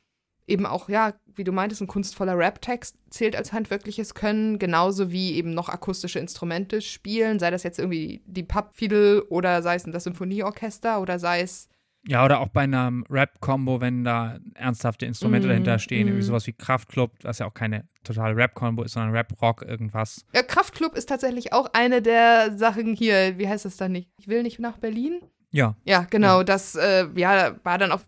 Eben 0.46 0.66
auch, 0.66 0.88
ja, 0.88 1.14
wie 1.34 1.44
du 1.44 1.52
meintest, 1.52 1.82
ein 1.82 1.86
kunstvoller 1.86 2.38
Rap-Text 2.38 2.96
zählt 3.10 3.36
als 3.36 3.52
handwerkliches 3.52 4.14
Können, 4.14 4.58
genauso 4.58 5.10
wie 5.10 5.34
eben 5.34 5.50
noch 5.54 5.68
akustische 5.68 6.18
Instrumente 6.18 6.80
spielen, 6.80 7.38
sei 7.38 7.50
das 7.50 7.62
jetzt 7.62 7.78
irgendwie 7.78 8.22
die 8.26 8.42
Pappfiedel 8.42 9.22
oder 9.28 9.62
sei 9.62 9.74
es 9.74 9.84
das 9.84 10.04
Symphonieorchester 10.04 11.00
oder 11.00 11.18
sei 11.18 11.40
es 11.40 11.68
Ja, 12.08 12.24
oder 12.24 12.38
auch 12.40 12.48
bei 12.48 12.62
einer 12.62 12.92
Rap-Combo, 13.10 13.80
wenn 13.80 14.04
da 14.04 14.38
ernsthafte 14.54 15.06
Instrumente 15.06 15.48
Mhm, 15.48 15.50
dahinter 15.50 15.78
stehen, 15.80 16.06
irgendwie 16.06 16.22
mhm. 16.22 16.26
sowas 16.28 16.46
wie 16.46 16.52
Kraftklub, 16.52 17.10
was 17.22 17.40
ja 17.40 17.46
auch 17.46 17.54
keine 17.54 17.84
totale 18.04 18.36
Rap-Combo 18.36 18.84
ist, 18.84 18.92
sondern 18.92 19.10
Rap-Rock, 19.12 19.62
irgendwas. 19.62 20.24
Ja, 20.32 20.42
Kraftklub 20.44 20.94
ist 20.94 21.08
tatsächlich 21.08 21.52
auch 21.52 21.68
eine 21.72 22.02
der 22.02 22.56
Sachen 22.56 22.94
hier, 22.94 23.38
wie 23.38 23.48
heißt 23.48 23.64
das 23.64 23.76
dann 23.76 23.90
nicht? 23.92 24.08
Ich 24.20 24.28
will 24.28 24.44
nicht 24.44 24.60
nach 24.60 24.78
Berlin? 24.78 25.20
Ja. 25.50 25.74
Ja, 25.84 26.06
genau, 26.08 26.42
das 26.44 26.76
äh, 26.76 27.06
ja, 27.16 27.56
war 27.64 27.78
dann 27.78 27.90
auch 27.90 28.02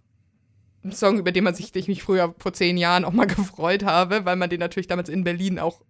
ein 0.84 0.92
Song, 0.92 1.18
über 1.18 1.32
den 1.32 1.44
man 1.44 1.54
sich, 1.54 1.72
den 1.72 1.80
ich 1.80 1.88
mich 1.88 2.02
früher 2.02 2.34
vor 2.38 2.52
zehn 2.52 2.76
Jahren 2.76 3.04
auch 3.04 3.12
mal 3.12 3.26
gefreut 3.26 3.84
habe, 3.84 4.24
weil 4.24 4.36
man 4.36 4.50
den 4.50 4.60
natürlich 4.60 4.86
damals 4.86 5.08
in 5.08 5.24
Berlin 5.24 5.58
auch 5.58 5.82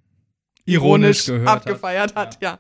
Ironisch 0.64 1.28
hat. 1.28 1.46
abgefeiert 1.46 2.14
hat. 2.14 2.38
Ja, 2.42 2.58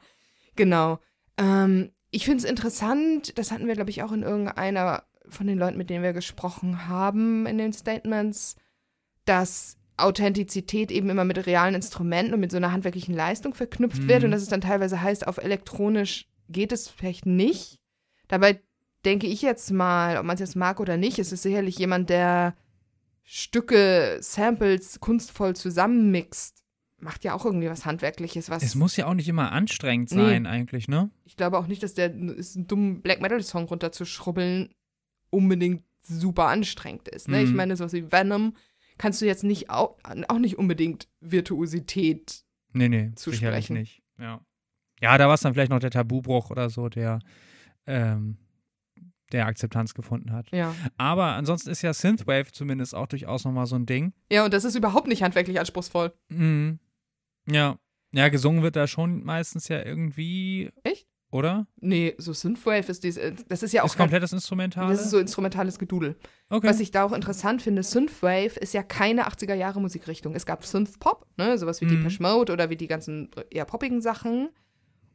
genau. 0.56 0.98
Ähm, 1.36 1.90
ich 2.10 2.24
finde 2.24 2.38
es 2.44 2.50
interessant, 2.50 3.36
das 3.38 3.50
hatten 3.50 3.66
wir, 3.66 3.74
glaube 3.74 3.90
ich, 3.90 4.02
auch 4.02 4.12
in 4.12 4.22
irgendeiner 4.22 5.04
von 5.28 5.46
den 5.46 5.58
Leuten, 5.58 5.76
mit 5.76 5.90
denen 5.90 6.02
wir 6.02 6.14
gesprochen 6.14 6.88
haben, 6.88 7.44
in 7.44 7.58
den 7.58 7.74
Statements, 7.74 8.56
dass 9.26 9.76
Authentizität 9.98 10.90
eben 10.90 11.10
immer 11.10 11.24
mit 11.24 11.44
realen 11.46 11.74
Instrumenten 11.74 12.32
und 12.32 12.40
mit 12.40 12.50
so 12.50 12.56
einer 12.56 12.72
handwerklichen 12.72 13.14
Leistung 13.14 13.52
verknüpft 13.52 14.08
wird 14.08 14.20
Mhm. 14.20 14.26
und 14.26 14.30
dass 14.30 14.42
es 14.42 14.48
dann 14.48 14.60
teilweise 14.62 15.02
heißt, 15.02 15.26
auf 15.26 15.36
elektronisch 15.38 16.28
geht 16.48 16.72
es 16.72 16.88
vielleicht 16.88 17.26
nicht. 17.26 17.78
Dabei 18.28 18.60
denke 19.08 19.26
ich 19.26 19.40
jetzt 19.40 19.70
mal, 19.70 20.18
ob 20.18 20.24
man 20.26 20.34
es 20.34 20.40
jetzt 20.40 20.54
mag 20.54 20.80
oder 20.80 20.98
nicht, 20.98 21.18
es 21.18 21.32
ist 21.32 21.42
sicherlich 21.42 21.78
jemand, 21.78 22.10
der 22.10 22.54
Stücke, 23.24 24.18
Samples 24.20 25.00
kunstvoll 25.00 25.56
zusammenmixt. 25.56 26.62
Macht 27.00 27.24
ja 27.24 27.32
auch 27.34 27.44
irgendwie 27.44 27.68
was 27.70 27.86
Handwerkliches, 27.86 28.50
was 28.50 28.62
Es 28.62 28.74
muss 28.74 28.96
ja 28.96 29.06
auch 29.06 29.14
nicht 29.14 29.28
immer 29.28 29.52
anstrengend 29.52 30.10
Nee. 30.12 30.16
sein, 30.16 30.46
eigentlich, 30.46 30.88
ne? 30.88 31.10
ich 31.24 31.36
glaube 31.36 31.56
auch 31.58 31.66
nicht, 31.68 31.82
dass 31.82 31.94
der 31.94 32.12
ist 32.14 32.56
einen 32.56 32.66
dummen 32.66 33.02
Black 33.02 33.20
Metal 33.22 33.42
Song 33.42 33.64
runterzuschrubbeln 33.64 34.70
unbedingt 35.30 35.84
super 36.02 36.48
anstrengend 36.48 37.08
ist. 37.08 37.28
Ne? 37.28 37.42
Ich 37.42 37.50
Mhm. 37.50 37.56
meine, 37.56 37.76
sowas 37.76 37.92
wie 37.92 38.10
Venom 38.10 38.56
kannst 38.98 39.22
du 39.22 39.26
jetzt 39.26 39.44
nicht 39.44 39.70
auch, 39.70 39.96
auch 40.28 40.38
nicht 40.38 40.58
unbedingt 40.58 41.08
Virtuosität. 41.20 42.44
Nee, 42.72 42.88
nee, 42.88 43.12
Zu 43.14 43.30
sicherlich 43.30 43.70
nicht. 43.70 44.02
Ja. 44.18 44.40
Ja, 45.00 45.16
da 45.16 45.28
war 45.28 45.34
es 45.34 45.40
dann 45.42 45.54
vielleicht 45.54 45.70
noch 45.70 45.78
der 45.78 45.90
Tabubruch 45.92 46.50
oder 46.50 46.68
so, 46.70 46.88
der, 46.88 47.20
ähm, 47.86 48.36
der 49.32 49.46
Akzeptanz 49.46 49.94
gefunden 49.94 50.32
hat. 50.32 50.50
Ja. 50.52 50.74
Aber 50.96 51.26
ansonsten 51.34 51.70
ist 51.70 51.82
ja 51.82 51.92
Synthwave 51.92 52.52
zumindest 52.52 52.94
auch 52.94 53.06
durchaus 53.06 53.44
nochmal 53.44 53.66
so 53.66 53.76
ein 53.76 53.86
Ding. 53.86 54.12
Ja, 54.30 54.44
und 54.44 54.54
das 54.54 54.64
ist 54.64 54.74
überhaupt 54.74 55.08
nicht 55.08 55.22
handwerklich 55.22 55.60
anspruchsvoll. 55.60 56.12
Mhm. 56.28 56.78
Ja. 57.46 57.78
Ja, 58.12 58.28
gesungen 58.28 58.62
wird 58.62 58.76
da 58.76 58.86
schon 58.86 59.22
meistens 59.22 59.68
ja 59.68 59.84
irgendwie. 59.84 60.70
Echt? 60.82 61.06
Oder? 61.30 61.66
Nee, 61.78 62.14
so 62.16 62.32
Synthwave 62.32 62.88
ist 62.88 63.04
dies, 63.04 63.20
das 63.48 63.62
ist 63.62 63.72
ja 63.72 63.82
auch 63.82 63.86
Ist 63.86 63.98
komplettes 63.98 64.32
Instrumental. 64.32 64.88
Das 64.88 65.02
ist 65.02 65.10
so 65.10 65.18
instrumentales 65.18 65.78
Gedudel. 65.78 66.16
Okay. 66.48 66.66
Was 66.66 66.80
ich 66.80 66.90
da 66.90 67.04
auch 67.04 67.12
interessant 67.12 67.60
finde, 67.60 67.82
Synthwave 67.82 68.58
ist 68.58 68.72
ja 68.72 68.82
keine 68.82 69.28
80er 69.28 69.52
Jahre 69.52 69.78
Musikrichtung. 69.78 70.34
Es 70.34 70.46
gab 70.46 70.64
Synthpop, 70.64 71.26
ne, 71.36 71.58
sowas 71.58 71.82
wie 71.82 71.84
Mhm. 71.84 72.02
Depeche 72.02 72.22
Mode 72.22 72.50
oder 72.50 72.70
wie 72.70 72.76
die 72.76 72.86
ganzen 72.86 73.30
eher 73.50 73.66
poppigen 73.66 74.00
Sachen. 74.00 74.48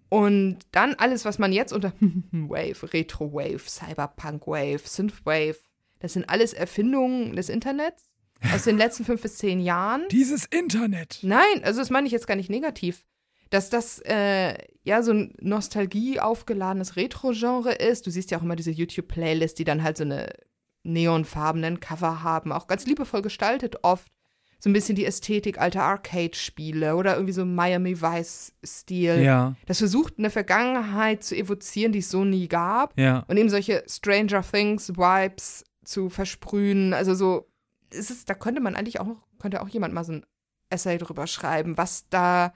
Und 0.09 0.59
dann 0.71 0.95
alles, 0.95 1.25
was 1.25 1.39
man 1.39 1.51
jetzt 1.51 1.73
unter 1.73 1.93
Wave, 2.31 2.93
Retro 2.93 3.33
Wave, 3.33 3.67
Cyberpunk 3.67 4.47
Wave, 4.47 4.81
Synthwave, 4.83 5.57
das 5.99 6.13
sind 6.13 6.29
alles 6.29 6.53
Erfindungen 6.53 7.35
des 7.35 7.49
Internets 7.49 8.09
aus 8.53 8.63
den 8.63 8.77
letzten 8.79 9.05
fünf 9.05 9.21
bis 9.21 9.37
zehn 9.37 9.59
Jahren. 9.59 10.05
Dieses 10.11 10.45
Internet. 10.45 11.19
Nein, 11.21 11.63
also 11.63 11.79
das 11.79 11.89
meine 11.89 12.07
ich 12.07 12.13
jetzt 12.13 12.27
gar 12.27 12.35
nicht 12.35 12.49
negativ. 12.49 13.05
Dass 13.49 13.69
das 13.69 13.99
äh, 13.99 14.55
ja 14.83 15.03
so 15.03 15.13
ein 15.13 15.35
Nostalgie 15.39 16.19
aufgeladenes 16.19 16.95
Retro-Genre 16.95 17.73
ist. 17.73 18.05
Du 18.05 18.11
siehst 18.11 18.31
ja 18.31 18.37
auch 18.37 18.43
immer 18.43 18.55
diese 18.55 18.71
YouTube-Playlist, 18.71 19.59
die 19.59 19.63
dann 19.63 19.83
halt 19.83 19.97
so 19.97 20.03
eine 20.03 20.33
neonfarbenen 20.83 21.79
Cover 21.79 22.23
haben, 22.23 22.51
auch 22.51 22.67
ganz 22.67 22.85
liebevoll 22.85 23.21
gestaltet 23.21 23.77
oft. 23.83 24.11
So 24.63 24.69
ein 24.69 24.73
bisschen 24.73 24.95
die 24.95 25.03
Ästhetik 25.03 25.59
alter 25.59 25.83
Arcade-Spiele 25.83 26.95
oder 26.95 27.15
irgendwie 27.15 27.33
so 27.33 27.43
Miami 27.43 28.01
Vice-Stil. 28.01 29.19
Ja. 29.21 29.55
Das 29.65 29.79
versucht 29.79 30.17
eine 30.17 30.29
Vergangenheit 30.29 31.21
zu 31.21 31.35
evozieren, 31.35 31.91
die 31.91 31.99
es 31.99 32.09
so 32.09 32.23
nie 32.23 32.47
gab. 32.47 32.97
Ja. 32.97 33.25
Und 33.27 33.35
eben 33.35 33.49
solche 33.49 33.83
Stranger 33.89 34.41
Things-Vibes 34.41 35.65
zu 35.83 36.09
versprühen. 36.09 36.93
Also 36.93 37.13
so, 37.13 37.49
es 37.89 38.09
ist, 38.09 38.29
da 38.29 38.35
könnte 38.35 38.61
man 38.61 38.77
eigentlich 38.77 39.01
auch, 39.01 39.17
könnte 39.37 39.61
auch 39.61 39.67
jemand 39.67 39.93
mal 39.93 40.05
so 40.05 40.13
ein 40.13 40.25
Essay 40.69 40.97
drüber 40.97 41.27
schreiben, 41.27 41.75
was 41.77 42.07
da 42.07 42.53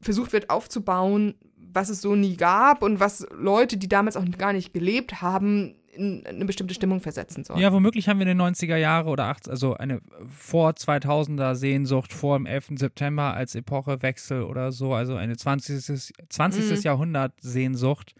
versucht 0.00 0.32
wird 0.32 0.50
aufzubauen, 0.50 1.36
was 1.54 1.90
es 1.90 2.00
so 2.00 2.16
nie 2.16 2.36
gab 2.36 2.82
und 2.82 2.98
was 2.98 3.24
Leute, 3.30 3.76
die 3.76 3.88
damals 3.88 4.16
auch 4.16 4.24
gar 4.36 4.52
nicht 4.52 4.72
gelebt 4.72 5.22
haben, 5.22 5.76
in 5.92 6.24
eine 6.26 6.44
bestimmte 6.44 6.74
Stimmung 6.74 7.00
versetzen 7.00 7.44
sollen. 7.44 7.60
Ja, 7.60 7.72
womöglich 7.72 8.08
haben 8.08 8.18
wir 8.18 8.26
in 8.26 8.38
den 8.38 8.40
90er 8.40 8.76
Jahre 8.76 9.10
oder 9.10 9.24
80, 9.24 9.50
also 9.50 9.74
eine 9.74 10.00
vor 10.28 10.70
2000er 10.70 11.54
Sehnsucht 11.54 12.12
vor 12.12 12.38
dem 12.38 12.46
11. 12.46 12.72
September 12.76 13.34
als 13.34 13.54
Epochewechsel 13.54 14.42
oder 14.42 14.72
so, 14.72 14.94
also 14.94 15.16
eine 15.16 15.36
20. 15.36 16.14
20. 16.28 16.70
Mhm. 16.70 16.82
Jahrhundert 16.82 17.32
Sehnsucht, 17.40 18.14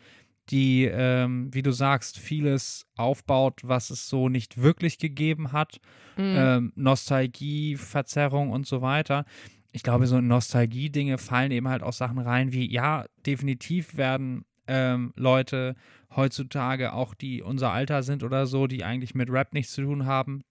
die, 0.50 0.85
ähm, 0.85 1.48
wie 1.52 1.62
du 1.62 1.70
sagst, 1.70 2.18
vieles 2.18 2.87
aufbaut, 2.96 3.61
was 3.62 3.90
es 3.90 4.09
so 4.09 4.28
nicht 4.28 4.61
wirklich 4.61 4.98
gegeben 4.98 5.52
hat. 5.52 5.80
Mhm. 6.16 6.35
Ähm, 6.37 6.72
Nostalgie, 6.74 7.76
Verzerrung 7.76 8.50
und 8.50 8.66
so 8.66 8.83
weiter. 8.83 9.24
Ich 9.72 9.85
glaube, 9.85 10.09
so 10.09 10.18
in 10.18 10.26
Nostalgie-Dinge 10.26 11.18
fallen 11.18 11.52
eben 11.52 11.68
halt 11.68 11.85
auch 11.85 11.92
Sachen 11.92 12.18
rein, 12.18 12.52
wie, 12.52 12.68
ja, 12.68 13.04
definitiv 13.24 13.96
werden 13.96 14.44
ähm, 14.66 15.12
Leute 15.16 15.76
heutzutage, 16.14 16.92
auch 16.92 17.14
die 17.14 17.42
unser 17.42 17.73
Alter 17.73 18.03
sind 18.03 18.23
oder 18.23 18.46
so, 18.46 18.66
die 18.66 18.85
eigentlich 18.85 19.14
mit 19.14 19.31
Rap 19.31 19.53
nichts 19.53 19.73
zu 19.73 19.83
tun 19.83 20.07
haben, 20.07 20.42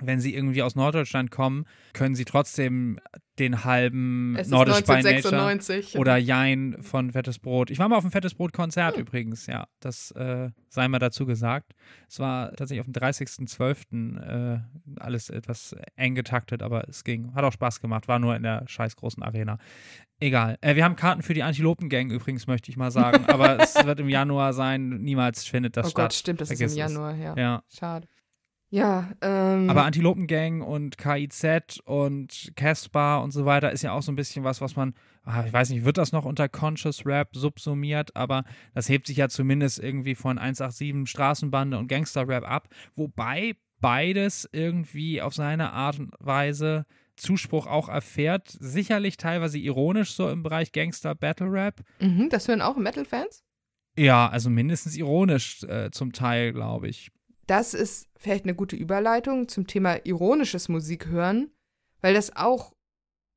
wenn 0.00 0.20
sie 0.20 0.34
irgendwie 0.34 0.62
aus 0.62 0.74
Norddeutschland 0.74 1.30
kommen, 1.30 1.66
können 1.92 2.14
sie 2.14 2.24
trotzdem 2.24 2.98
den 3.38 3.64
halben 3.64 4.36
Es 4.36 4.46
ist 4.46 4.50
Nordisch 4.50 4.82
by 4.84 4.92
1996. 4.92 5.86
Nature 5.86 6.00
oder 6.00 6.16
Jein 6.16 6.76
von 6.80 7.10
Fettes 7.12 7.38
Brot. 7.38 7.70
Ich 7.70 7.78
war 7.78 7.88
mal 7.88 7.96
auf 7.96 8.04
einem 8.04 8.12
Fettes 8.12 8.34
Brot-Konzert 8.34 8.96
übrigens, 8.96 9.46
ja. 9.46 9.66
Das 9.80 10.10
äh, 10.12 10.50
sei 10.68 10.88
mal 10.88 10.98
dazu 10.98 11.26
gesagt. 11.26 11.74
Es 12.08 12.20
war 12.20 12.50
tatsächlich 12.54 12.80
auf 12.80 12.86
dem 12.86 12.94
30.12. 12.94 14.54
Äh, 14.56 14.60
alles 15.00 15.30
etwas 15.30 15.74
eng 15.96 16.14
getaktet, 16.14 16.62
aber 16.62 16.88
es 16.88 17.04
ging. 17.04 17.34
Hat 17.34 17.44
auch 17.44 17.52
Spaß 17.52 17.80
gemacht, 17.80 18.08
war 18.08 18.18
nur 18.18 18.36
in 18.36 18.42
der 18.42 18.64
scheiß 18.66 18.96
großen 18.96 19.22
Arena. 19.22 19.58
Egal. 20.20 20.56
Äh, 20.60 20.76
wir 20.76 20.84
haben 20.84 20.96
Karten 20.96 21.22
für 21.22 21.34
die 21.34 21.42
Antilopen-Gang 21.42 22.10
übrigens, 22.10 22.46
möchte 22.46 22.70
ich 22.70 22.76
mal 22.76 22.90
sagen. 22.90 23.24
aber 23.26 23.58
es 23.60 23.74
wird 23.84 24.00
im 24.00 24.08
Januar 24.08 24.52
sein. 24.52 24.88
Niemals 25.00 25.44
findet 25.44 25.76
das 25.76 25.86
oh 25.86 25.90
statt. 25.90 26.04
Gott, 26.04 26.14
stimmt, 26.14 26.40
das 26.40 26.48
Vergiss 26.48 26.72
ist 26.72 26.76
im. 26.76 26.78
Januar, 26.78 27.14
ja. 27.16 27.34
Ja. 27.36 27.62
Schade. 27.68 28.06
Ja, 28.74 29.12
ähm. 29.20 29.70
Aber 29.70 29.84
Antilopengang 29.84 30.60
und 30.60 30.98
KIZ 30.98 31.78
und 31.84 32.50
Casper 32.56 33.22
und 33.22 33.30
so 33.30 33.44
weiter 33.44 33.70
ist 33.70 33.82
ja 33.82 33.92
auch 33.92 34.02
so 34.02 34.10
ein 34.10 34.16
bisschen 34.16 34.42
was, 34.42 34.60
was 34.60 34.74
man, 34.74 34.94
ah, 35.22 35.44
ich 35.46 35.52
weiß 35.52 35.70
nicht, 35.70 35.84
wird 35.84 35.96
das 35.96 36.10
noch 36.10 36.24
unter 36.24 36.48
Conscious 36.48 37.06
Rap 37.06 37.36
subsumiert, 37.36 38.16
aber 38.16 38.42
das 38.74 38.88
hebt 38.88 39.06
sich 39.06 39.18
ja 39.18 39.28
zumindest 39.28 39.78
irgendwie 39.78 40.16
von 40.16 40.38
187 40.38 41.08
Straßenbande 41.08 41.78
und 41.78 41.86
Gangster 41.86 42.26
Rap 42.26 42.42
ab, 42.50 42.66
wobei 42.96 43.54
beides 43.80 44.48
irgendwie 44.50 45.22
auf 45.22 45.34
seine 45.34 45.72
Art 45.72 46.00
und 46.00 46.10
Weise 46.18 46.84
Zuspruch 47.14 47.68
auch 47.68 47.88
erfährt, 47.88 48.48
sicherlich 48.58 49.18
teilweise 49.18 49.56
ironisch 49.56 50.14
so 50.14 50.28
im 50.28 50.42
Bereich 50.42 50.72
Gangster 50.72 51.14
Battle 51.14 51.46
Rap. 51.48 51.80
mhm, 52.00 52.28
das 52.28 52.48
hören 52.48 52.60
auch 52.60 52.76
Metal-Fans? 52.76 53.44
Ja, 53.96 54.28
also 54.28 54.50
mindestens 54.50 54.96
ironisch 54.96 55.62
äh, 55.62 55.92
zum 55.92 56.12
Teil, 56.12 56.52
glaube 56.52 56.88
ich. 56.88 57.12
Das 57.46 57.74
ist 57.74 58.08
vielleicht 58.16 58.44
eine 58.44 58.54
gute 58.54 58.76
Überleitung 58.76 59.48
zum 59.48 59.66
Thema 59.66 60.04
ironisches 60.04 60.68
Musik 60.68 61.06
hören, 61.06 61.50
weil 62.00 62.14
das 62.14 62.36
auch 62.36 62.72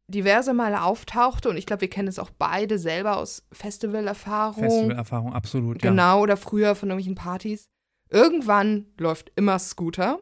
diverse 0.07 0.53
Male 0.53 0.83
auftauchte 0.83 1.49
und 1.49 1.57
ich 1.57 1.65
glaube, 1.65 1.81
wir 1.81 1.89
kennen 1.89 2.07
es 2.07 2.19
auch 2.19 2.29
beide 2.29 2.79
selber 2.79 3.17
aus 3.17 3.43
Festivalerfahrung. 3.51 4.63
Festivalerfahrung, 4.63 5.33
absolut. 5.33 5.83
Ja. 5.83 5.89
Genau, 5.89 6.21
oder 6.21 6.37
früher 6.37 6.75
von 6.75 6.89
irgendwelchen 6.89 7.15
Partys. 7.15 7.69
Irgendwann 8.09 8.85
läuft 8.97 9.31
immer 9.35 9.59
Scooter. 9.59 10.21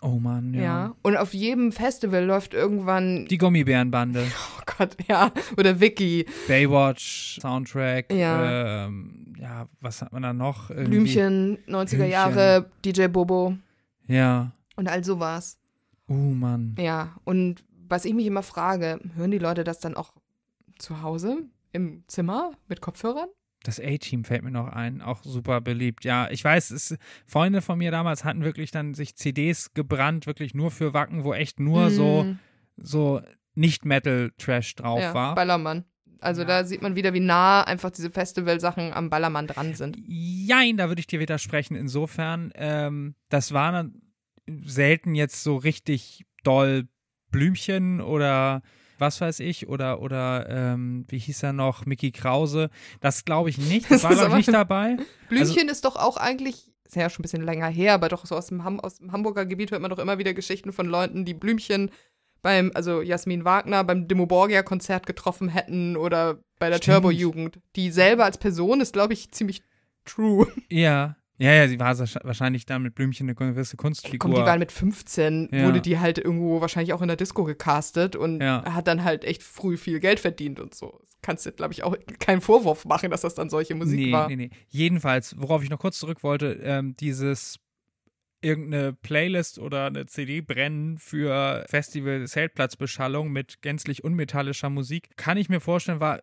Oh 0.00 0.18
Mann, 0.18 0.52
ja. 0.54 0.62
Ja. 0.62 0.96
Und 1.02 1.16
auf 1.16 1.34
jedem 1.34 1.70
Festival 1.70 2.24
läuft 2.24 2.54
irgendwann. 2.54 3.26
Die 3.26 3.38
Gummibärenbande. 3.38 4.26
Oh 4.58 4.74
Gott, 4.78 4.96
ja. 5.08 5.32
Oder 5.58 5.80
Vicky. 5.80 6.24
Baywatch, 6.46 7.38
Soundtrack, 7.40 8.12
Ja. 8.12 8.86
ähm, 8.86 9.34
ja, 9.38 9.68
was 9.80 10.00
hat 10.02 10.12
man 10.12 10.22
da 10.22 10.32
noch? 10.32 10.70
Irgendwie? 10.70 10.88
Blümchen, 10.90 11.58
90er 11.66 12.04
Jahre, 12.06 12.70
DJ 12.84 13.08
Bobo 13.08 13.56
Ja. 14.06 14.52
und 14.76 14.88
all 14.88 15.02
sowas. 15.04 15.58
Oh 16.08 16.12
Mann. 16.14 16.76
Ja, 16.78 17.16
und 17.24 17.64
was 17.88 18.04
ich 18.04 18.14
mich 18.14 18.26
immer 18.26 18.42
frage, 18.44 19.00
hören 19.16 19.32
die 19.32 19.38
Leute 19.38 19.64
das 19.64 19.80
dann 19.80 19.94
auch 19.96 20.12
zu 20.78 21.02
Hause 21.02 21.38
im 21.72 22.04
Zimmer 22.06 22.52
mit 22.68 22.80
Kopfhörern? 22.80 23.28
Das 23.64 23.78
A-Team 23.80 24.24
fällt 24.24 24.42
mir 24.42 24.50
noch 24.50 24.68
ein, 24.68 25.00
auch 25.02 25.22
super 25.22 25.60
beliebt. 25.60 26.04
Ja, 26.04 26.28
ich 26.30 26.42
weiß, 26.44 26.70
es, 26.72 26.96
Freunde 27.26 27.62
von 27.62 27.78
mir 27.78 27.90
damals 27.90 28.24
hatten 28.24 28.42
wirklich 28.44 28.70
dann 28.70 28.94
sich 28.94 29.14
CDs 29.16 29.72
gebrannt, 29.74 30.26
wirklich 30.26 30.54
nur 30.54 30.70
für 30.70 30.92
Wacken, 30.94 31.24
wo 31.24 31.32
echt 31.34 31.60
nur 31.60 31.90
so, 31.90 32.24
Mhm. 32.24 32.38
so 32.76 33.20
Nicht-Metal-Trash 33.54 34.74
drauf 34.76 35.00
ja, 35.00 35.14
war. 35.14 35.34
Ballermann. 35.34 35.84
Also 36.20 36.42
Ja. 36.42 36.48
da 36.48 36.64
sieht 36.64 36.82
man 36.82 36.94
wieder, 36.96 37.14
wie 37.14 37.20
nah 37.20 37.62
einfach 37.62 37.90
diese 37.90 38.10
Festivalsachen 38.10 38.92
am 38.92 39.10
Ballermann 39.10 39.46
dran 39.48 39.74
sind. 39.74 39.96
Jein, 40.06 40.76
da 40.76 40.88
würde 40.88 41.00
ich 41.00 41.06
dir 41.08 41.18
widersprechen. 41.20 41.74
Insofern, 41.76 42.52
ähm, 42.54 43.14
das 43.28 43.52
war 43.52 43.72
dann 43.72 44.00
selten 44.46 45.14
jetzt 45.14 45.42
so 45.42 45.56
richtig 45.56 46.24
doll 46.44 46.88
Blümchen 47.30 48.00
oder 48.00 48.62
was 49.02 49.20
weiß 49.20 49.40
ich 49.40 49.68
oder 49.68 50.00
oder 50.00 50.48
ähm, 50.48 51.04
wie 51.08 51.18
hieß 51.18 51.42
er 51.42 51.52
noch, 51.52 51.84
Mickey 51.84 52.10
Krause. 52.12 52.70
Das 53.00 53.26
glaube 53.26 53.50
ich 53.50 53.58
nicht. 53.58 53.86
Das 53.90 54.00
Das 54.02 54.16
war 54.16 54.24
aber- 54.26 54.36
nicht 54.36 54.50
dabei. 54.52 54.96
Blümchen 55.28 55.68
ist 55.68 55.84
doch 55.84 55.96
auch 55.96 56.16
eigentlich, 56.16 56.70
ist 56.86 56.96
ja 56.96 57.10
schon 57.10 57.20
ein 57.20 57.24
bisschen 57.24 57.42
länger 57.42 57.68
her, 57.68 57.92
aber 57.94 58.08
doch 58.08 58.24
so 58.24 58.34
aus 58.36 58.46
dem, 58.46 58.64
Ham 58.64 58.80
aus 58.80 58.98
dem 58.98 59.12
Hamburger 59.12 59.44
Gebiet 59.44 59.70
hört 59.72 59.82
man 59.82 59.90
doch 59.90 59.98
immer 59.98 60.16
wieder 60.18 60.32
Geschichten 60.32 60.72
von 60.72 60.86
Leuten, 60.86 61.26
die 61.26 61.34
Blümchen 61.34 61.90
beim, 62.40 62.70
also 62.74 63.02
Jasmin 63.02 63.44
Wagner 63.44 63.84
beim 63.84 64.08
Dimo 64.08 64.26
Borgia-Konzert 64.26 65.06
getroffen 65.06 65.48
hätten 65.48 65.96
oder 65.96 66.38
bei 66.58 66.70
der. 66.70 66.80
Turbo-Jugend. 66.80 67.60
Die 67.76 67.90
selber 67.92 68.24
als 68.24 68.38
Person 68.38 68.80
ist, 68.80 68.94
glaube 68.94 69.12
ich, 69.12 69.30
ziemlich 69.32 69.62
true. 70.04 70.46
Ja. 70.68 71.16
Ja, 71.42 71.52
ja, 71.54 71.66
sie 71.66 71.80
war 71.80 71.98
wahrscheinlich 71.98 72.66
da 72.66 72.78
mit 72.78 72.94
Blümchen 72.94 73.26
eine 73.28 73.34
gewisse 73.34 73.76
Kunstfigur. 73.76 74.18
Kommt, 74.20 74.36
die 74.36 74.42
waren 74.42 74.60
mit 74.60 74.70
15, 74.70 75.48
Ja. 75.50 75.64
wurde 75.66 75.80
die 75.80 75.98
halt 75.98 76.18
irgendwo 76.18 76.60
wahrscheinlich 76.60 76.92
auch 76.92 77.02
in 77.02 77.08
der 77.08 77.16
Disco 77.16 77.42
gecastet 77.42 78.14
und 78.14 78.40
Ja. 78.40 78.64
hat 78.72 78.86
dann 78.86 79.02
halt 79.02 79.24
echt 79.24 79.42
früh 79.42 79.76
viel 79.76 79.98
Geld 79.98 80.20
verdient 80.20 80.60
und 80.60 80.72
so. 80.74 81.00
Kannst 81.20 81.44
du, 81.44 81.50
glaube 81.52 81.72
ich, 81.72 81.82
auch 81.82 81.96
keinen 82.20 82.40
Vorwurf 82.40 82.84
machen, 82.84 83.10
dass 83.10 83.22
das 83.22 83.34
dann 83.34 83.50
solche 83.50 83.74
Musik 83.74 83.98
nee, 83.98 84.12
war. 84.12 84.28
Nee, 84.28 84.36
nee. 84.36 84.50
Jedenfalls, 84.68 85.34
worauf 85.36 85.64
ich 85.64 85.70
noch 85.70 85.78
kurz 85.80 85.98
zurück 85.98 86.22
wollte, 86.22 86.60
ähm, 86.62 86.94
dieses 86.94 87.58
irgendeine 88.40 88.92
Playlist 88.92 89.58
oder 89.58 89.86
eine 89.86 90.06
CD 90.06 90.40
brennen 90.42 90.98
für 90.98 91.64
Festival-Zeltplatzbeschallung 91.68 93.30
mit 93.30 93.62
gänzlich 93.62 94.04
unmetallischer 94.04 94.70
Musik, 94.70 95.16
kann 95.16 95.36
ich 95.36 95.48
mir 95.48 95.60
vorstellen, 95.60 96.00
war 96.00 96.20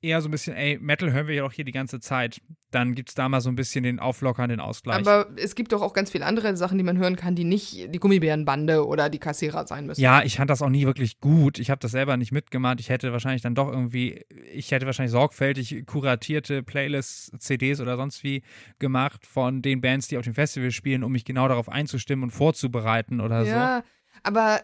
eher 0.00 0.20
so 0.20 0.28
ein 0.28 0.30
bisschen, 0.30 0.54
ey, 0.54 0.78
Metal 0.80 1.12
hören 1.12 1.26
wir 1.26 1.34
ja 1.34 1.42
doch 1.42 1.52
hier 1.52 1.64
die 1.64 1.72
ganze 1.72 2.00
Zeit. 2.00 2.40
Dann 2.70 2.94
gibt 2.94 3.08
es 3.08 3.14
da 3.14 3.28
mal 3.28 3.40
so 3.40 3.48
ein 3.48 3.56
bisschen 3.56 3.82
den 3.82 3.98
auflockernden 3.98 4.60
Ausgleich. 4.60 4.98
Aber 4.98 5.28
es 5.36 5.54
gibt 5.54 5.72
doch 5.72 5.80
auch 5.80 5.94
ganz 5.94 6.10
viele 6.10 6.26
andere 6.26 6.54
Sachen, 6.56 6.76
die 6.76 6.84
man 6.84 6.98
hören 6.98 7.16
kann, 7.16 7.34
die 7.34 7.44
nicht 7.44 7.94
die 7.94 7.98
Gummibärenbande 7.98 8.86
oder 8.86 9.08
die 9.08 9.18
Kassierer 9.18 9.66
sein 9.66 9.86
müssen. 9.86 10.00
ja, 10.00 10.22
ich 10.22 10.36
fand 10.36 10.50
das 10.50 10.60
auch 10.60 10.68
nie 10.68 10.84
wirklich 10.84 11.18
gut. 11.20 11.58
Ich 11.58 11.70
habe 11.70 11.80
das 11.80 11.92
selber 11.92 12.16
nicht 12.16 12.30
mitgemacht. 12.30 12.78
Ich 12.80 12.90
hätte 12.90 13.10
wahrscheinlich 13.12 13.42
dann 13.42 13.54
doch 13.54 13.68
irgendwie, 13.68 14.24
ich 14.52 14.70
hätte 14.70 14.86
wahrscheinlich 14.86 15.12
sorgfältig 15.12 15.86
kuratierte 15.86 16.62
Playlists, 16.62 17.32
CDs 17.38 17.80
oder 17.80 17.96
sonst 17.96 18.22
wie 18.22 18.42
gemacht 18.78 19.26
von 19.26 19.62
den 19.62 19.80
Bands, 19.80 20.08
die 20.08 20.18
auf 20.18 20.24
dem 20.24 20.34
Festival 20.34 20.70
spielen, 20.70 21.02
um 21.02 21.12
mich 21.12 21.24
genau 21.24 21.48
darauf 21.48 21.68
einzustimmen 21.68 22.24
und 22.24 22.30
vorzubereiten 22.30 23.20
oder 23.20 23.44
so. 23.44 23.50
Ja, 23.50 23.82
aber 24.22 24.60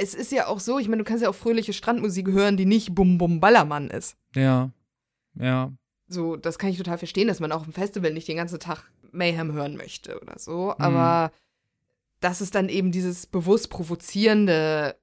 es 0.00 0.14
ist 0.14 0.32
ja 0.32 0.46
auch 0.46 0.60
so, 0.60 0.78
ich 0.78 0.88
meine, 0.88 1.02
du 1.02 1.08
kannst 1.08 1.22
ja 1.22 1.28
auch 1.28 1.34
fröhliche 1.34 1.72
Strandmusik 1.72 2.28
hören, 2.28 2.56
die 2.56 2.66
nicht 2.66 2.94
Bum 2.94 3.18
Bum 3.18 3.40
Ballermann 3.40 3.88
ist. 3.88 4.16
Ja. 4.34 4.70
Ja. 5.34 5.72
So, 6.08 6.36
das 6.36 6.58
kann 6.58 6.70
ich 6.70 6.78
total 6.78 6.98
verstehen, 6.98 7.28
dass 7.28 7.40
man 7.40 7.52
auch 7.52 7.66
im 7.66 7.72
Festival 7.72 8.12
nicht 8.12 8.26
den 8.26 8.36
ganzen 8.36 8.58
Tag 8.58 8.90
Mayhem 9.12 9.52
hören 9.52 9.76
möchte 9.76 10.20
oder 10.20 10.38
so. 10.38 10.74
Mhm. 10.78 10.84
Aber 10.84 11.32
das 12.20 12.40
ist 12.40 12.54
dann 12.54 12.68
eben 12.68 12.92
dieses 12.92 13.26
bewusst 13.26 13.70
provozierende 13.70 14.96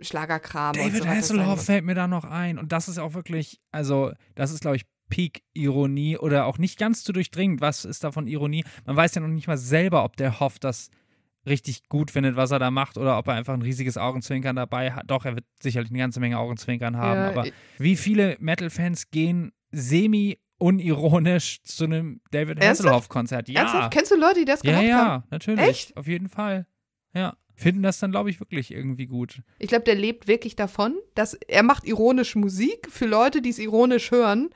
Schlagerkram. 0.00 0.74
David 0.74 1.02
so, 1.02 1.08
Hasselhoff 1.08 1.64
fällt 1.64 1.84
mir 1.84 1.94
da 1.94 2.08
noch 2.08 2.24
ein. 2.24 2.58
Und 2.58 2.72
das 2.72 2.88
ist 2.88 2.98
auch 2.98 3.14
wirklich, 3.14 3.60
also, 3.72 4.12
das 4.34 4.50
ist, 4.50 4.60
glaube 4.60 4.76
ich, 4.76 4.86
Peak-Ironie 5.08 6.18
oder 6.18 6.44
auch 6.46 6.58
nicht 6.58 6.78
ganz 6.78 7.02
zu 7.02 7.12
durchdringend. 7.12 7.60
Was 7.60 7.84
ist 7.84 8.04
davon 8.04 8.26
Ironie? 8.26 8.64
Man 8.84 8.96
weiß 8.96 9.14
ja 9.14 9.22
noch 9.22 9.28
nicht 9.28 9.48
mal 9.48 9.56
selber, 9.56 10.04
ob 10.04 10.16
der 10.16 10.40
Hoff 10.40 10.58
das 10.58 10.90
richtig 11.48 11.88
gut 11.88 12.10
findet, 12.10 12.36
was 12.36 12.50
er 12.50 12.58
da 12.58 12.70
macht, 12.70 12.96
oder 12.98 13.18
ob 13.18 13.26
er 13.28 13.34
einfach 13.34 13.54
ein 13.54 13.62
riesiges 13.62 13.96
Augenzwinkern 13.96 14.56
dabei 14.56 14.92
hat. 14.92 15.04
Doch, 15.10 15.24
er 15.24 15.34
wird 15.34 15.44
sicherlich 15.62 15.90
eine 15.90 15.98
ganze 15.98 16.20
Menge 16.20 16.38
Augenzwinkern 16.38 16.96
haben. 16.96 17.18
Ja, 17.20 17.28
aber 17.30 17.46
ich- 17.46 17.52
wie 17.78 17.96
viele 17.96 18.36
Metal-Fans 18.40 19.10
gehen 19.10 19.52
semi-unironisch 19.72 21.62
zu 21.62 21.84
einem 21.84 22.20
David? 22.30 22.60
Hasselhoff-Konzert? 22.60 23.48
Ja. 23.48 23.60
Ernsthaft? 23.62 23.92
Kennst 23.92 24.10
du 24.12 24.16
Leute, 24.16 24.40
die 24.40 24.44
das 24.44 24.62
ja, 24.62 24.70
gemacht 24.72 24.86
ja, 24.88 24.98
haben? 24.98 25.24
natürlich. 25.30 25.60
Echt? 25.60 25.96
Auf 25.96 26.06
jeden 26.06 26.28
Fall. 26.28 26.66
Ja. 27.14 27.36
Finden 27.54 27.82
das 27.82 27.98
dann, 27.98 28.12
glaube 28.12 28.30
ich, 28.30 28.38
wirklich 28.38 28.72
irgendwie 28.72 29.06
gut. 29.06 29.42
Ich 29.58 29.66
glaube, 29.66 29.82
der 29.84 29.96
lebt 29.96 30.28
wirklich 30.28 30.54
davon, 30.54 30.94
dass 31.16 31.34
er 31.34 31.64
macht 31.64 31.84
ironisch 31.84 32.36
Musik 32.36 32.86
für 32.88 33.06
Leute, 33.06 33.42
die 33.42 33.48
es 33.50 33.58
ironisch 33.58 34.12
hören. 34.12 34.50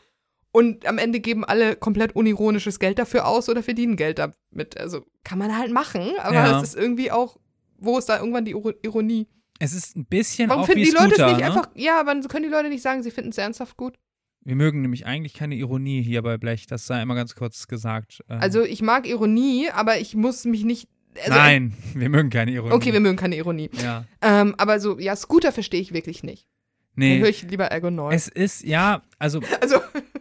Und 0.52 0.86
am 0.86 0.98
Ende 0.98 1.20
geben 1.20 1.44
alle 1.44 1.76
komplett 1.76 2.14
unironisches 2.14 2.78
Geld 2.78 2.98
dafür 2.98 3.26
aus 3.26 3.48
oder 3.48 3.62
verdienen 3.62 3.96
Geld 3.96 4.18
damit. 4.18 4.78
Also 4.78 5.06
kann 5.24 5.38
man 5.38 5.56
halt 5.56 5.72
machen, 5.72 6.02
aber 6.20 6.34
Ja. 6.34 6.58
es 6.60 6.68
ist 6.68 6.76
irgendwie 6.76 7.10
auch, 7.10 7.38
wo 7.78 7.96
ist 7.98 8.08
da 8.08 8.18
irgendwann 8.18 8.44
die 8.44 8.52
Iro- 8.52 8.74
Ironie? 8.82 9.26
Es 9.58 9.72
ist 9.72 9.96
ein 9.96 10.04
bisschen 10.04 10.48
Warum 10.50 10.62
auch 10.62 10.66
finden 10.66 10.82
wie 10.82 10.84
die 10.84 10.90
Leute 10.90 11.14
Scooter, 11.14 11.26
es 11.26 11.32
nicht 11.32 11.40
ne? 11.40 11.46
einfach, 11.46 11.70
ja, 11.74 11.98
aber 12.00 12.12
dann 12.14 12.26
können 12.28 12.44
die 12.44 12.50
Leute 12.50 12.68
nicht 12.68 12.82
sagen, 12.82 13.02
sie 13.02 13.10
finden 13.10 13.30
es 13.30 13.38
ernsthaft 13.38 13.76
gut? 13.76 13.94
Wir 14.44 14.56
mögen 14.56 14.82
nämlich 14.82 15.06
eigentlich 15.06 15.34
keine 15.34 15.54
Ironie 15.54 16.02
hier 16.02 16.20
bei 16.20 16.36
Blech, 16.36 16.66
das 16.66 16.86
sei 16.86 17.00
immer 17.00 17.14
ganz 17.14 17.34
kurz 17.36 17.66
gesagt. 17.68 18.22
Ähm, 18.28 18.40
Also 18.40 18.62
ich 18.62 18.82
mag 18.82 19.06
Ironie, 19.08 19.70
aber 19.72 19.98
ich 20.00 20.14
muss 20.16 20.44
mich 20.44 20.64
nicht. 20.64 20.88
Also, 21.16 21.30
Nein, 21.30 21.74
wir 21.94 22.08
mögen 22.10 22.28
keine 22.28 22.50
Ironie. 22.50 22.72
Okay, 22.74 22.92
wir 22.92 23.00
mögen 23.00 23.16
keine 23.16 23.36
Ironie. 23.36 23.70
Ja. 23.82 24.04
Ähm, 24.20 24.54
aber 24.58 24.80
so, 24.80 24.98
ja, 24.98 25.14
Scooter 25.16 25.52
verstehe 25.52 25.80
ich 25.80 25.92
wirklich 25.94 26.22
nicht. 26.24 26.46
Dann 26.96 27.06
höre 27.08 27.18
Nee. 27.22 27.28
ich 27.28 27.42
lieber 27.44 27.66
Ergo 27.66 27.90
Noise. 27.90 28.16
Es 28.16 28.28
ist, 28.28 28.64
ja, 28.64 29.02
also, 29.18 29.40
Also, 29.62 29.76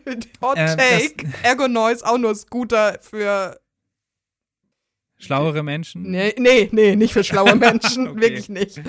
Hot 0.41 0.57
Ähm, 0.57 0.77
Take, 0.77 1.29
Ergo 1.43 1.67
Noise 1.67 2.05
auch 2.05 2.17
nur 2.17 2.35
Scooter 2.35 2.97
für 3.01 3.59
schlauere 5.17 5.63
Menschen. 5.63 6.09
Nee, 6.09 6.33
nee, 6.37 6.69
nee, 6.71 6.95
nicht 6.95 7.13
für 7.13 7.23
schlaue 7.23 7.55
Menschen, 7.57 8.07
Okay. 8.07 8.21
wirklich 8.21 8.49
nicht. 8.49 8.81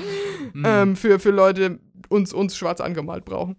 Mm, 0.54 0.64
Ähm, 0.64 0.96
für, 0.96 1.18
für 1.18 1.30
Leute, 1.30 1.78
uns, 2.08 2.32
uns 2.32 2.56
schwarz 2.56 2.80
angemalt 2.80 3.24
brauchen. 3.24 3.56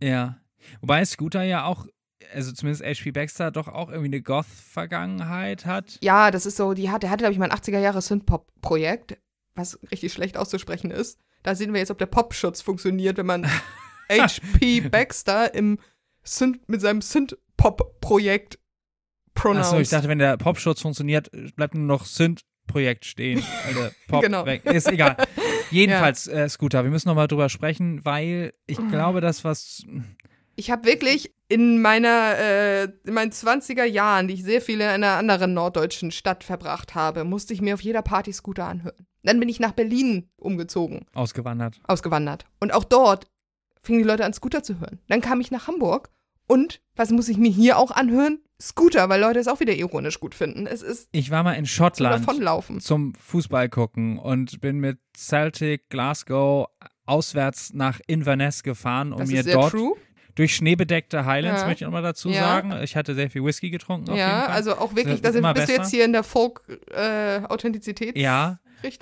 Ja. 0.00 0.38
Wobei 0.80 1.04
Scooter 1.04 1.42
ja 1.42 1.64
auch, 1.64 1.86
also 2.32 2.52
zumindest 2.52 2.84
HP 2.84 3.10
Baxter, 3.10 3.50
doch 3.50 3.68
auch 3.68 3.88
irgendwie 3.88 4.08
eine 4.08 4.22
Goth-Vergangenheit 4.22 5.66
hat. 5.66 5.98
Ja, 6.02 6.30
das 6.30 6.46
ist 6.46 6.56
so, 6.56 6.74
die 6.74 6.90
hat, 6.90 7.02
der 7.02 7.10
hatte, 7.10 7.22
glaube 7.22 7.32
ich, 7.32 7.38
mal 7.38 7.50
ein 7.50 7.58
80er-Jahre-Synth-Pop-Projekt, 7.58 9.18
was 9.54 9.78
richtig 9.90 10.12
schlecht 10.12 10.36
auszusprechen 10.36 10.90
ist. 10.90 11.18
Da 11.42 11.56
sehen 11.56 11.72
wir 11.72 11.80
jetzt, 11.80 11.90
ob 11.90 11.98
der 11.98 12.06
Popschutz 12.06 12.60
funktioniert, 12.62 13.16
wenn 13.16 13.26
man 13.26 13.46
HP 14.10 14.80
Baxter 14.82 15.52
im 15.54 15.78
Synth, 16.24 16.60
mit 16.68 16.80
seinem 16.80 17.00
Synth-Pop-Projekt 17.02 18.58
pronounced. 19.34 19.72
Achso, 19.72 19.80
ich 19.80 19.88
dachte, 19.88 20.08
wenn 20.08 20.18
der 20.18 20.36
Popschutz 20.36 20.80
funktioniert, 20.82 21.30
bleibt 21.56 21.74
nur 21.74 21.84
noch 21.86 22.04
Synth-Projekt 22.04 23.04
stehen. 23.04 23.42
Alter, 23.66 23.92
Pop 24.08 24.22
Genau. 24.22 24.44
weg. 24.46 24.64
Ist 24.66 24.88
egal. 24.90 25.16
Jedenfalls, 25.70 26.26
äh, 26.28 26.48
Scooter, 26.48 26.84
wir 26.84 26.90
müssen 26.90 27.08
nochmal 27.08 27.28
drüber 27.28 27.48
sprechen, 27.48 28.04
weil 28.04 28.52
ich 28.66 28.76
glaube, 28.88 29.20
das, 29.20 29.42
was. 29.44 29.82
Ich 30.54 30.70
habe 30.70 30.84
wirklich 30.84 31.34
in 31.48 31.80
meiner, 31.80 32.36
äh, 32.38 32.84
in 33.04 33.14
meinen 33.14 33.32
20er 33.32 33.84
Jahren, 33.84 34.28
die 34.28 34.34
ich 34.34 34.42
sehr 34.44 34.60
viele 34.60 34.84
in 34.84 34.90
einer 34.90 35.12
anderen 35.16 35.54
norddeutschen 35.54 36.10
Stadt 36.10 36.44
verbracht 36.44 36.94
habe, 36.94 37.24
musste 37.24 37.54
ich 37.54 37.62
mir 37.62 37.74
auf 37.74 37.80
jeder 37.80 38.02
Party 38.02 38.32
Scooter 38.32 38.66
anhören. 38.66 39.06
Dann 39.22 39.38
bin 39.40 39.48
ich 39.48 39.60
nach 39.60 39.72
Berlin 39.72 40.28
umgezogen, 40.36 41.06
Ausgewandert. 41.14 41.80
ausgewandert. 41.84 42.44
Und 42.60 42.74
auch 42.74 42.84
dort 42.84 43.28
fingen 43.82 43.98
die 43.98 44.04
Leute 44.08 44.24
an, 44.24 44.32
Scooter 44.32 44.62
zu 44.62 44.80
hören. 44.80 45.00
Dann 45.08 45.20
kam 45.20 45.40
ich 45.40 45.50
nach 45.50 45.66
Hamburg 45.68 46.08
und 46.46 46.80
was 46.96 47.10
muss 47.10 47.28
ich 47.28 47.36
mir 47.36 47.50
hier 47.50 47.76
auch 47.78 47.90
anhören? 47.90 48.38
Scooter, 48.60 49.08
weil 49.08 49.20
Leute 49.20 49.40
es 49.40 49.48
auch 49.48 49.58
wieder 49.58 49.74
ironisch 49.74 50.20
gut 50.20 50.36
finden. 50.36 50.68
Es 50.68 50.82
ist 50.82 51.08
Ich 51.10 51.32
war 51.32 51.42
mal 51.42 51.54
in 51.54 51.64
zum 51.64 51.72
Schottland 51.72 52.24
Davonlaufen. 52.26 52.78
zum 52.80 53.12
Fußball 53.16 53.68
gucken 53.68 54.18
und 54.20 54.60
bin 54.60 54.78
mit 54.78 54.98
Celtic 55.16 55.88
Glasgow 55.88 56.68
auswärts 57.04 57.72
nach 57.72 57.98
Inverness 58.06 58.62
gefahren, 58.62 59.12
um 59.12 59.18
Das 59.18 59.30
mir 59.30 59.42
dort 59.42 59.72
true. 59.72 59.96
durch 60.36 60.54
schneebedeckte 60.54 61.26
Highlands, 61.26 61.62
Ja. 61.62 61.66
möchte 61.66 61.82
ich 61.82 61.86
nochmal 61.86 62.02
dazu 62.04 62.28
Ja. 62.30 62.40
sagen. 62.42 62.72
Ich 62.84 62.94
hatte 62.94 63.16
sehr 63.16 63.28
viel 63.30 63.42
Whisky 63.44 63.70
getrunken 63.70 64.14
Ja, 64.14 64.46
also 64.46 64.76
auch 64.76 64.94
wirklich, 64.94 65.20
Das 65.20 65.22
da 65.22 65.24
wird 65.24 65.32
sind, 65.32 65.38
immer 65.40 65.54
bist 65.54 65.66
du 65.68 65.72
besser. 65.72 65.82
jetzt 65.82 65.90
hier 65.90 66.04
in 66.04 66.12
der 66.12 66.22
Folk-Authentizitätsrichtung. 66.22 68.22
Ja. 68.22 68.60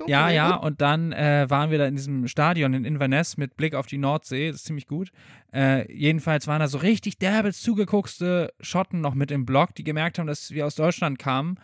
Ja, 0.08 0.26
Sehr 0.26 0.34
ja, 0.36 0.56
gut. 0.56 0.64
und 0.64 0.80
dann 0.80 1.12
äh, 1.12 1.46
waren 1.48 1.70
wir 1.70 1.78
da 1.78 1.86
in 1.86 1.96
diesem 1.96 2.28
Stadion 2.28 2.74
in 2.74 2.84
Inverness 2.84 3.36
mit 3.36 3.56
Blick 3.56 3.74
auf 3.74 3.86
die 3.86 3.98
Nordsee, 3.98 4.48
das 4.48 4.56
ist 4.56 4.64
ziemlich 4.66 4.86
gut. 4.86 5.10
Äh, 5.52 5.92
jedenfalls 5.92 6.46
waren 6.46 6.60
da 6.60 6.68
so 6.68 6.78
richtig 6.78 7.18
derbe 7.18 7.52
zugeguckste 7.52 8.52
Schotten 8.60 9.00
noch 9.00 9.14
mit 9.14 9.30
im 9.30 9.46
Block, 9.46 9.74
die 9.74 9.84
gemerkt 9.84 10.18
haben, 10.18 10.26
dass 10.26 10.50
wir 10.50 10.66
aus 10.66 10.74
Deutschland 10.74 11.18
kamen 11.18 11.58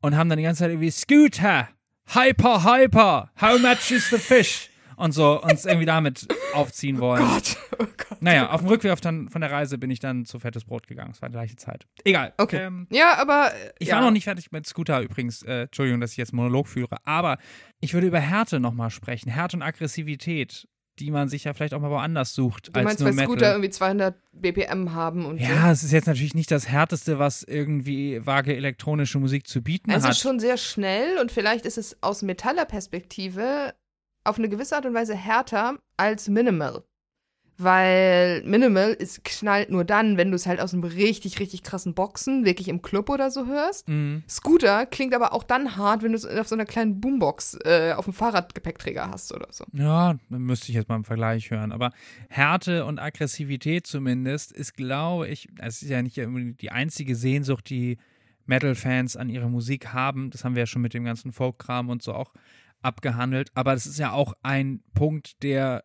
und 0.00 0.16
haben 0.16 0.28
dann 0.28 0.38
die 0.38 0.44
ganze 0.44 0.60
Zeit 0.60 0.70
irgendwie 0.70 0.90
Scooter, 0.90 1.68
Hyper, 2.14 2.64
Hyper, 2.64 3.30
how 3.40 3.60
much 3.60 3.90
is 3.90 4.08
the 4.10 4.18
fish? 4.18 4.70
Und 4.98 5.12
so 5.12 5.40
uns 5.40 5.64
irgendwie 5.64 5.86
damit 5.86 6.26
aufziehen 6.54 6.98
wollen. 6.98 7.22
Gott, 7.22 7.56
oh 7.78 7.84
Gott. 7.96 8.20
Naja, 8.20 8.50
auf 8.50 8.60
dem 8.60 8.68
Rückweg 8.68 8.90
auf 8.92 9.00
dann, 9.00 9.28
von 9.30 9.40
der 9.40 9.50
Reise 9.52 9.78
bin 9.78 9.90
ich 9.90 10.00
dann 10.00 10.24
zu 10.24 10.38
Fettes 10.40 10.64
Brot 10.64 10.86
gegangen. 10.88 11.12
Es 11.12 11.22
war 11.22 11.28
die 11.28 11.34
gleiche 11.34 11.56
Zeit. 11.56 11.86
Egal. 12.04 12.34
Okay. 12.36 12.64
Ähm, 12.64 12.86
Ja, 12.90 13.16
aber. 13.18 13.52
äh, 13.54 13.72
ich 13.78 13.88
ja. 13.88 13.94
war 13.94 14.02
noch 14.02 14.10
nicht 14.10 14.24
fertig 14.24 14.50
mit 14.50 14.66
Scooter 14.66 15.00
übrigens. 15.00 15.42
Äh, 15.44 15.62
Entschuldigung, 15.62 16.00
dass 16.00 16.10
ich 16.10 16.16
jetzt 16.16 16.32
Monolog 16.32 16.66
führe. 16.68 16.96
Aber 17.04 17.38
ich 17.80 17.94
würde 17.94 18.08
über 18.08 18.20
Härte 18.20 18.58
nochmal 18.60 18.90
sprechen. 18.90 19.30
Härte 19.30 19.56
und 19.56 19.62
Aggressivität. 19.62 20.66
die 20.98 21.12
man 21.12 21.28
sich 21.28 21.44
ja 21.44 21.54
vielleicht 21.54 21.74
auch 21.74 21.80
mal 21.80 21.90
woanders 21.90 22.34
sucht. 22.34 22.68
Du 22.68 22.72
als 22.72 22.84
meinst, 22.84 22.98
nur 22.98 23.10
weil 23.10 23.14
Metal. 23.14 23.28
Scooter 23.30 23.50
irgendwie 23.52 23.70
200 23.70 24.16
BPM 24.32 24.94
haben 24.94 25.26
und 25.26 25.38
Ja, 25.40 25.70
es 25.70 25.84
ist 25.84 25.92
jetzt 25.92 26.06
natürlich 26.08 26.34
nicht 26.34 26.50
das 26.50 26.66
Härteste, 26.68 27.20
was 27.20 27.44
irgendwie 27.44 28.26
vage 28.26 28.56
elektronische 28.56 29.20
Musik 29.20 29.46
zu 29.46 29.62
bieten 29.62 29.92
so. 29.92 29.96
Es 29.96 30.02
hat. 30.02 30.10
ist 30.10 30.18
schon 30.20 30.40
sehr 30.40 30.56
schnell 30.56 31.18
und 31.20 31.30
vielleicht 31.30 31.66
ist 31.66 31.78
es 31.78 32.02
aus 32.02 32.22
Metaller-Perspektive 32.22 33.74
auf 34.28 34.38
eine 34.38 34.48
gewisse 34.48 34.76
Art 34.76 34.86
und 34.86 34.94
Weise 34.94 35.14
härter 35.14 35.78
als 35.96 36.28
Minimal. 36.28 36.82
Weil 37.60 38.44
Minimal 38.44 38.92
ist 38.92 39.24
knallt 39.24 39.68
nur 39.68 39.84
dann, 39.84 40.16
wenn 40.16 40.30
du 40.30 40.36
es 40.36 40.46
halt 40.46 40.60
aus 40.60 40.72
einem 40.72 40.84
richtig, 40.84 41.40
richtig 41.40 41.64
krassen 41.64 41.92
Boxen, 41.92 42.44
wirklich 42.44 42.68
im 42.68 42.82
Club 42.82 43.10
oder 43.10 43.32
so 43.32 43.46
hörst. 43.46 43.88
Mhm. 43.88 44.22
Scooter 44.28 44.86
klingt 44.86 45.12
aber 45.12 45.32
auch 45.32 45.42
dann 45.42 45.76
hart, 45.76 46.04
wenn 46.04 46.12
du 46.12 46.16
es 46.16 46.24
auf 46.24 46.46
so 46.46 46.54
einer 46.54 46.66
kleinen 46.66 47.00
Boombox 47.00 47.58
äh, 47.64 47.94
auf 47.96 48.04
dem 48.04 48.14
Fahrradgepäckträger 48.14 49.10
hast 49.10 49.34
oder 49.34 49.48
so. 49.50 49.64
Ja, 49.72 50.16
dann 50.30 50.42
müsste 50.42 50.68
ich 50.68 50.76
jetzt 50.76 50.88
mal 50.88 50.94
im 50.94 51.04
Vergleich 51.04 51.50
hören. 51.50 51.72
Aber 51.72 51.90
Härte 52.28 52.84
und 52.84 53.00
Aggressivität 53.00 53.88
zumindest 53.88 54.52
ist, 54.52 54.74
glaube 54.74 55.26
ich, 55.26 55.48
es 55.58 55.82
ist 55.82 55.90
ja 55.90 56.00
nicht 56.00 56.16
die 56.16 56.70
einzige 56.70 57.16
Sehnsucht, 57.16 57.68
die 57.70 57.98
Metal-Fans 58.46 59.16
an 59.16 59.28
ihre 59.28 59.50
Musik 59.50 59.92
haben. 59.92 60.30
Das 60.30 60.44
haben 60.44 60.54
wir 60.54 60.62
ja 60.62 60.66
schon 60.66 60.82
mit 60.82 60.94
dem 60.94 61.04
ganzen 61.04 61.32
Folk-Kram 61.32 61.90
und 61.90 62.02
so 62.02 62.14
auch 62.14 62.32
abgehandelt. 62.82 63.50
Aber 63.54 63.74
das 63.74 63.86
ist 63.86 63.98
ja 63.98 64.12
auch 64.12 64.32
ein 64.42 64.82
Punkt, 64.94 65.42
der 65.42 65.84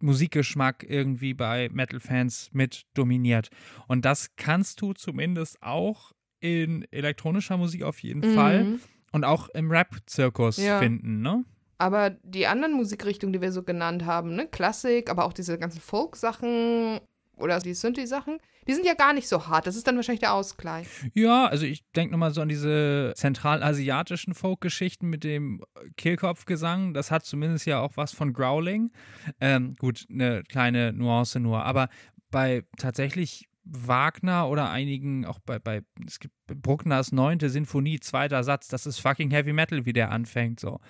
Musikgeschmack 0.00 0.84
irgendwie 0.88 1.34
bei 1.34 1.68
Metal-Fans 1.72 2.50
mit 2.52 2.84
dominiert. 2.94 3.48
Und 3.88 4.04
das 4.04 4.34
kannst 4.36 4.80
du 4.80 4.92
zumindest 4.92 5.62
auch 5.62 6.12
in 6.40 6.86
elektronischer 6.90 7.56
Musik 7.56 7.82
auf 7.82 8.00
jeden 8.02 8.22
Fall 8.22 8.64
Mhm. 8.64 8.80
und 9.12 9.24
auch 9.24 9.48
im 9.50 9.70
Rap-Zirkus 9.70 10.56
Ja. 10.58 10.78
finden, 10.78 11.20
ne? 11.22 11.44
Aber 11.78 12.10
die 12.10 12.46
anderen 12.46 12.74
Musikrichtungen, 12.74 13.32
die 13.32 13.40
wir 13.40 13.50
so 13.50 13.64
genannt 13.64 14.04
haben, 14.04 14.36
ne, 14.36 14.46
Klassik, 14.46 15.10
aber 15.10 15.24
auch 15.24 15.32
diese 15.32 15.58
ganzen 15.58 15.80
Folk-Sachen 15.80 17.00
oder 17.42 17.58
die 17.58 17.74
Synthi-Sachen, 17.74 18.38
die 18.68 18.74
sind 18.74 18.86
ja 18.86 18.94
gar 18.94 19.12
nicht 19.12 19.28
so 19.28 19.48
hart. 19.48 19.66
Das 19.66 19.76
ist 19.76 19.86
dann 19.86 19.96
wahrscheinlich 19.96 20.20
der 20.20 20.32
Ausgleich. 20.32 20.86
Ja, 21.14 21.46
also 21.46 21.66
ich 21.66 21.84
denke 21.92 22.12
nochmal 22.12 22.32
so 22.32 22.40
an 22.40 22.48
diese 22.48 23.12
zentralasiatischen 23.16 24.34
Folk-Geschichten 24.34 25.08
mit 25.08 25.24
dem 25.24 25.62
Kehlkopfgesang. 25.96 26.94
Das 26.94 27.10
hat 27.10 27.24
zumindest 27.24 27.66
ja 27.66 27.80
auch 27.80 27.96
was 27.96 28.12
von 28.12 28.32
Growling. 28.32 28.92
Ähm, 29.40 29.74
gut, 29.78 30.06
eine 30.08 30.44
kleine 30.44 30.92
Nuance 30.92 31.40
nur. 31.40 31.64
Aber 31.64 31.88
bei 32.30 32.62
tatsächlich 32.78 33.48
Wagner 33.64 34.48
oder 34.48 34.70
einigen, 34.70 35.24
auch 35.24 35.38
bei, 35.38 35.58
bei 35.58 35.82
es 36.06 36.18
gibt 36.18 36.34
Bruckners 36.46 37.12
neunte 37.12 37.48
Sinfonie, 37.48 38.00
zweiter 38.00 38.42
Satz, 38.42 38.68
das 38.68 38.86
ist 38.86 38.98
fucking 38.98 39.30
Heavy 39.30 39.52
Metal, 39.52 39.86
wie 39.86 39.92
der 39.92 40.10
anfängt. 40.10 40.58
So. 40.60 40.80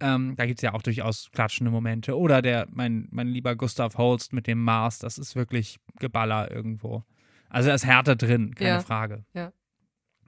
Ähm, 0.00 0.34
da 0.36 0.46
gibt 0.46 0.58
es 0.58 0.62
ja 0.62 0.72
auch 0.72 0.82
durchaus 0.82 1.30
klatschende 1.32 1.70
Momente. 1.70 2.16
Oder 2.18 2.40
der, 2.40 2.66
mein, 2.70 3.08
mein 3.10 3.28
lieber 3.28 3.54
Gustav 3.54 3.96
Holst 3.98 4.32
mit 4.32 4.46
dem 4.46 4.62
Mars, 4.62 4.98
das 4.98 5.18
ist 5.18 5.36
wirklich 5.36 5.78
Geballer 5.98 6.50
irgendwo. 6.50 7.04
Also 7.50 7.68
da 7.68 7.74
ist 7.74 7.84
Härte 7.84 8.16
drin, 8.16 8.54
keine 8.54 8.70
Ja. 8.70 8.80
Frage. 8.80 9.24
Ja. 9.34 9.52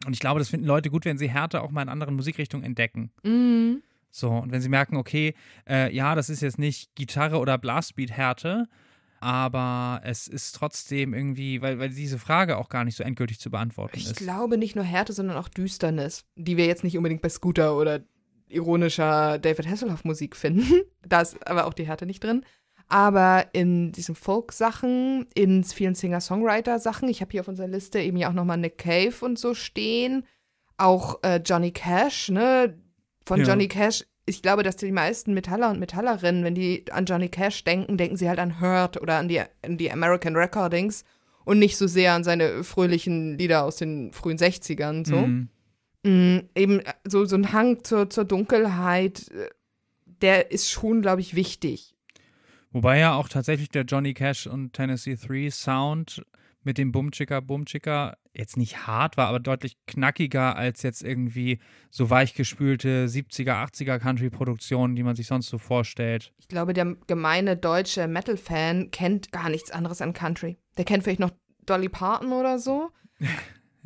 Und 0.07 0.13
ich 0.13 0.21
glaube, 0.21 0.39
das 0.39 0.51
finden 0.51 0.67
Leute 0.67 0.91
gut, 0.91 1.07
wenn 1.07 1.17
sie 1.17 1.31
Härte 1.31 1.63
auch 1.63 1.71
mal 1.71 1.83
in 1.83 1.89
anderen 1.89 2.15
Musikrichtungen 2.15 2.65
entdecken. 2.67 3.11
Mhm. 3.23 3.83
So, 4.11 4.31
und 4.31 4.53
wenn 4.53 4.61
sie 4.61 4.69
merken, 4.69 4.97
okay, 4.97 5.35
äh, 5.69 5.93
ja, 5.93 6.15
das 6.15 6.29
ist 6.29 6.43
jetzt 6.43 6.59
nicht 6.59 6.95
Gitarre 6.95 7.39
oder 7.39 7.59
Blastbeat-Härte, 7.59 8.69
aber 9.25 10.03
es 10.05 10.29
ist 10.29 10.55
trotzdem 10.55 11.15
irgendwie, 11.15 11.63
weil, 11.63 11.79
weil 11.79 11.89
diese 11.89 12.19
Frage 12.19 12.59
auch 12.59 12.69
gar 12.69 12.85
nicht 12.85 12.97
so 12.97 13.03
endgültig 13.03 13.41
zu 13.41 13.51
beantworten 13.51 13.97
Ich 13.97 14.05
ist. 14.07 14.17
glaube 14.17 14.59
nicht 14.59 14.77
nur 14.77 14.85
Härte, 14.85 15.15
sondern 15.15 15.39
auch 15.39 15.49
Düsternis, 15.49 16.27
die 16.37 16.59
wir 16.59 16.67
jetzt 16.67 16.85
nicht 16.85 16.97
unbedingt 16.99 17.23
bei 17.23 17.31
Scooter 17.31 17.77
oder 17.79 18.01
ironischer 18.49 19.39
David 19.39 19.67
Hasselhoff 19.67 20.05
Musik 20.05 20.37
finden. 20.37 20.83
da 21.09 21.23
ist 21.23 21.45
aber 21.49 21.67
auch 21.67 21.73
die 21.73 21.87
Härte 21.87 22.05
nicht 22.07 22.23
drin. 22.23 22.45
Aber 22.89 23.47
in 23.55 23.93
diesen 23.93 24.15
Folk-Sachen, 24.15 25.27
in 25.35 25.65
vielen 25.65 25.95
Singer-Songwriter-Sachen, 25.95 27.09
ich 27.09 27.23
habe 27.23 27.33
hier 27.33 27.41
auf 27.41 27.49
unserer 27.49 27.67
Liste 27.67 27.99
eben 28.01 28.19
ja 28.19 28.29
auch 28.29 28.35
nochmal 28.35 28.59
Nick 28.59 28.77
Cave 28.77 29.15
und 29.23 29.39
so 29.39 29.55
stehen. 29.55 30.27
Auch 30.77 31.23
äh, 31.23 31.41
Johnny 31.43 31.71
Cash, 31.73 32.29
ne? 32.29 32.79
Von 33.25 33.41
Ja. 33.41 33.47
Johnny 33.47 33.69
Cash, 33.69 34.05
ich 34.27 34.43
glaube, 34.43 34.63
dass 34.63 34.77
die 34.77 34.93
meisten 34.93 35.35
Metaller 35.35 35.71
und 35.71 35.79
Metallerinnen, 35.79 36.45
wenn 36.45 36.55
die 36.55 36.85
an 36.91 37.05
Johnny 37.05 37.29
Cash 37.29 37.65
denken, 37.65 37.99
denken 37.99 38.17
sie 38.17 38.29
halt 38.29 38.39
an 38.39 38.61
Hurt 38.61 39.01
oder 39.01 39.17
an 39.17 39.29
die, 39.29 39.41
an 39.41 39.77
die 39.77 39.91
American 39.91 40.37
Recordings 40.37 41.05
und 41.45 41.59
nicht 41.59 41.77
so 41.77 41.87
sehr 41.87 42.15
an 42.15 42.25
seine 42.25 42.65
fröhlichen 42.65 43.39
Lieder 43.39 43.65
aus 43.65 43.77
den 43.77 44.13
frühen 44.13 44.39
60ern. 44.39 45.07
So. 45.07 45.27
Mhm. 45.27 45.49
Mm, 46.05 46.49
eben 46.55 46.81
äh, 46.81 46.93
so, 47.07 47.25
so 47.25 47.37
ein 47.37 47.53
Hang 47.53 47.85
zur, 47.85 48.09
zur 48.11 48.25
Dunkelheit, 48.25 49.29
äh, 49.29 49.49
der 50.23 50.51
ist 50.51 50.71
schon, 50.71 51.03
glaube 51.03 51.21
ich, 51.21 51.35
wichtig. 51.35 51.95
Wobei 52.73 52.99
ja 52.99 53.15
auch 53.15 53.29
tatsächlich 53.29 53.69
der 53.69 53.85
Johnny 53.85 54.15
Cash 54.15 54.47
und 54.47 54.73
Tennessee 54.73 55.17
3 55.17 55.51
Sound 55.51 56.25
mit 56.63 56.79
dem 56.79 56.93
Bumchicker 56.93 57.41
Bumchicker 57.41 58.17
jetzt 58.35 58.57
nicht 58.57 58.87
hart 58.87 59.17
war, 59.17 59.29
aber 59.29 59.39
deutlich 59.41 59.77
knackiger 59.87 60.57
als 60.57 60.83
jetzt 60.83 61.03
irgendwie 61.03 61.61
so 61.91 62.11
weichgespülte 62.11 63.07
70er, 63.07 63.53
80er 63.65 63.99
Country-Produktionen, 63.99 64.97
die 64.97 65.03
man 65.05 65.15
sich 65.17 65.27
sonst 65.29 65.49
so 65.49 65.59
vorstellt. 65.59 66.33
Ich 66.39 66.49
glaube, 66.49 66.73
der 66.73 66.97
gemeine 67.07 67.57
deutsche 67.57 68.09
Metal-Fan 68.09 68.91
kennt 68.91 69.31
gar 69.33 69.49
nichts 69.51 69.71
anderes 69.71 70.03
an 70.03 70.13
Country. 70.13 70.59
Der 70.77 70.85
kennt 70.85 71.05
vielleicht 71.05 71.21
noch 71.21 71.31
Dolly 71.67 71.89
Parton 71.89 72.33
oder 72.33 72.59
so. 72.59 72.91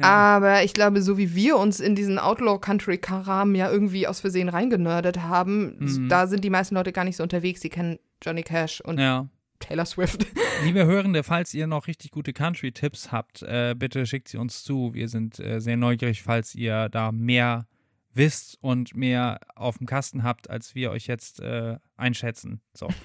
Aber 0.01 0.63
ich 0.63 0.75
glaube, 0.75 1.03
so 1.03 1.19
wie 1.19 1.35
wir 1.35 1.57
uns 1.57 1.81
in 1.81 1.97
diesen 1.97 2.19
Outlaw-Country-Karam 2.21 3.55
ja 3.57 3.71
irgendwie 3.71 4.07
aus 4.07 4.21
Versehen 4.21 4.49
reingenördet 4.49 5.23
haben, 5.23 5.77
Mhm. 5.81 6.09
da 6.09 6.27
sind 6.29 6.45
die 6.45 6.51
meisten 6.51 6.77
Leute 6.77 6.93
gar 6.93 7.05
nicht 7.05 7.17
so 7.17 7.23
unterwegs. 7.25 7.61
Die 7.61 7.69
kennen 7.69 7.99
Johnny 8.23 8.43
Cash 8.45 8.81
und 8.81 8.99
Ja. 9.01 9.29
Taylor 9.59 9.87
Swift. 9.87 10.27
Liebe 10.65 10.87
Hörende, 10.87 11.23
falls 11.23 11.55
ihr 11.55 11.67
noch 11.67 11.87
richtig 11.87 12.11
gute 12.11 12.33
Country-Tipps 12.33 13.13
habt, 13.13 13.43
äh, 13.43 13.75
bitte 13.77 14.07
schickt 14.07 14.29
sie 14.29 14.39
uns 14.39 14.63
zu. 14.63 14.95
Wir 14.95 15.09
sind 15.09 15.39
äh, 15.39 15.61
sehr 15.61 15.77
neugierig, 15.77 16.23
falls 16.23 16.55
ihr 16.55 16.89
da 16.89 17.13
mehr 17.13 17.67
wisst 18.15 18.59
und 18.61 18.95
mehr 18.95 19.41
auf 19.55 19.79
dem 19.79 19.87
Kasten 19.87 20.23
habt, 20.23 20.51
als 20.51 20.75
wir 20.75 20.91
euch 20.91 21.07
jetzt 21.07 21.41
äh, 21.41 21.79
einschätzen. 21.97 22.61
So. 22.75 22.89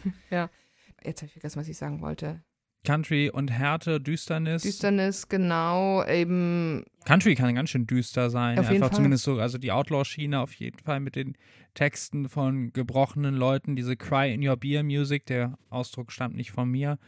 Jetzt 1.05 1.19
habe 1.19 1.27
ich 1.27 1.33
vergessen, 1.33 1.59
was 1.59 1.67
ich 1.67 1.77
sagen 1.77 1.99
wollte. 1.99 2.41
Country 2.83 3.29
und 3.29 3.51
Härte, 3.51 4.01
Düsternis. 4.01 4.63
Düsternis, 4.63 5.29
genau, 5.29 6.05
eben 6.05 6.83
Country 7.05 7.35
kann 7.35 7.55
ganz 7.55 7.69
schön 7.69 7.85
düster 7.87 8.29
sein. 8.29 8.57
Auf 8.59 8.65
jeden 8.65 8.75
Einfach 8.75 8.89
Fall. 8.89 8.97
zumindest 8.97 9.23
so, 9.23 9.39
also 9.39 9.57
die 9.57 9.71
Outlaw-Schiene 9.71 10.39
auf 10.39 10.53
jeden 10.55 10.79
Fall 10.79 10.99
mit 10.99 11.15
den 11.15 11.37
Texten 11.73 12.29
von 12.29 12.71
gebrochenen 12.73 13.35
Leuten, 13.35 13.75
diese 13.75 13.95
Cry 13.95 14.33
in 14.33 14.47
Your 14.47 14.57
Beer 14.57 14.83
Music, 14.83 15.25
der 15.25 15.57
Ausdruck 15.69 16.11
stammt 16.11 16.35
nicht 16.35 16.51
von 16.51 16.69
mir, 16.69 16.99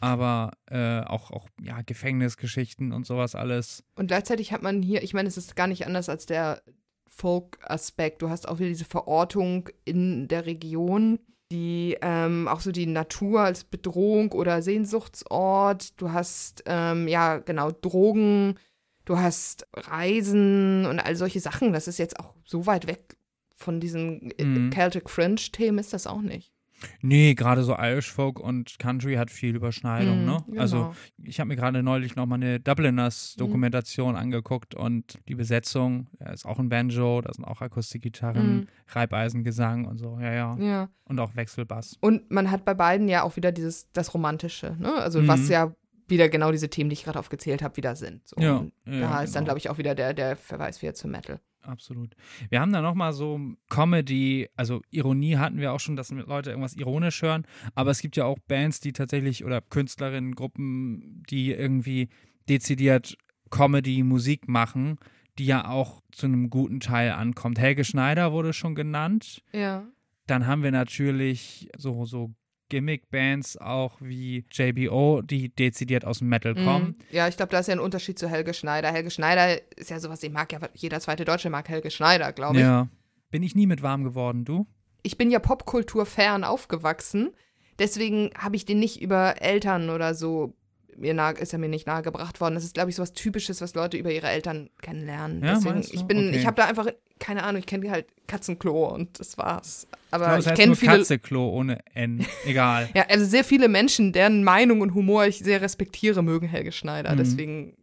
aber 0.00 0.52
äh, 0.70 1.00
auch, 1.00 1.30
auch 1.30 1.48
ja, 1.60 1.80
Gefängnisgeschichten 1.82 2.92
und 2.92 3.06
sowas 3.06 3.34
alles. 3.34 3.84
Und 3.96 4.08
gleichzeitig 4.08 4.52
hat 4.52 4.62
man 4.62 4.82
hier, 4.82 5.02
ich 5.02 5.14
meine, 5.14 5.28
es 5.28 5.36
ist 5.36 5.56
gar 5.56 5.66
nicht 5.66 5.86
anders 5.86 6.08
als 6.08 6.26
der 6.26 6.62
Folk-Aspekt. 7.06 8.22
Du 8.22 8.28
hast 8.28 8.48
auch 8.48 8.58
wieder 8.58 8.68
diese 8.68 8.84
Verortung 8.84 9.68
in 9.84 10.28
der 10.28 10.46
Region, 10.46 11.18
die 11.54 11.96
ähm, 12.02 12.48
auch 12.48 12.60
so 12.60 12.72
die 12.72 12.86
Natur 12.86 13.42
als 13.42 13.62
Bedrohung 13.62 14.32
oder 14.32 14.60
Sehnsuchtsort. 14.60 16.00
Du 16.00 16.12
hast, 16.12 16.64
ähm, 16.66 17.06
ja, 17.06 17.38
genau, 17.38 17.70
Drogen, 17.70 18.56
du 19.04 19.18
hast 19.18 19.68
Reisen 19.72 20.84
und 20.84 20.98
all 20.98 21.14
solche 21.14 21.38
Sachen. 21.38 21.72
Das 21.72 21.86
ist 21.86 21.98
jetzt 21.98 22.18
auch 22.18 22.34
so 22.44 22.66
weit 22.66 22.88
weg 22.88 23.16
von 23.54 23.78
diesen 23.78 24.32
äh, 24.32 24.44
Mhm. 24.44 24.72
Celtic 24.72 25.08
Fringe-Themen 25.08 25.78
ist 25.78 25.92
das 25.92 26.08
auch 26.08 26.22
nicht. 26.22 26.52
Nee, 27.00 27.34
gerade 27.34 27.62
so 27.62 27.74
Irish 27.78 28.10
Folk 28.12 28.38
und 28.40 28.78
Country 28.78 29.14
hat 29.14 29.30
viel 29.30 29.54
Überschneidung, 29.56 30.20
Mhm, 30.20 30.26
ne? 30.26 30.44
genau. 30.48 30.60
Also 30.60 30.94
ich 31.22 31.40
habe 31.40 31.48
mir 31.48 31.56
gerade 31.56 31.82
neulich 31.82 32.16
nochmal 32.16 32.42
eine 32.42 32.60
Dubliners 32.60 33.36
Dokumentation 33.36 34.16
angeguckt 34.16 34.74
und 34.74 35.18
die 35.28 35.34
Besetzung, 35.34 36.08
ja, 36.20 36.30
ist 36.32 36.44
auch 36.44 36.58
ein 36.58 36.68
Banjo, 36.68 37.20
da 37.20 37.32
sind 37.32 37.44
auch 37.44 37.60
Akustikgitarren, 37.60 38.56
Mhm. 38.56 38.66
Reibeisengesang 38.88 39.84
und 39.86 39.98
so, 39.98 40.18
ja, 40.20 40.32
ja. 40.32 40.56
Ja. 40.58 40.88
Und 41.04 41.20
auch 41.20 41.34
Wechselbass. 41.36 41.96
Und 42.00 42.30
man 42.30 42.50
hat 42.50 42.64
bei 42.64 42.74
beiden 42.74 43.08
ja 43.08 43.22
auch 43.22 43.36
wieder 43.36 43.52
dieses, 43.52 43.90
das 43.92 44.12
Romantische, 44.14 44.76
ne? 44.78 44.92
Also 44.94 45.20
Mhm. 45.22 45.28
was 45.28 45.48
ja 45.48 45.72
wieder 46.08 46.28
genau 46.28 46.52
diese 46.52 46.68
Themen, 46.68 46.90
die 46.90 46.94
ich 46.94 47.04
gerade 47.04 47.18
aufgezählt 47.18 47.62
habe, 47.62 47.76
wieder 47.78 47.96
sind. 47.96 48.26
So. 48.28 48.36
Ja, 48.38 48.64
ja, 48.86 49.00
da 49.00 49.22
ist 49.22 49.34
dann, 49.34 49.44
genau. 49.44 49.52
glaube 49.52 49.58
ich, 49.58 49.70
auch 49.70 49.78
wieder 49.78 49.94
der, 49.94 50.12
der 50.12 50.36
Verweis 50.36 50.82
wieder 50.82 50.92
zu 50.94 51.08
Metal. 51.08 51.40
Absolut. 51.64 52.14
Wir 52.50 52.60
haben 52.60 52.72
da 52.72 52.82
nochmal 52.82 53.12
so 53.12 53.40
Comedy, 53.70 54.48
also 54.56 54.82
Ironie 54.90 55.36
hatten 55.36 55.58
wir 55.58 55.72
auch 55.72 55.80
schon, 55.80 55.96
dass 55.96 56.10
Leute 56.10 56.50
irgendwas 56.50 56.74
ironisch 56.74 57.22
hören, 57.22 57.46
aber 57.74 57.90
es 57.90 58.00
gibt 58.00 58.16
ja 58.16 58.24
auch 58.24 58.38
Bands, 58.46 58.80
die 58.80 58.92
tatsächlich 58.92 59.44
oder 59.44 59.60
Künstlerinnen, 59.60 60.34
Gruppen, 60.34 61.22
die 61.30 61.52
irgendwie 61.52 62.08
dezidiert 62.48 63.16
Comedy-Musik 63.50 64.48
machen, 64.48 64.98
die 65.38 65.46
ja 65.46 65.68
auch 65.68 66.02
zu 66.12 66.26
einem 66.26 66.50
guten 66.50 66.80
Teil 66.80 67.12
ankommt. 67.12 67.58
Helge 67.58 67.84
Schneider 67.84 68.32
wurde 68.32 68.52
schon 68.52 68.74
genannt. 68.74 69.42
Ja. 69.52 69.86
Dann 70.26 70.46
haben 70.46 70.62
wir 70.62 70.72
natürlich 70.72 71.68
so, 71.76 72.04
so 72.04 72.34
Gimmick-Bands 72.68 73.56
auch 73.58 73.96
wie 74.00 74.44
JBO, 74.50 75.22
die 75.22 75.54
dezidiert 75.54 76.04
aus 76.04 76.18
dem 76.18 76.28
Metal 76.28 76.54
kommen. 76.54 76.86
Mhm. 76.86 76.96
Ja, 77.10 77.28
ich 77.28 77.36
glaube, 77.36 77.50
da 77.52 77.58
ist 77.58 77.68
ja 77.68 77.74
ein 77.74 77.80
Unterschied 77.80 78.18
zu 78.18 78.28
Helge 78.28 78.54
Schneider. 78.54 78.90
Helge 78.92 79.10
Schneider 79.10 79.60
ist 79.76 79.90
ja 79.90 80.00
sowas, 80.00 80.20
den 80.20 80.32
mag 80.32 80.52
ja 80.52 80.60
jeder 80.74 81.00
zweite 81.00 81.24
Deutsche 81.24 81.50
mag 81.50 81.68
Helge 81.68 81.90
Schneider, 81.90 82.32
glaube 82.32 82.56
ich. 82.56 82.62
Ja. 82.62 82.88
Bin 83.30 83.42
ich 83.42 83.54
nie 83.54 83.66
mit 83.66 83.82
warm 83.82 84.04
geworden, 84.04 84.44
du? 84.44 84.66
Ich 85.02 85.18
bin 85.18 85.30
ja 85.30 85.38
Popkultur 85.38 86.06
fern 86.06 86.44
aufgewachsen. 86.44 87.30
deswegen 87.78 88.30
habe 88.38 88.56
ich 88.56 88.64
den 88.64 88.78
nicht 88.78 89.02
über 89.02 89.42
Eltern 89.42 89.90
oder 89.90 90.14
so 90.14 90.54
mir 90.96 91.12
nah, 91.12 91.30
ist 91.30 91.52
er 91.52 91.58
mir 91.58 91.68
nicht 91.68 91.86
nahegebracht 91.88 92.40
worden. 92.40 92.54
Das 92.54 92.62
ist, 92.64 92.74
glaube 92.74 92.90
ich, 92.90 92.96
so 92.96 93.02
was 93.02 93.12
Typisches, 93.12 93.60
was 93.60 93.74
Leute 93.74 93.96
über 93.96 94.12
ihre 94.12 94.28
Eltern 94.28 94.70
kennenlernen. 94.80 95.42
Ja, 95.42 95.54
Deswegen, 95.54 95.80
ich 95.80 96.04
bin, 96.04 96.28
Okay. 96.28 96.36
ich 96.38 96.46
habe 96.46 96.54
da 96.56 96.66
einfach, 96.66 96.86
keine 97.18 97.42
Ahnung, 97.44 97.60
ich 97.60 97.66
kenne 97.66 97.90
halt 97.90 98.06
Katzenklo 98.26 98.88
und 98.88 99.18
das 99.20 99.38
war's. 99.38 99.86
Aber 100.10 100.26
das 100.26 100.44
ich 100.44 100.50
heißt 100.50 100.56
kenne 100.56 100.68
nur 100.68 100.76
viele. 100.76 100.98
Katzeklo 100.98 101.48
ohne 101.48 101.80
N. 101.94 102.24
Egal. 102.46 102.88
Ja, 102.94 103.06
also 103.08 103.24
sehr 103.24 103.44
viele 103.44 103.68
Menschen, 103.68 104.12
deren 104.12 104.44
Meinung 104.44 104.80
und 104.80 104.94
Humor 104.94 105.26
ich 105.26 105.38
sehr 105.38 105.60
respektiere, 105.60 106.22
mögen 106.22 106.48
Helge 106.48 106.72
Schneider. 106.72 107.12
Mhm. 107.12 107.18
Deswegen, 107.18 107.76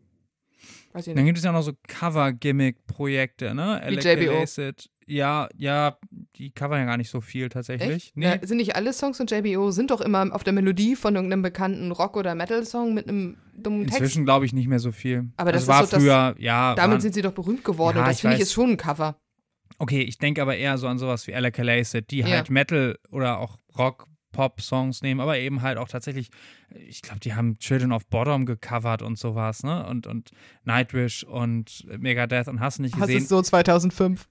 weiß 0.94 1.08
ich 1.08 1.16
Dann 1.16 1.26
gibt 1.26 1.38
es 1.38 1.44
ja 1.44 1.52
noch 1.52 1.64
so 1.64 1.74
Cover-Gimmick-Projekte, 1.88 3.54
ne? 3.54 3.82
Wie 3.88 3.96
JBO. 3.96 4.42
Acid. 4.42 4.90
Ja, 5.12 5.50
ja, 5.58 5.98
die 6.38 6.52
covern 6.52 6.80
ja 6.80 6.86
gar 6.86 6.98
nicht 6.98 7.10
so 7.10 7.20
viel 7.20 7.50
tatsächlich. 7.50 7.90
Echt? 7.90 8.18
Nee. 8.18 8.26
Ja, 8.26 8.38
sind 8.48 8.58
nicht 8.58 8.76
alle 8.76 8.94
Songs 8.94 9.18
von 9.18 9.28
JBO, 9.28 9.72
sind 9.72 9.92
doch 9.92 10.00
immer 10.02 10.34
auf 10.34 10.44
der 10.44 10.54
Melodie 10.54 10.96
von 10.96 11.16
irgendeinem 11.16 11.42
bekannten 11.42 11.92
Rock- 11.92 12.16
oder 12.16 12.34
Metal-Song 12.34 12.94
mit 12.94 13.10
einem 13.10 13.38
dummen 13.56 13.82
Text. 13.88 14.00
Inzwischen 14.00 14.24
glaube 14.26 14.46
ich 14.46 14.54
nicht 14.54 14.68
mehr 14.68 14.80
so 14.80 14.92
viel. 14.92 15.30
Aber 15.38 15.52
das 15.52 15.66
das 15.66 15.68
war 15.68 15.84
ist 15.84 15.92
so 15.92 15.98
früher, 15.98 16.36
ja. 16.40 16.76
Damit 16.76 16.92
waren, 16.94 17.02
sind 17.02 17.14
sie 17.14 17.22
doch 17.22 17.34
berühmt 17.34 17.64
geworden 17.66 17.98
Ja, 17.98 18.04
und 18.04 18.10
das 18.10 18.22
finde 18.22 18.38
ich 18.38 18.44
ist 18.44 18.54
schon 18.54 18.72
ein 18.72 18.78
Cover. 18.78 19.18
okay, 19.80 20.02
ich 20.02 20.18
denke 20.18 20.42
aber 20.42 20.56
eher 20.56 20.78
so 20.78 20.88
an 20.88 20.98
sowas 20.98 21.28
wie 21.28 21.36
Alec 21.36 21.60
Acid, 21.60 22.10
die 22.10 22.20
Ja. 22.20 22.28
halt 22.28 22.50
Metal 22.50 22.98
oder 23.10 23.40
auch 23.40 23.58
Rock, 23.78 24.08
Pop-Songs 24.32 25.02
nehmen, 25.02 25.20
aber 25.20 25.38
eben 25.40 25.62
halt 25.62 25.78
auch 25.78 25.90
tatsächlich, 25.90 26.30
ich 26.70 27.02
glaube, 27.02 27.20
die 27.20 27.34
haben 27.34 27.58
Children 27.60 27.92
of 27.92 28.06
Bottom 28.08 28.46
gecovert 28.46 29.02
und 29.02 29.20
sowas, 29.20 29.64
ne? 29.64 29.86
Und, 29.86 30.08
und 30.08 30.32
Nightwish 30.64 31.26
und 31.26 31.86
Megadeth 32.00 32.48
und 32.48 32.62
hast 32.62 32.80
nicht 32.80 32.96
Hast 32.96 33.02
gesehen. 33.08 33.24
es 33.24 33.28
so 33.28 33.42
2005. 33.42 34.30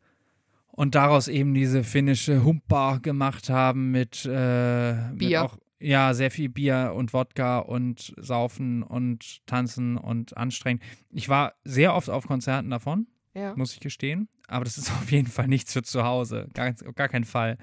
und 0.73 0.95
daraus 0.95 1.29
eben 1.29 1.55
diese 1.55 1.85
finnische 1.85 2.45
Humpa 2.45 2.99
gemacht 2.99 3.51
haben 3.51 3.91
mit, 3.91 4.27
äh, 4.31 4.93
mit 5.11 5.19
Bier. 5.19 5.45
auch 5.45 5.57
ja 5.81 6.13
sehr 6.15 6.31
viel 6.31 6.49
Bier 6.49 6.93
und 6.95 7.13
Wodka 7.13 7.59
und 7.61 8.13
Saufen 8.19 8.83
und 8.83 9.47
Tanzen 9.47 9.97
und 9.97 10.37
anstrengend. 10.37 10.83
Ich 11.11 11.29
war 11.29 11.55
sehr 11.65 11.95
oft 11.95 12.11
auf 12.11 12.27
Konzerten 12.27 12.69
davon, 12.71 13.07
Ja. 13.35 13.55
muss 13.57 13.73
ich 13.73 13.81
gestehen, 13.81 14.29
aber 14.47 14.65
das 14.65 14.77
ist 14.79 14.91
auf 15.03 15.11
jeden 15.11 15.29
Fall 15.29 15.49
nichts 15.49 15.73
für 15.73 15.83
zu 15.83 16.05
Hause, 16.05 16.49
gar, 16.55 16.69
auf 16.87 16.95
gar 16.95 17.09
keinen 17.09 17.25
Fall. 17.25 17.57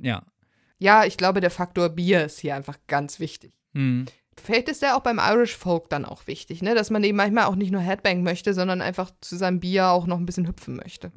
Ja. 0.00 0.22
Ja, 0.78 1.04
ich 1.04 1.16
glaube, 1.16 1.40
der 1.40 1.50
Faktor 1.50 1.88
Bier 1.88 2.24
ist 2.24 2.40
hier 2.40 2.54
einfach 2.56 2.78
ganz 2.88 3.18
wichtig. 3.20 3.52
Hm. 3.74 4.06
Vielleicht 4.42 4.68
ist 4.68 4.82
der 4.82 4.96
auch 4.96 5.00
beim 5.02 5.18
Irish 5.20 5.56
Folk 5.56 5.88
dann 5.88 6.04
auch 6.04 6.26
wichtig, 6.26 6.60
ne? 6.62 6.74
Dass 6.74 6.90
man 6.90 7.04
eben 7.04 7.16
manchmal 7.16 7.44
auch 7.44 7.54
nicht 7.54 7.70
nur 7.70 7.80
Headbang 7.80 8.22
möchte, 8.24 8.52
sondern 8.52 8.80
einfach 8.82 9.12
zu 9.20 9.36
seinem 9.36 9.60
Bier 9.60 9.88
auch 9.90 10.06
noch 10.06 10.18
ein 10.18 10.26
bisschen 10.26 10.48
hüpfen 10.48 10.76
möchte. 10.76 11.12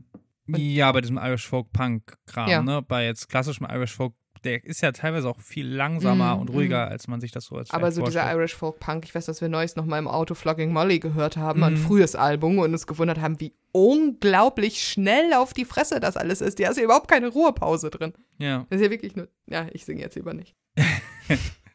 Ja, 0.48 0.92
bei 0.92 1.02
diesem 1.02 1.18
Irish 1.18 1.48
Folk 1.48 1.72
Punk 1.74 2.16
Kram, 2.26 2.50
Ja. 2.50 2.62
ne? 2.62 2.82
Bei 2.82 3.06
jetzt 3.06 3.28
klassischem 3.30 3.68
Irish 3.70 3.96
Folk, 3.96 4.14
der 4.44 4.64
ist 4.64 4.82
ja 4.82 4.92
teilweise 4.92 5.28
auch 5.28 5.42
viel 5.42 5.68
langsamer 5.68 6.36
Mm, 6.36 6.40
und 6.42 6.50
ruhiger, 6.52 6.86
mm. 6.86 6.90
als 6.92 7.08
man 7.08 7.20
sich 7.20 7.32
das 7.32 7.46
so 7.46 7.56
als 7.56 7.72
Aber 7.72 7.92
so 7.92 8.02
dieser 8.04 8.22
vorstellt. 8.22 8.38
Irish 8.40 8.56
Folk 8.56 8.80
Punk, 8.80 9.04
ich 9.06 9.14
weiß, 9.16 9.26
dass 9.26 9.42
wir 9.42 9.50
neues 9.50 9.76
noch 9.76 9.86
mal 9.86 9.98
im 9.98 10.08
Auto 10.08 10.36
Flogging 10.36 10.72
Molly 10.72 11.00
gehört 11.00 11.38
haben, 11.38 11.64
ein 11.64 11.74
Mhm. 11.74 11.78
frühes 11.78 12.16
Album 12.16 12.60
und 12.60 12.72
uns 12.72 12.86
gewundert 12.88 13.20
haben, 13.20 13.40
wie 13.40 13.54
unglaublich 13.72 14.82
schnell 14.84 15.34
auf 15.34 15.54
die 15.54 15.66
Fresse 15.66 16.00
das 16.00 16.18
alles 16.18 16.42
ist. 16.42 16.60
Da 16.60 16.70
ist 16.70 16.78
ja 16.78 16.84
überhaupt 16.84 17.10
keine 17.10 17.28
Ruhepause 17.30 17.90
drin. 17.90 18.14
Ja. 18.38 18.66
Das 18.70 18.80
ist 18.80 18.86
ja 18.86 18.92
wirklich 18.92 19.16
nur. 19.16 19.28
Ja, 19.48 19.68
ich 19.74 19.86
singe 19.86 20.02
jetzt 20.02 20.16
lieber 20.16 20.34
nicht. 20.34 20.56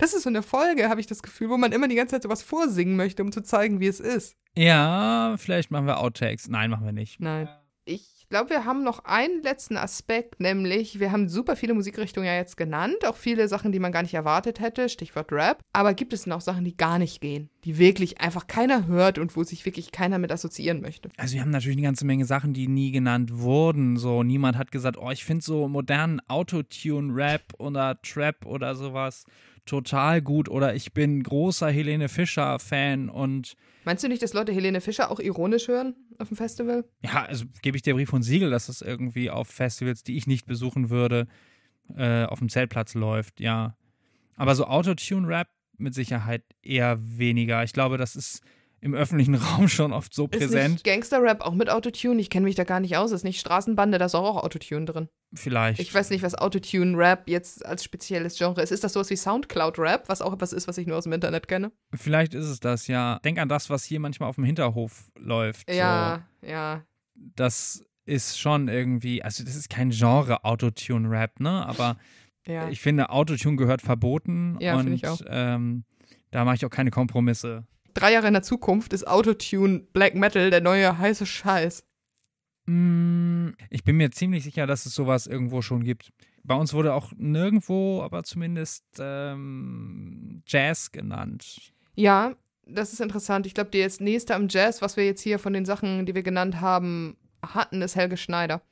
das 0.00 0.14
ist 0.14 0.22
so 0.22 0.28
eine 0.28 0.42
Folge, 0.42 0.88
habe 0.88 1.00
ich 1.00 1.06
das 1.06 1.22
Gefühl, 1.22 1.50
wo 1.50 1.56
man 1.56 1.72
immer 1.72 1.88
die 1.88 1.94
ganze 1.94 2.16
Zeit 2.16 2.22
sowas 2.22 2.42
vorsingen 2.42 2.96
möchte, 2.96 3.22
um 3.22 3.32
zu 3.32 3.42
zeigen, 3.42 3.80
wie 3.80 3.86
es 3.86 4.00
ist. 4.00 4.36
Ja, 4.56 5.36
vielleicht 5.38 5.70
machen 5.70 5.86
wir 5.86 6.00
Outtakes. 6.00 6.48
Nein, 6.48 6.70
machen 6.70 6.84
wir 6.84 6.92
nicht. 6.92 7.20
Nein. 7.20 7.48
Ich 7.84 8.19
glaube, 8.30 8.50
wir 8.50 8.64
haben 8.64 8.84
noch 8.84 9.04
einen 9.04 9.42
letzten 9.42 9.76
Aspekt, 9.76 10.40
nämlich 10.40 11.00
wir 11.00 11.12
haben 11.12 11.28
super 11.28 11.56
viele 11.56 11.74
Musikrichtungen 11.74 12.26
ja 12.26 12.36
jetzt 12.36 12.56
genannt, 12.56 13.04
auch 13.04 13.16
viele 13.16 13.48
Sachen, 13.48 13.72
die 13.72 13.80
man 13.80 13.92
gar 13.92 14.02
nicht 14.02 14.14
erwartet 14.14 14.60
hätte, 14.60 14.88
Stichwort 14.88 15.32
Rap. 15.32 15.62
Aber 15.72 15.94
gibt 15.94 16.12
es 16.12 16.26
noch 16.26 16.40
Sachen, 16.40 16.64
die 16.64 16.76
gar 16.76 16.98
nicht 16.98 17.20
gehen, 17.20 17.50
die 17.64 17.78
wirklich 17.78 18.20
einfach 18.20 18.46
keiner 18.46 18.86
hört 18.86 19.18
und 19.18 19.36
wo 19.36 19.42
sich 19.42 19.66
wirklich 19.66 19.92
keiner 19.92 20.18
mit 20.18 20.32
assoziieren 20.32 20.80
möchte? 20.80 21.10
Also 21.16 21.34
wir 21.34 21.42
haben 21.42 21.50
natürlich 21.50 21.76
eine 21.76 21.86
ganze 21.86 22.06
Menge 22.06 22.24
Sachen, 22.24 22.54
die 22.54 22.68
nie 22.68 22.92
genannt 22.92 23.38
wurden. 23.38 23.96
So, 23.96 24.22
niemand 24.22 24.56
hat 24.56 24.70
gesagt, 24.70 24.96
oh, 24.96 25.10
ich 25.10 25.24
finde 25.24 25.44
so 25.44 25.68
modernen 25.68 26.20
Autotune-Rap 26.28 27.54
oder 27.58 28.00
Trap 28.00 28.46
oder 28.46 28.76
sowas 28.76 29.24
total 29.66 30.22
gut. 30.22 30.48
Oder 30.48 30.74
ich 30.74 30.92
bin 30.92 31.22
großer 31.22 31.68
Helene 31.68 32.08
Fischer-Fan 32.08 33.08
und 33.08 33.56
Meinst 33.84 34.04
du 34.04 34.08
nicht, 34.08 34.22
dass 34.22 34.34
Leute 34.34 34.52
Helene 34.52 34.80
Fischer 34.80 35.10
auch 35.10 35.20
ironisch 35.20 35.68
hören 35.68 35.94
auf 36.18 36.28
dem 36.28 36.36
Festival? 36.36 36.84
ja, 37.02 37.24
also 37.24 37.46
gebe 37.62 37.76
ich 37.76 37.82
dir 37.82 37.94
Brief 37.94 38.12
und 38.12 38.22
Siegel, 38.22 38.50
dass 38.50 38.66
das 38.66 38.82
irgendwie 38.82 39.30
auf 39.30 39.48
Festivals, 39.48 40.02
die 40.02 40.16
ich 40.16 40.26
nicht 40.26 40.46
besuchen 40.46 40.90
würde, 40.90 41.26
äh, 41.96 42.24
auf 42.24 42.38
dem 42.38 42.48
Zeltplatz 42.48 42.94
läuft, 42.94 43.40
ja. 43.40 43.76
Aber 44.36 44.54
so 44.54 44.66
Autotune-Rap 44.66 45.48
mit 45.76 45.94
Sicherheit 45.94 46.44
eher 46.62 46.98
weniger. 47.00 47.64
Ich 47.64 47.72
glaube, 47.72 47.96
das 47.98 48.16
ist 48.16 48.42
im 48.82 48.94
öffentlichen 48.94 49.34
Raum 49.34 49.68
schon 49.68 49.92
oft 49.92 50.14
so 50.14 50.24
Ist 50.26 50.38
präsent. 50.38 50.72
nicht 50.74 50.84
Gangster-Rap 50.84 51.42
auch 51.42 51.52
mit 51.54 51.68
Autotune? 51.70 52.20
Ich 52.20 52.30
kenne 52.30 52.44
mich 52.44 52.54
da 52.54 52.64
gar 52.64 52.80
nicht 52.80 52.96
aus. 52.96 53.12
Ist 53.12 53.24
nicht 53.24 53.38
Straßenbande, 53.40 53.98
da 53.98 54.06
ist 54.06 54.14
auch, 54.14 54.36
auch 54.36 54.42
Autotune 54.42 54.86
drin. 54.86 55.08
Vielleicht. 55.34 55.80
Ich 55.80 55.92
weiß 55.94 56.10
nicht, 56.10 56.22
was 56.22 56.34
Autotune-Rap 56.34 57.28
jetzt 57.28 57.64
als 57.64 57.84
spezielles 57.84 58.38
Genre 58.38 58.62
ist. 58.62 58.72
Ist 58.72 58.82
das 58.82 58.94
sowas 58.94 59.10
wie 59.10 59.16
Soundcloud-Rap, 59.16 60.08
was 60.08 60.22
auch 60.22 60.32
etwas 60.32 60.52
ist, 60.52 60.66
was 60.66 60.78
ich 60.78 60.86
nur 60.86 60.96
aus 60.96 61.04
dem 61.04 61.12
Internet 61.12 61.46
kenne? 61.46 61.72
Vielleicht 61.94 62.34
ist 62.34 62.46
es 62.46 62.60
das, 62.60 62.86
ja. 62.86 63.18
Denk 63.24 63.38
an 63.38 63.48
das, 63.48 63.68
was 63.70 63.84
hier 63.84 64.00
manchmal 64.00 64.28
auf 64.28 64.36
dem 64.36 64.44
Hinterhof 64.44 65.10
läuft. 65.18 65.70
Ja, 65.70 66.26
ja. 66.42 66.82
So. 67.14 67.20
Das 67.36 67.84
ist 68.06 68.40
schon 68.40 68.68
irgendwie, 68.68 69.22
also 69.22 69.44
das 69.44 69.54
ist 69.54 69.68
kein 69.70 69.90
Genre 69.90 70.42
Autotune-Rap, 70.44 71.38
ne? 71.40 71.66
Aber 71.66 71.96
Ja. 72.46 72.68
ich 72.70 72.80
finde, 72.80 73.10
Autotune 73.10 73.56
gehört 73.56 73.82
verboten 73.82 74.56
Ja, 74.60 74.76
und 74.76 74.90
ich 74.92 75.06
auch. 75.06 75.20
Ähm, 75.28 75.84
da 76.30 76.44
mache 76.44 76.54
ich 76.56 76.64
auch 76.64 76.70
keine 76.70 76.90
Kompromisse. 76.90 77.66
Drei 77.94 78.12
Jahre 78.12 78.26
in 78.28 78.32
der 78.34 78.42
Zukunft 78.42 78.92
ist 78.92 79.06
Autotune 79.06 79.80
Black 79.92 80.14
Metal 80.14 80.50
der 80.50 80.60
neue 80.60 80.98
heiße 80.98 81.26
Scheiß. 81.26 81.84
Mm, 82.66 83.48
Ich 83.70 83.84
bin 83.84 83.96
mir 83.96 84.10
ziemlich 84.10 84.44
sicher, 84.44 84.66
dass 84.66 84.86
es 84.86 84.94
sowas 84.94 85.26
irgendwo 85.26 85.62
schon 85.62 85.82
gibt. 85.84 86.12
Bei 86.42 86.54
uns 86.54 86.72
wurde 86.72 86.94
auch 86.94 87.12
nirgendwo, 87.16 88.02
aber 88.02 88.22
zumindest 88.22 88.84
ähm, 88.98 90.42
Jazz 90.46 90.90
genannt. 90.92 91.72
Ja, 91.94 92.34
das 92.66 92.92
ist 92.92 93.00
interessant. 93.00 93.46
Ich 93.46 93.54
glaube, 93.54 93.70
das 93.70 94.00
nächste 94.00 94.34
am 94.34 94.46
Jazz, 94.48 94.80
was 94.80 94.96
wir 94.96 95.04
jetzt 95.04 95.20
hier 95.20 95.38
von 95.38 95.52
den 95.52 95.64
Sachen, 95.66 96.06
die 96.06 96.14
wir 96.14 96.22
genannt 96.22 96.60
haben, 96.60 97.16
hatten, 97.42 97.82
ist 97.82 97.96
Helge 97.96 98.16
Schneider. 98.16 98.62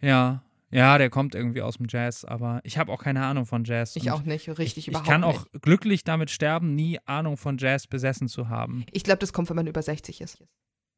Ja, 0.00 0.42
ja, 0.70 0.98
der 0.98 1.10
kommt 1.10 1.34
irgendwie 1.34 1.62
aus 1.62 1.76
dem 1.76 1.86
Jazz, 1.88 2.24
aber 2.24 2.60
ich 2.64 2.78
habe 2.78 2.90
auch 2.92 3.02
keine 3.02 3.24
Ahnung 3.24 3.46
von 3.46 3.64
Jazz. 3.64 3.94
Ich 3.96 4.10
auch 4.10 4.22
nicht, 4.22 4.48
richtig 4.58 4.78
ich, 4.78 4.88
überhaupt 4.88 5.06
Ich 5.06 5.10
kann 5.12 5.20
nicht. 5.20 5.30
auch 5.30 5.46
glücklich 5.62 6.04
damit 6.04 6.30
sterben, 6.30 6.74
nie 6.74 6.98
Ahnung 7.06 7.36
von 7.36 7.58
Jazz 7.58 7.86
besessen 7.86 8.28
zu 8.28 8.48
haben. 8.48 8.84
Ich 8.92 9.04
glaube, 9.04 9.18
das 9.18 9.32
kommt, 9.32 9.48
wenn 9.50 9.56
man 9.56 9.66
über 9.66 9.82
60 9.82 10.20
ist. 10.20 10.38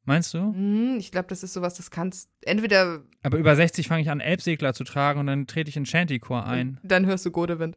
Meinst 0.05 0.33
du? 0.35 0.39
Hm, 0.39 0.97
ich 0.99 1.11
glaube, 1.11 1.27
das 1.29 1.43
ist 1.43 1.53
sowas, 1.53 1.75
das 1.75 1.91
kannst 1.91 2.31
entweder 2.43 3.03
Aber 3.25 3.39
über 3.39 3.57
60 3.57 3.89
fange 3.89 4.03
ich 4.03 4.11
an, 4.11 4.21
Elbsegler 4.21 4.73
zu 4.73 4.85
tragen 4.85 5.19
und 5.21 5.27
dann 5.27 5.47
trete 5.49 5.69
ich 5.69 5.77
in 5.77 5.85
Shantycore 5.85 6.45
ein. 6.45 6.79
dann 6.85 7.07
hörst 7.07 7.27
du 7.27 7.31
Godewind. 7.33 7.77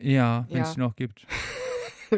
Ja, 0.00 0.46
wenn 0.50 0.62
es 0.62 0.68
Ja. 0.70 0.74
die 0.74 0.80
noch 0.80 0.96
gibt. 0.96 1.24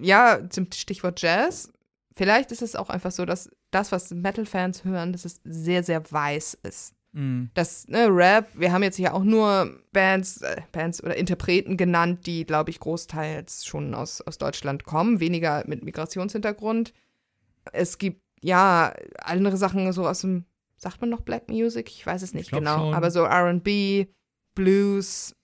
Ja, 0.00 0.40
zum 0.48 0.66
Stichwort 0.72 1.20
Jazz. 1.20 1.72
Vielleicht 2.14 2.52
ist 2.52 2.62
es 2.62 2.76
auch 2.76 2.90
einfach 2.90 3.10
so, 3.10 3.24
dass 3.24 3.50
das, 3.70 3.92
was 3.92 4.10
Metal-Fans 4.10 4.84
hören, 4.84 5.12
dass 5.12 5.24
es 5.24 5.40
sehr, 5.44 5.82
sehr 5.82 6.10
weiß 6.10 6.54
ist. 6.62 6.94
Mm. 7.12 7.44
Das, 7.54 7.88
ne, 7.88 8.08
Rap, 8.10 8.48
wir 8.54 8.72
haben 8.72 8.82
jetzt 8.82 8.96
hier 8.96 9.14
auch 9.14 9.24
nur 9.24 9.80
Bands, 9.92 10.40
äh, 10.42 10.62
Bands 10.72 11.02
oder 11.02 11.16
Interpreten 11.16 11.76
genannt, 11.76 12.26
die, 12.26 12.44
glaube 12.44 12.70
ich, 12.70 12.80
großteils 12.80 13.64
schon 13.64 13.94
aus, 13.94 14.20
aus 14.22 14.38
Deutschland 14.38 14.84
kommen, 14.84 15.20
weniger 15.20 15.64
mit 15.66 15.84
Migrationshintergrund. 15.84 16.92
Es 17.72 17.98
gibt, 17.98 18.22
ja, 18.40 18.94
andere 19.18 19.56
Sachen 19.56 19.92
so 19.92 20.06
aus 20.06 20.22
dem, 20.22 20.44
sagt 20.76 21.00
man 21.00 21.10
noch 21.10 21.20
Black 21.20 21.48
Music? 21.48 21.88
Ich 21.90 22.04
weiß 22.04 22.22
es 22.22 22.34
nicht 22.34 22.50
genau. 22.50 22.78
schon. 22.78 22.94
Aber 22.94 23.10
so 23.10 23.24
RB, 23.24 24.08
Blues, 24.54 25.36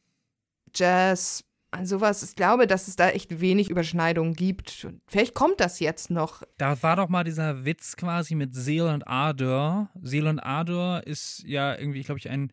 Jazz, 0.74 1.44
sowas. 1.84 2.22
Ich 2.22 2.34
glaube, 2.36 2.66
dass 2.66 2.88
es 2.88 2.96
da 2.96 3.10
echt 3.10 3.40
wenig 3.40 3.70
Überschneidungen 3.70 4.34
gibt. 4.34 4.88
Vielleicht 5.06 5.34
kommt 5.34 5.60
das 5.60 5.80
jetzt 5.80 6.10
noch. 6.10 6.42
Da 6.56 6.82
war 6.82 6.96
doch 6.96 7.08
mal 7.08 7.24
dieser 7.24 7.64
Witz 7.64 7.96
quasi 7.96 8.34
mit 8.34 8.54
Seel 8.54 8.84
und 8.86 9.06
Ardor. 9.06 9.90
Seel 10.00 10.26
und 10.26 10.40
Ardor 10.40 11.06
ist 11.06 11.42
ja 11.46 11.76
irgendwie, 11.76 12.02
glaube 12.02 12.18
ich, 12.18 12.30
ein 12.30 12.50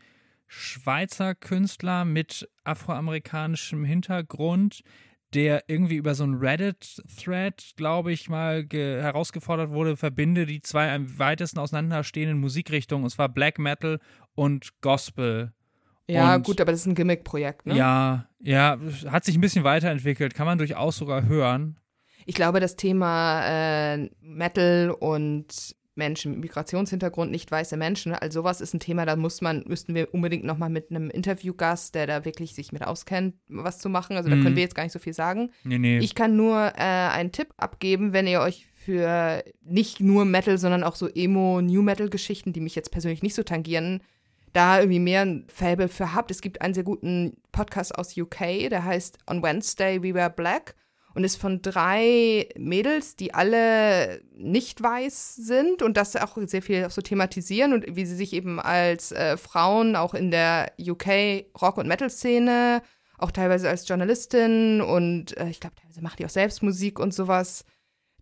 Schweizer 0.47 1.34
Künstler 1.34 2.05
mit 2.05 2.49
afroamerikanischem 2.66 3.84
Hintergrund, 3.84 4.82
der 5.34 5.63
irgendwie 5.68 5.95
über 5.95 6.13
so 6.13 6.24
einen 6.24 6.36
Reddit-Thread, 6.36 7.74
glaube 7.76 8.13
ich, 8.13 8.30
mal 8.30 8.63
ge- 8.66 9.01
herausgefordert 9.01 9.72
wurde, 9.72 9.97
verbinde 9.97 10.45
die 10.45 10.61
zwei 10.61 10.93
am 10.93 11.18
weitesten 11.18 11.59
auseinanderstehenden 11.59 12.39
Musikrichtungen, 12.39 13.03
und 13.03 13.09
zwar 13.09 13.28
Black 13.30 13.59
Metal 13.59 13.99
und 14.36 14.80
Gospel. 14.82 15.51
Ja, 16.08 16.36
Und- 16.36 16.45
gut, 16.45 16.62
aber 16.62 16.72
das 16.72 16.82
ist 16.82 16.88
ein 16.88 16.95
Gimmick-Projekt, 16.95 17.66
ne? 17.66 17.76
Ja, 17.76 18.28
ja, 18.39 18.78
hat 19.10 19.26
sich 19.26 19.36
ein 19.36 19.41
bisschen 19.41 19.64
weiterentwickelt, 19.64 20.34
kann 20.36 20.45
man 20.45 20.58
durchaus 20.58 20.97
sogar 20.97 21.26
hören. 21.26 21.78
Ich 22.28 22.36
glaube, 22.36 22.60
das 22.60 22.76
Thema 22.76 23.43
äh, 23.47 24.10
Metal 24.22 24.91
und 24.91 25.76
Menschen 25.97 26.32
mit 26.34 26.41
Migrationshintergrund, 26.41 27.32
nicht 27.32 27.49
weiße 27.49 27.78
Menschen. 27.78 28.14
Also 28.14 28.41
sowas 28.41 28.60
ist 28.60 28.74
ein 28.74 28.80
Thema, 28.82 29.06
da 29.06 29.16
muss 29.16 29.41
man, 29.41 29.64
müssten 29.66 29.95
wir 29.95 30.14
unbedingt 30.14 30.43
nochmal 30.43 30.70
mit 30.70 30.89
einem 30.91 31.10
Interviewgast, 31.10 31.95
der 31.95 32.06
da 32.06 32.26
wirklich 32.26 32.53
sich 32.53 32.74
mit 32.74 32.86
auskennt, 32.86 33.36
was 33.47 33.78
zu 33.80 33.88
machen. 33.88 34.18
Also 34.18 34.30
da 34.30 34.36
Mhm. 34.36 34.43
können 34.43 34.56
wir 34.58 34.64
jetzt 34.64 34.76
gar 34.76 34.84
nicht 34.84 34.91
so 34.91 34.99
viel 34.99 35.14
sagen. 35.14 35.51
Nee, 35.64 35.78
nee. 35.78 35.99
Ich 35.99 36.14
kann 36.14 36.36
nur 36.36 36.58
äh, 36.76 36.82
einen 36.82 37.32
Tipp 37.32 37.47
abgeben, 37.58 38.12
wenn 38.12 38.28
ihr 38.28 38.41
euch 38.41 38.66
für 38.74 39.41
nicht 39.64 40.01
nur 40.01 40.26
Metal, 40.26 40.58
sondern 40.58 40.84
auch 40.84 40.95
so 40.95 41.08
Emo-New-Metal-Geschichten, 41.08 42.51
die 42.53 42.60
mich 42.62 42.76
jetzt 42.76 42.91
persönlich 42.91 43.24
nicht 43.24 43.36
so 43.36 43.43
tangieren, 43.43 44.01
da 44.56 44.80
irgendwie 44.80 44.99
mehr 44.99 45.22
ein 45.22 45.45
Fable 45.47 45.89
für 45.89 46.14
habt. 46.14 46.32
Es 46.32 46.41
gibt 46.41 46.62
einen 46.62 46.74
sehr 46.74 46.84
guten 46.84 47.38
Podcast 47.51 47.97
aus 47.97 48.16
UK, 48.18 48.70
der 48.70 48.86
heißt 48.86 49.18
On 49.28 49.43
Wednesday 49.43 50.01
We 50.01 50.14
Were 50.14 50.30
Black 50.30 50.76
und 51.14 51.24
ist 51.24 51.36
von 51.38 51.62
drei 51.62 52.47
Mädels, 52.58 53.16
die 53.16 53.34
alle 53.34 54.22
nicht 54.34 54.82
weiß 54.82 55.36
sind 55.36 55.82
und 55.82 55.97
das 55.97 56.16
auch 56.16 56.38
sehr 56.45 56.62
viel 56.62 56.89
so 56.89 57.01
thematisieren 57.01 57.74
und 57.74 57.95
wie 57.95 58.06
sie 58.06 58.16
sich 58.16 58.34
eben 58.34 58.60
als 58.60 59.12
äh, 59.12 59.38
Frauen 59.38 59.95
auch 59.95 60.14
in 60.14 60.32
der 60.32 60.72
UK 60.80 61.45
Rock- 61.62 61.78
und 61.78 61.88
Metal-Szene, 61.88 62.82
auch 63.18 63.32
teilweise 63.32 63.70
als 63.70 63.88
Journalistin 63.88 64.82
und 64.82 65.38
äh, 65.38 65.49
ich 65.49 65.60
glaube, 65.60 65.76
teilweise 65.76 66.01
macht 66.01 66.20
die 66.20 66.26
auch 66.26 66.30
selbst 66.30 66.64
Musik 66.64 66.99
und 66.99 67.14
sowas 67.14 67.66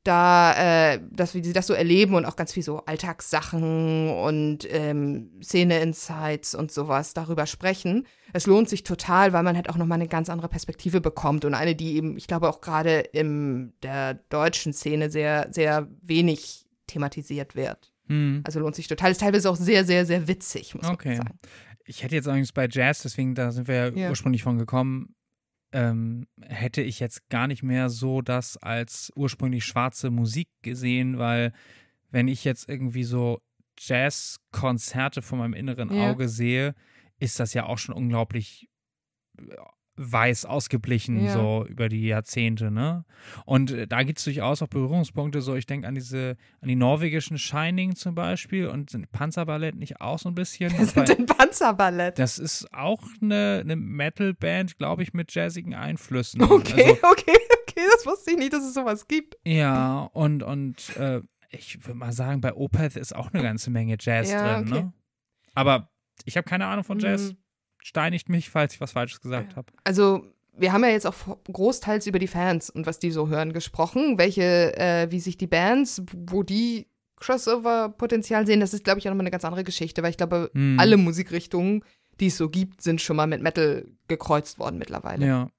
da, 0.03 0.93
äh, 0.93 0.99
dass 1.11 1.31
sie 1.31 1.53
das 1.53 1.67
so 1.67 1.73
erleben 1.73 2.15
und 2.15 2.25
auch 2.25 2.35
ganz 2.35 2.51
viel 2.53 2.63
so 2.63 2.79
Alltagssachen 2.85 4.09
und 4.09 4.59
ähm, 4.69 5.31
Szene-Insights 5.41 6.55
und 6.55 6.71
sowas 6.71 7.13
darüber 7.13 7.45
sprechen. 7.45 8.05
Es 8.33 8.45
lohnt 8.45 8.69
sich 8.69 8.83
total, 8.83 9.33
weil 9.33 9.43
man 9.43 9.55
halt 9.55 9.69
auch 9.69 9.77
nochmal 9.77 9.99
eine 9.99 10.07
ganz 10.07 10.29
andere 10.29 10.49
Perspektive 10.49 11.01
bekommt 11.01 11.45
und 11.45 11.53
eine, 11.53 11.75
die 11.75 11.95
eben, 11.95 12.17
ich 12.17 12.27
glaube, 12.27 12.49
auch 12.49 12.61
gerade 12.61 12.99
in 12.99 13.73
der 13.83 14.15
deutschen 14.29 14.73
Szene 14.73 15.09
sehr, 15.09 15.47
sehr 15.51 15.87
wenig 16.01 16.65
thematisiert 16.87 17.55
wird. 17.55 17.91
Hm. 18.07 18.41
Also 18.45 18.59
lohnt 18.59 18.75
sich 18.75 18.87
total. 18.87 19.11
Ist 19.11 19.21
teilweise 19.21 19.49
auch 19.49 19.55
sehr, 19.55 19.85
sehr, 19.85 20.05
sehr 20.05 20.27
witzig, 20.27 20.75
muss 20.75 20.85
Okay. 20.87 21.09
man 21.09 21.17
sagen. 21.17 21.39
Ich 21.85 22.03
hätte 22.03 22.15
jetzt 22.15 22.27
eigentlich 22.27 22.53
bei 22.53 22.67
Jazz, 22.69 23.01
deswegen 23.03 23.35
da 23.35 23.51
sind 23.51 23.67
wir 23.67 23.75
ja, 23.75 23.87
Ja. 23.89 24.09
ursprünglich 24.09 24.43
von 24.43 24.57
gekommen, 24.57 25.15
ähm, 25.73 26.27
hätte 26.41 26.81
ich 26.81 26.99
jetzt 26.99 27.27
gar 27.29 27.47
nicht 27.47 27.63
mehr 27.63 27.89
so 27.89 28.21
das 28.21 28.57
als 28.57 29.11
ursprünglich 29.15 29.65
schwarze 29.65 30.11
Musik 30.11 30.47
gesehen, 30.61 31.17
weil 31.17 31.51
wenn 32.11 32.27
ich 32.27 32.43
jetzt 32.43 32.69
irgendwie 32.69 33.03
so 33.03 33.41
Jazzkonzerte 33.79 35.21
vor 35.21 35.39
meinem 35.39 35.53
inneren 35.53 35.91
Ja. 35.91 36.11
Auge 36.11 36.29
sehe, 36.29 36.75
ist 37.19 37.39
das 37.39 37.53
ja 37.53 37.65
auch 37.65 37.77
schon 37.77 37.95
unglaublich 37.95 38.69
äh, 39.39 39.55
weiß 39.95 40.45
ausgeblichen, 40.45 41.23
Ja. 41.25 41.33
so 41.33 41.65
über 41.67 41.87
die 41.87 42.07
Jahrzehnte, 42.07 42.71
ne? 42.71 43.05
Und 43.45 43.71
äh, 43.71 43.85
da 43.87 44.01
gibt 44.03 44.17
es 44.17 44.23
durchaus 44.25 44.61
auch 44.63 44.67
Berührungspunkte, 44.67 45.41
so 45.41 45.55
ich 45.55 45.65
denke 45.67 45.87
an 45.87 45.93
diese, 45.95 46.35
an 46.61 46.67
die 46.67 46.75
norwegischen 46.75 47.37
Shining 47.37 47.95
zum 47.95 48.15
Beispiel 48.15 48.67
und 48.67 48.89
sind 48.89 49.11
Panzerballett 49.11 49.75
nicht 49.75 50.01
auch 50.01 50.17
so 50.17 50.29
ein 50.29 50.35
bisschen. 50.35 50.71
Bei- 50.95 51.05
sind 51.05 51.09
im 51.11 51.25
Panzerballett. 51.27 52.17
das 52.17 52.39
ist 52.39 52.73
auch 52.73 53.03
eine, 53.21 53.59
eine 53.63 53.75
Metal-Band, 53.75 54.77
glaube 54.77 55.03
ich, 55.03 55.13
mit 55.13 55.33
jazzigen 55.33 55.75
Einflüssen. 55.75 56.41
Okay, 56.49 56.83
Also, 56.83 57.07
okay, 57.11 57.37
okay, 57.61 57.81
das 57.93 58.05
wusste 58.05 58.31
ich 58.31 58.37
nicht, 58.37 58.53
dass 58.53 58.63
es 58.63 58.73
sowas 58.73 59.07
gibt. 59.07 59.37
ja, 59.45 60.09
und, 60.13 60.41
und 60.43 60.95
äh, 60.97 61.21
ich 61.51 61.85
würde 61.85 61.99
mal 61.99 62.13
sagen, 62.13 62.41
bei 62.41 62.53
Opeth 62.55 62.95
ist 62.95 63.15
auch 63.15 63.31
eine 63.31 63.43
ganze 63.43 63.69
Menge 63.69 63.95
Jazz 63.99 64.31
Ja, 64.31 64.59
drin, 64.59 64.67
okay. 64.73 64.83
ne? 64.85 64.93
Aber 65.53 65.89
ich 66.25 66.35
habe 66.35 66.45
keine 66.49 66.65
Ahnung 66.65 66.83
von 66.83 66.97
Jazz. 66.99 67.33
Mhm. 67.33 67.37
Steinigt 67.83 68.29
mich, 68.29 68.49
falls 68.49 68.73
ich 68.73 68.81
was 68.81 68.93
Falsches 68.93 69.21
gesagt 69.21 69.55
habe. 69.55 69.71
Also, 69.83 70.25
wir 70.55 70.71
haben 70.71 70.83
ja 70.83 70.89
jetzt 70.91 71.05
auch 71.05 71.15
großteils 71.51 72.07
über 72.07 72.17
die 72.17 72.27
Fans 72.27 72.69
und 72.69 72.85
was 72.85 72.97
die 72.99 73.11
so 73.11 73.27
hören 73.27 73.53
gesprochen, 73.53 74.17
welche, 74.17 74.75
äh, 74.77 75.11
wie 75.11 75.19
sich 75.19 75.37
die 75.37 75.47
Bands, 75.47 76.01
wo 76.15 76.43
die 76.43 76.87
Crossover-Potenzial 77.17 78.45
sehen, 78.45 78.59
das 78.59 78.73
ist, 78.73 78.83
glaube 78.83 78.99
ich, 78.99 79.05
auch 79.07 79.11
nochmal 79.11 79.23
eine 79.23 79.31
ganz 79.31 79.45
andere 79.45 79.63
Geschichte, 79.63 80.03
weil 80.03 80.11
ich 80.11 80.17
glaube, 80.17 80.51
Hm. 80.53 80.77
alle 80.79 80.97
Musikrichtungen, 80.97 81.83
die 82.19 82.27
es 82.27 82.37
so 82.37 82.49
gibt, 82.49 82.81
sind 82.81 83.01
schon 83.01 83.15
mal 83.15 83.27
mit 83.27 83.41
Metal 83.41 83.87
gekreuzt 84.07 84.59
worden 84.59 84.77
mittlerweile. 84.77 85.25
Ja. 85.25 85.49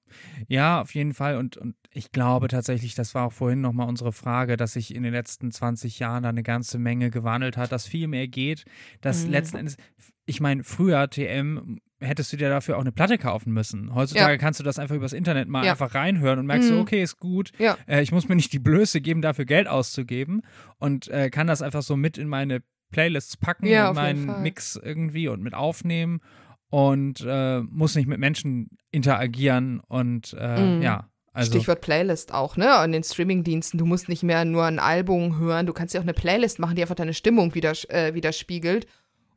Ja, 0.49 0.81
auf 0.81 0.95
jeden 0.95 1.15
Fall. 1.15 1.37
Und, 1.37 1.57
und 1.57 1.75
ich 1.93 2.13
glaube 2.13 2.49
tatsächlich, 2.49 2.95
das 2.95 3.15
war 3.15 3.27
auch 3.27 3.33
vorhin 3.33 3.61
nochmal 3.61 3.89
unsere 3.89 4.13
Frage, 4.13 4.57
dass 4.57 4.73
sich 4.75 4.95
in 4.95 5.03
den 5.03 5.13
letzten 5.13 5.51
20 5.53 5.99
Jahren 5.99 6.23
da 6.25 6.29
eine 6.29 6.43
ganze 6.43 6.79
Menge 6.79 7.11
gewandelt 7.11 7.57
hat, 7.57 7.73
dass 7.73 7.87
viel 7.87 8.09
mehr 8.09 8.29
geht, 8.29 8.65
dass 9.01 9.25
Mhm. 9.27 9.31
letzten 9.33 9.57
Endes, 9.59 9.77
ich 10.27 10.41
meine, 10.41 10.65
früher 10.65 11.09
TM 11.09 11.79
hättest 12.01 12.33
du 12.33 12.37
dir 12.37 12.49
dafür 12.51 12.77
auch 12.77 12.81
eine 12.83 12.93
Platte 12.93 13.17
kaufen 13.17 13.53
müssen. 13.53 13.95
Heutzutage 13.95 14.33
Ja. 14.33 14.39
kannst 14.39 14.61
du 14.61 14.65
das 14.65 14.79
einfach 14.79 14.95
übers 14.97 15.13
Internet 15.15 15.49
mal 15.49 15.65
Ja. 15.65 15.73
einfach 15.73 15.95
reinhören 15.95 16.39
und 16.39 16.47
merkst 16.47 16.69
Mhm. 16.71 16.75
so, 16.75 16.81
okay, 16.81 17.03
ist 17.03 17.19
gut. 17.19 17.51
Ja. 17.59 17.79
Äh, 17.87 18.03
ich 18.03 18.13
muss 18.13 18.29
mir 18.29 18.37
nicht 18.37 18.53
die 18.53 18.59
Blöße 18.59 19.01
geben, 19.01 19.23
dafür 19.23 19.45
Geld 19.47 19.69
auszugeben 19.69 20.43
und 20.79 21.09
äh, 21.09 21.31
kann 21.31 21.47
das 21.47 21.63
einfach 21.63 21.83
so 21.83 21.97
mit 21.97 22.19
in 22.19 22.29
meine 22.29 22.63
Playlists 22.91 23.37
packen, 23.39 23.67
in 23.89 23.95
meinen. 23.95 24.43
Mix 24.43 24.77
irgendwie 24.77 25.29
und 25.29 25.43
mit 25.43 25.55
aufnehmen 25.55 26.21
und 26.75 27.25
äh, 27.25 27.61
muss 27.61 27.95
nicht 27.95 28.09
mit 28.09 28.19
Menschen 28.19 28.69
interagieren 28.91 29.79
und 29.87 30.35
äh, 30.37 30.61
Mhm. 30.79 30.83
ja. 30.83 31.09
Also, 31.33 31.53
Stichwort 31.53 31.81
Playlist 31.81 32.33
auch, 32.35 32.57
ne? 32.57 32.73
An 32.75 32.91
den 32.93 33.03
Streamingdiensten. 33.05 33.79
Du 33.79 33.87
musst 33.87 34.09
nicht 34.09 34.23
mehr 34.25 34.45
nur 34.45 34.65
ein 34.65 34.79
Album 34.81 35.39
hören, 35.39 35.67
du 35.67 35.73
kannst 35.73 35.95
ja 35.95 36.01
auch 36.01 36.05
eine 36.05 36.15
Playlist 36.15 36.59
machen, 36.59 36.75
die 36.77 36.83
einfach 36.83 36.95
deine 36.97 37.15
Stimmung 37.15 37.55
widers 37.55 37.85
äh, 37.91 38.13
widerspiegelt. 38.15 38.87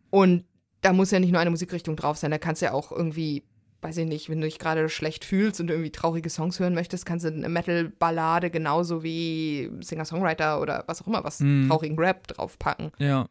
Und 0.10 0.46
da 0.82 0.94
muss 0.94 1.12
ja 1.12 1.20
nicht 1.20 1.32
nur 1.32 1.42
eine 1.42 1.50
Musikrichtung 1.52 1.96
drauf 1.96 2.18
sein, 2.18 2.32
da 2.32 2.38
kannst 2.40 2.62
du 2.62 2.68
ja 2.68 2.72
auch 2.74 2.92
irgendwie, 2.92 3.44
weiß 3.82 3.98
ich 3.98 4.06
nicht, 4.08 4.30
wenn 4.30 4.42
du 4.42 4.46
dich 4.48 4.58
gerade 4.60 4.90
schlecht 4.90 5.26
fühlst 5.26 5.60
und 5.60 5.70
irgendwie 5.70 5.92
traurige 5.92 6.30
Songs 6.30 6.60
hören 6.60 6.74
möchtest, 6.76 7.06
kannst 7.06 7.26
du 7.26 7.30
eine 7.30 7.50
Metal-Ballade 7.50 8.50
genauso 8.52 9.02
wie 9.04 9.70
Singer-Songwriter 9.82 10.60
oder 10.62 10.84
was 10.88 11.02
auch 11.04 11.08
immer, 11.08 11.24
was 11.24 11.40
Mhm. 11.40 11.68
traurigen 11.68 11.98
Rap 12.00 12.28
draufpacken. 12.28 12.92
ja, 13.00 13.28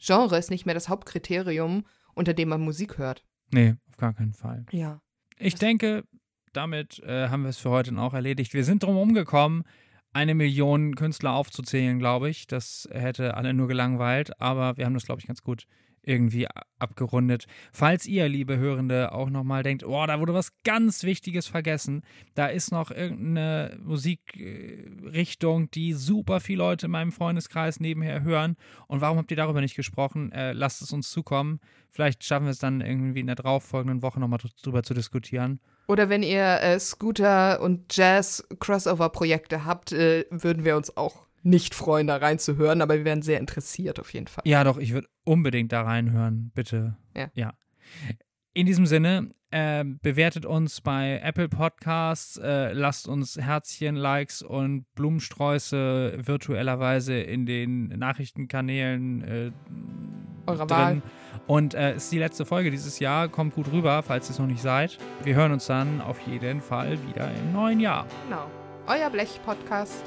Genre 0.00 0.38
ist 0.38 0.50
nicht 0.50 0.64
mehr 0.66 0.74
das 0.76 0.88
Hauptkriterium, 0.88 1.84
unter 2.14 2.34
dem 2.34 2.48
man 2.50 2.60
Musik 2.60 2.98
hört. 2.98 3.24
Nee, 3.50 3.74
auf 3.88 3.96
gar 3.96 4.14
keinen 4.14 4.34
Fall. 4.34 4.64
Ja. 4.70 5.00
Ich 5.38 5.54
denke, 5.54 6.04
damit 6.52 7.00
äh, 7.00 7.28
haben 7.28 7.42
wir 7.42 7.50
es 7.50 7.58
für 7.58 7.70
heute 7.70 7.90
dann 7.90 7.98
auch 7.98 8.14
erledigt. 8.14 8.54
Wir 8.54 8.64
sind 8.64 8.82
drum 8.82 8.96
rumgekommen, 8.96 9.64
eine 10.12 10.34
Million 10.34 10.94
Künstler 10.94 11.32
aufzuzählen, 11.32 11.98
glaube 11.98 12.30
ich. 12.30 12.46
Das 12.46 12.88
hätte 12.90 13.36
alle 13.36 13.54
nur 13.54 13.68
gelangweilt, 13.68 14.40
aber 14.40 14.76
wir 14.76 14.86
haben 14.86 14.94
das, 14.94 15.04
glaube 15.04 15.20
ich, 15.20 15.26
ganz 15.26 15.42
gut 15.42 15.66
irgendwie 16.08 16.46
abgerundet. 16.78 17.46
Falls 17.72 18.06
ihr, 18.06 18.28
liebe 18.28 18.56
Hörende, 18.56 19.12
auch 19.12 19.28
nochmal 19.30 19.62
denkt, 19.62 19.84
oh, 19.84 20.06
da 20.06 20.18
wurde 20.20 20.34
was 20.34 20.52
ganz 20.64 21.02
Wichtiges 21.02 21.46
vergessen, 21.46 22.02
da 22.34 22.46
ist 22.46 22.72
noch 22.72 22.90
irgendeine 22.90 23.78
Musikrichtung, 23.82 25.70
die 25.70 25.92
super 25.92 26.40
viele 26.40 26.58
Leute 26.58 26.86
in 26.86 26.92
meinem 26.92 27.12
Freundeskreis 27.12 27.78
nebenher 27.78 28.22
hören 28.22 28.56
und 28.86 29.00
warum 29.00 29.18
habt 29.18 29.30
ihr 29.30 29.36
darüber 29.36 29.60
nicht 29.60 29.76
gesprochen? 29.76 30.32
Äh, 30.32 30.52
lasst 30.52 30.82
es 30.82 30.92
uns 30.92 31.10
zukommen. 31.10 31.60
Vielleicht 31.90 32.24
schaffen 32.24 32.46
wir 32.46 32.52
es 32.52 32.58
dann 32.58 32.80
irgendwie 32.80 33.20
in 33.20 33.26
der 33.26 33.36
darauffolgenden 33.36 34.02
Woche 34.02 34.20
nochmal 34.20 34.40
drüber 34.62 34.82
zu 34.82 34.94
diskutieren. 34.94 35.60
Oder 35.88 36.08
wenn 36.08 36.22
ihr 36.22 36.60
äh, 36.60 36.78
Scooter- 36.78 37.60
und 37.60 37.96
Jazz-Crossover-Projekte 37.96 39.64
habt, 39.64 39.92
äh, 39.92 40.26
würden 40.30 40.64
wir 40.64 40.76
uns 40.76 40.96
auch 40.96 41.27
nicht 41.42 41.74
freuen, 41.74 42.06
da 42.06 42.16
reinzuhören, 42.16 42.82
aber 42.82 42.98
wir 42.98 43.04
wären 43.04 43.22
sehr 43.22 43.38
interessiert 43.38 44.00
auf 44.00 44.12
jeden 44.12 44.26
Fall. 44.26 44.42
Ja, 44.46 44.64
doch, 44.64 44.78
ich 44.78 44.92
würde 44.92 45.08
unbedingt 45.24 45.72
da 45.72 45.82
reinhören, 45.82 46.50
bitte. 46.54 46.96
Ja. 47.34 47.52
In 48.54 48.66
diesem 48.66 48.86
Sinne, 48.86 49.30
äh, 49.50 49.84
bewertet 49.84 50.44
uns 50.44 50.80
bei 50.80 51.20
Apple 51.22 51.48
Podcasts, 51.48 52.36
äh, 52.36 52.72
lasst 52.72 53.08
uns 53.08 53.36
Herzchen, 53.38 53.96
Likes 53.96 54.42
und 54.42 54.84
Blumensträuße 54.94 56.18
virtuellerweise 56.18 57.18
in 57.18 57.46
den 57.46 57.88
Nachrichtenkanälen 57.88 59.24
äh, 59.24 59.50
Eurer 60.46 60.66
drin. 60.66 60.76
Wahl. 60.76 61.02
Und 61.46 61.74
äh, 61.74 61.96
ist 61.96 62.12
die 62.12 62.18
letzte 62.18 62.44
Folge 62.44 62.70
dieses 62.70 62.98
Jahr. 62.98 63.28
Kommt 63.28 63.54
gut 63.54 63.72
rüber, 63.72 64.02
falls 64.02 64.28
ihr 64.28 64.32
es 64.32 64.38
noch 64.38 64.46
nicht 64.46 64.60
seid. 64.60 64.98
Wir 65.22 65.34
hören 65.34 65.52
uns 65.52 65.66
dann 65.66 66.00
auf 66.00 66.20
jeden 66.26 66.60
Fall 66.60 66.98
wieder 67.08 67.30
im 67.30 67.52
neuen 67.52 67.80
Jahr. 67.80 68.06
Genau. 68.28 68.50
Euer 68.86 69.08
Blech-Podcast. 69.08 70.04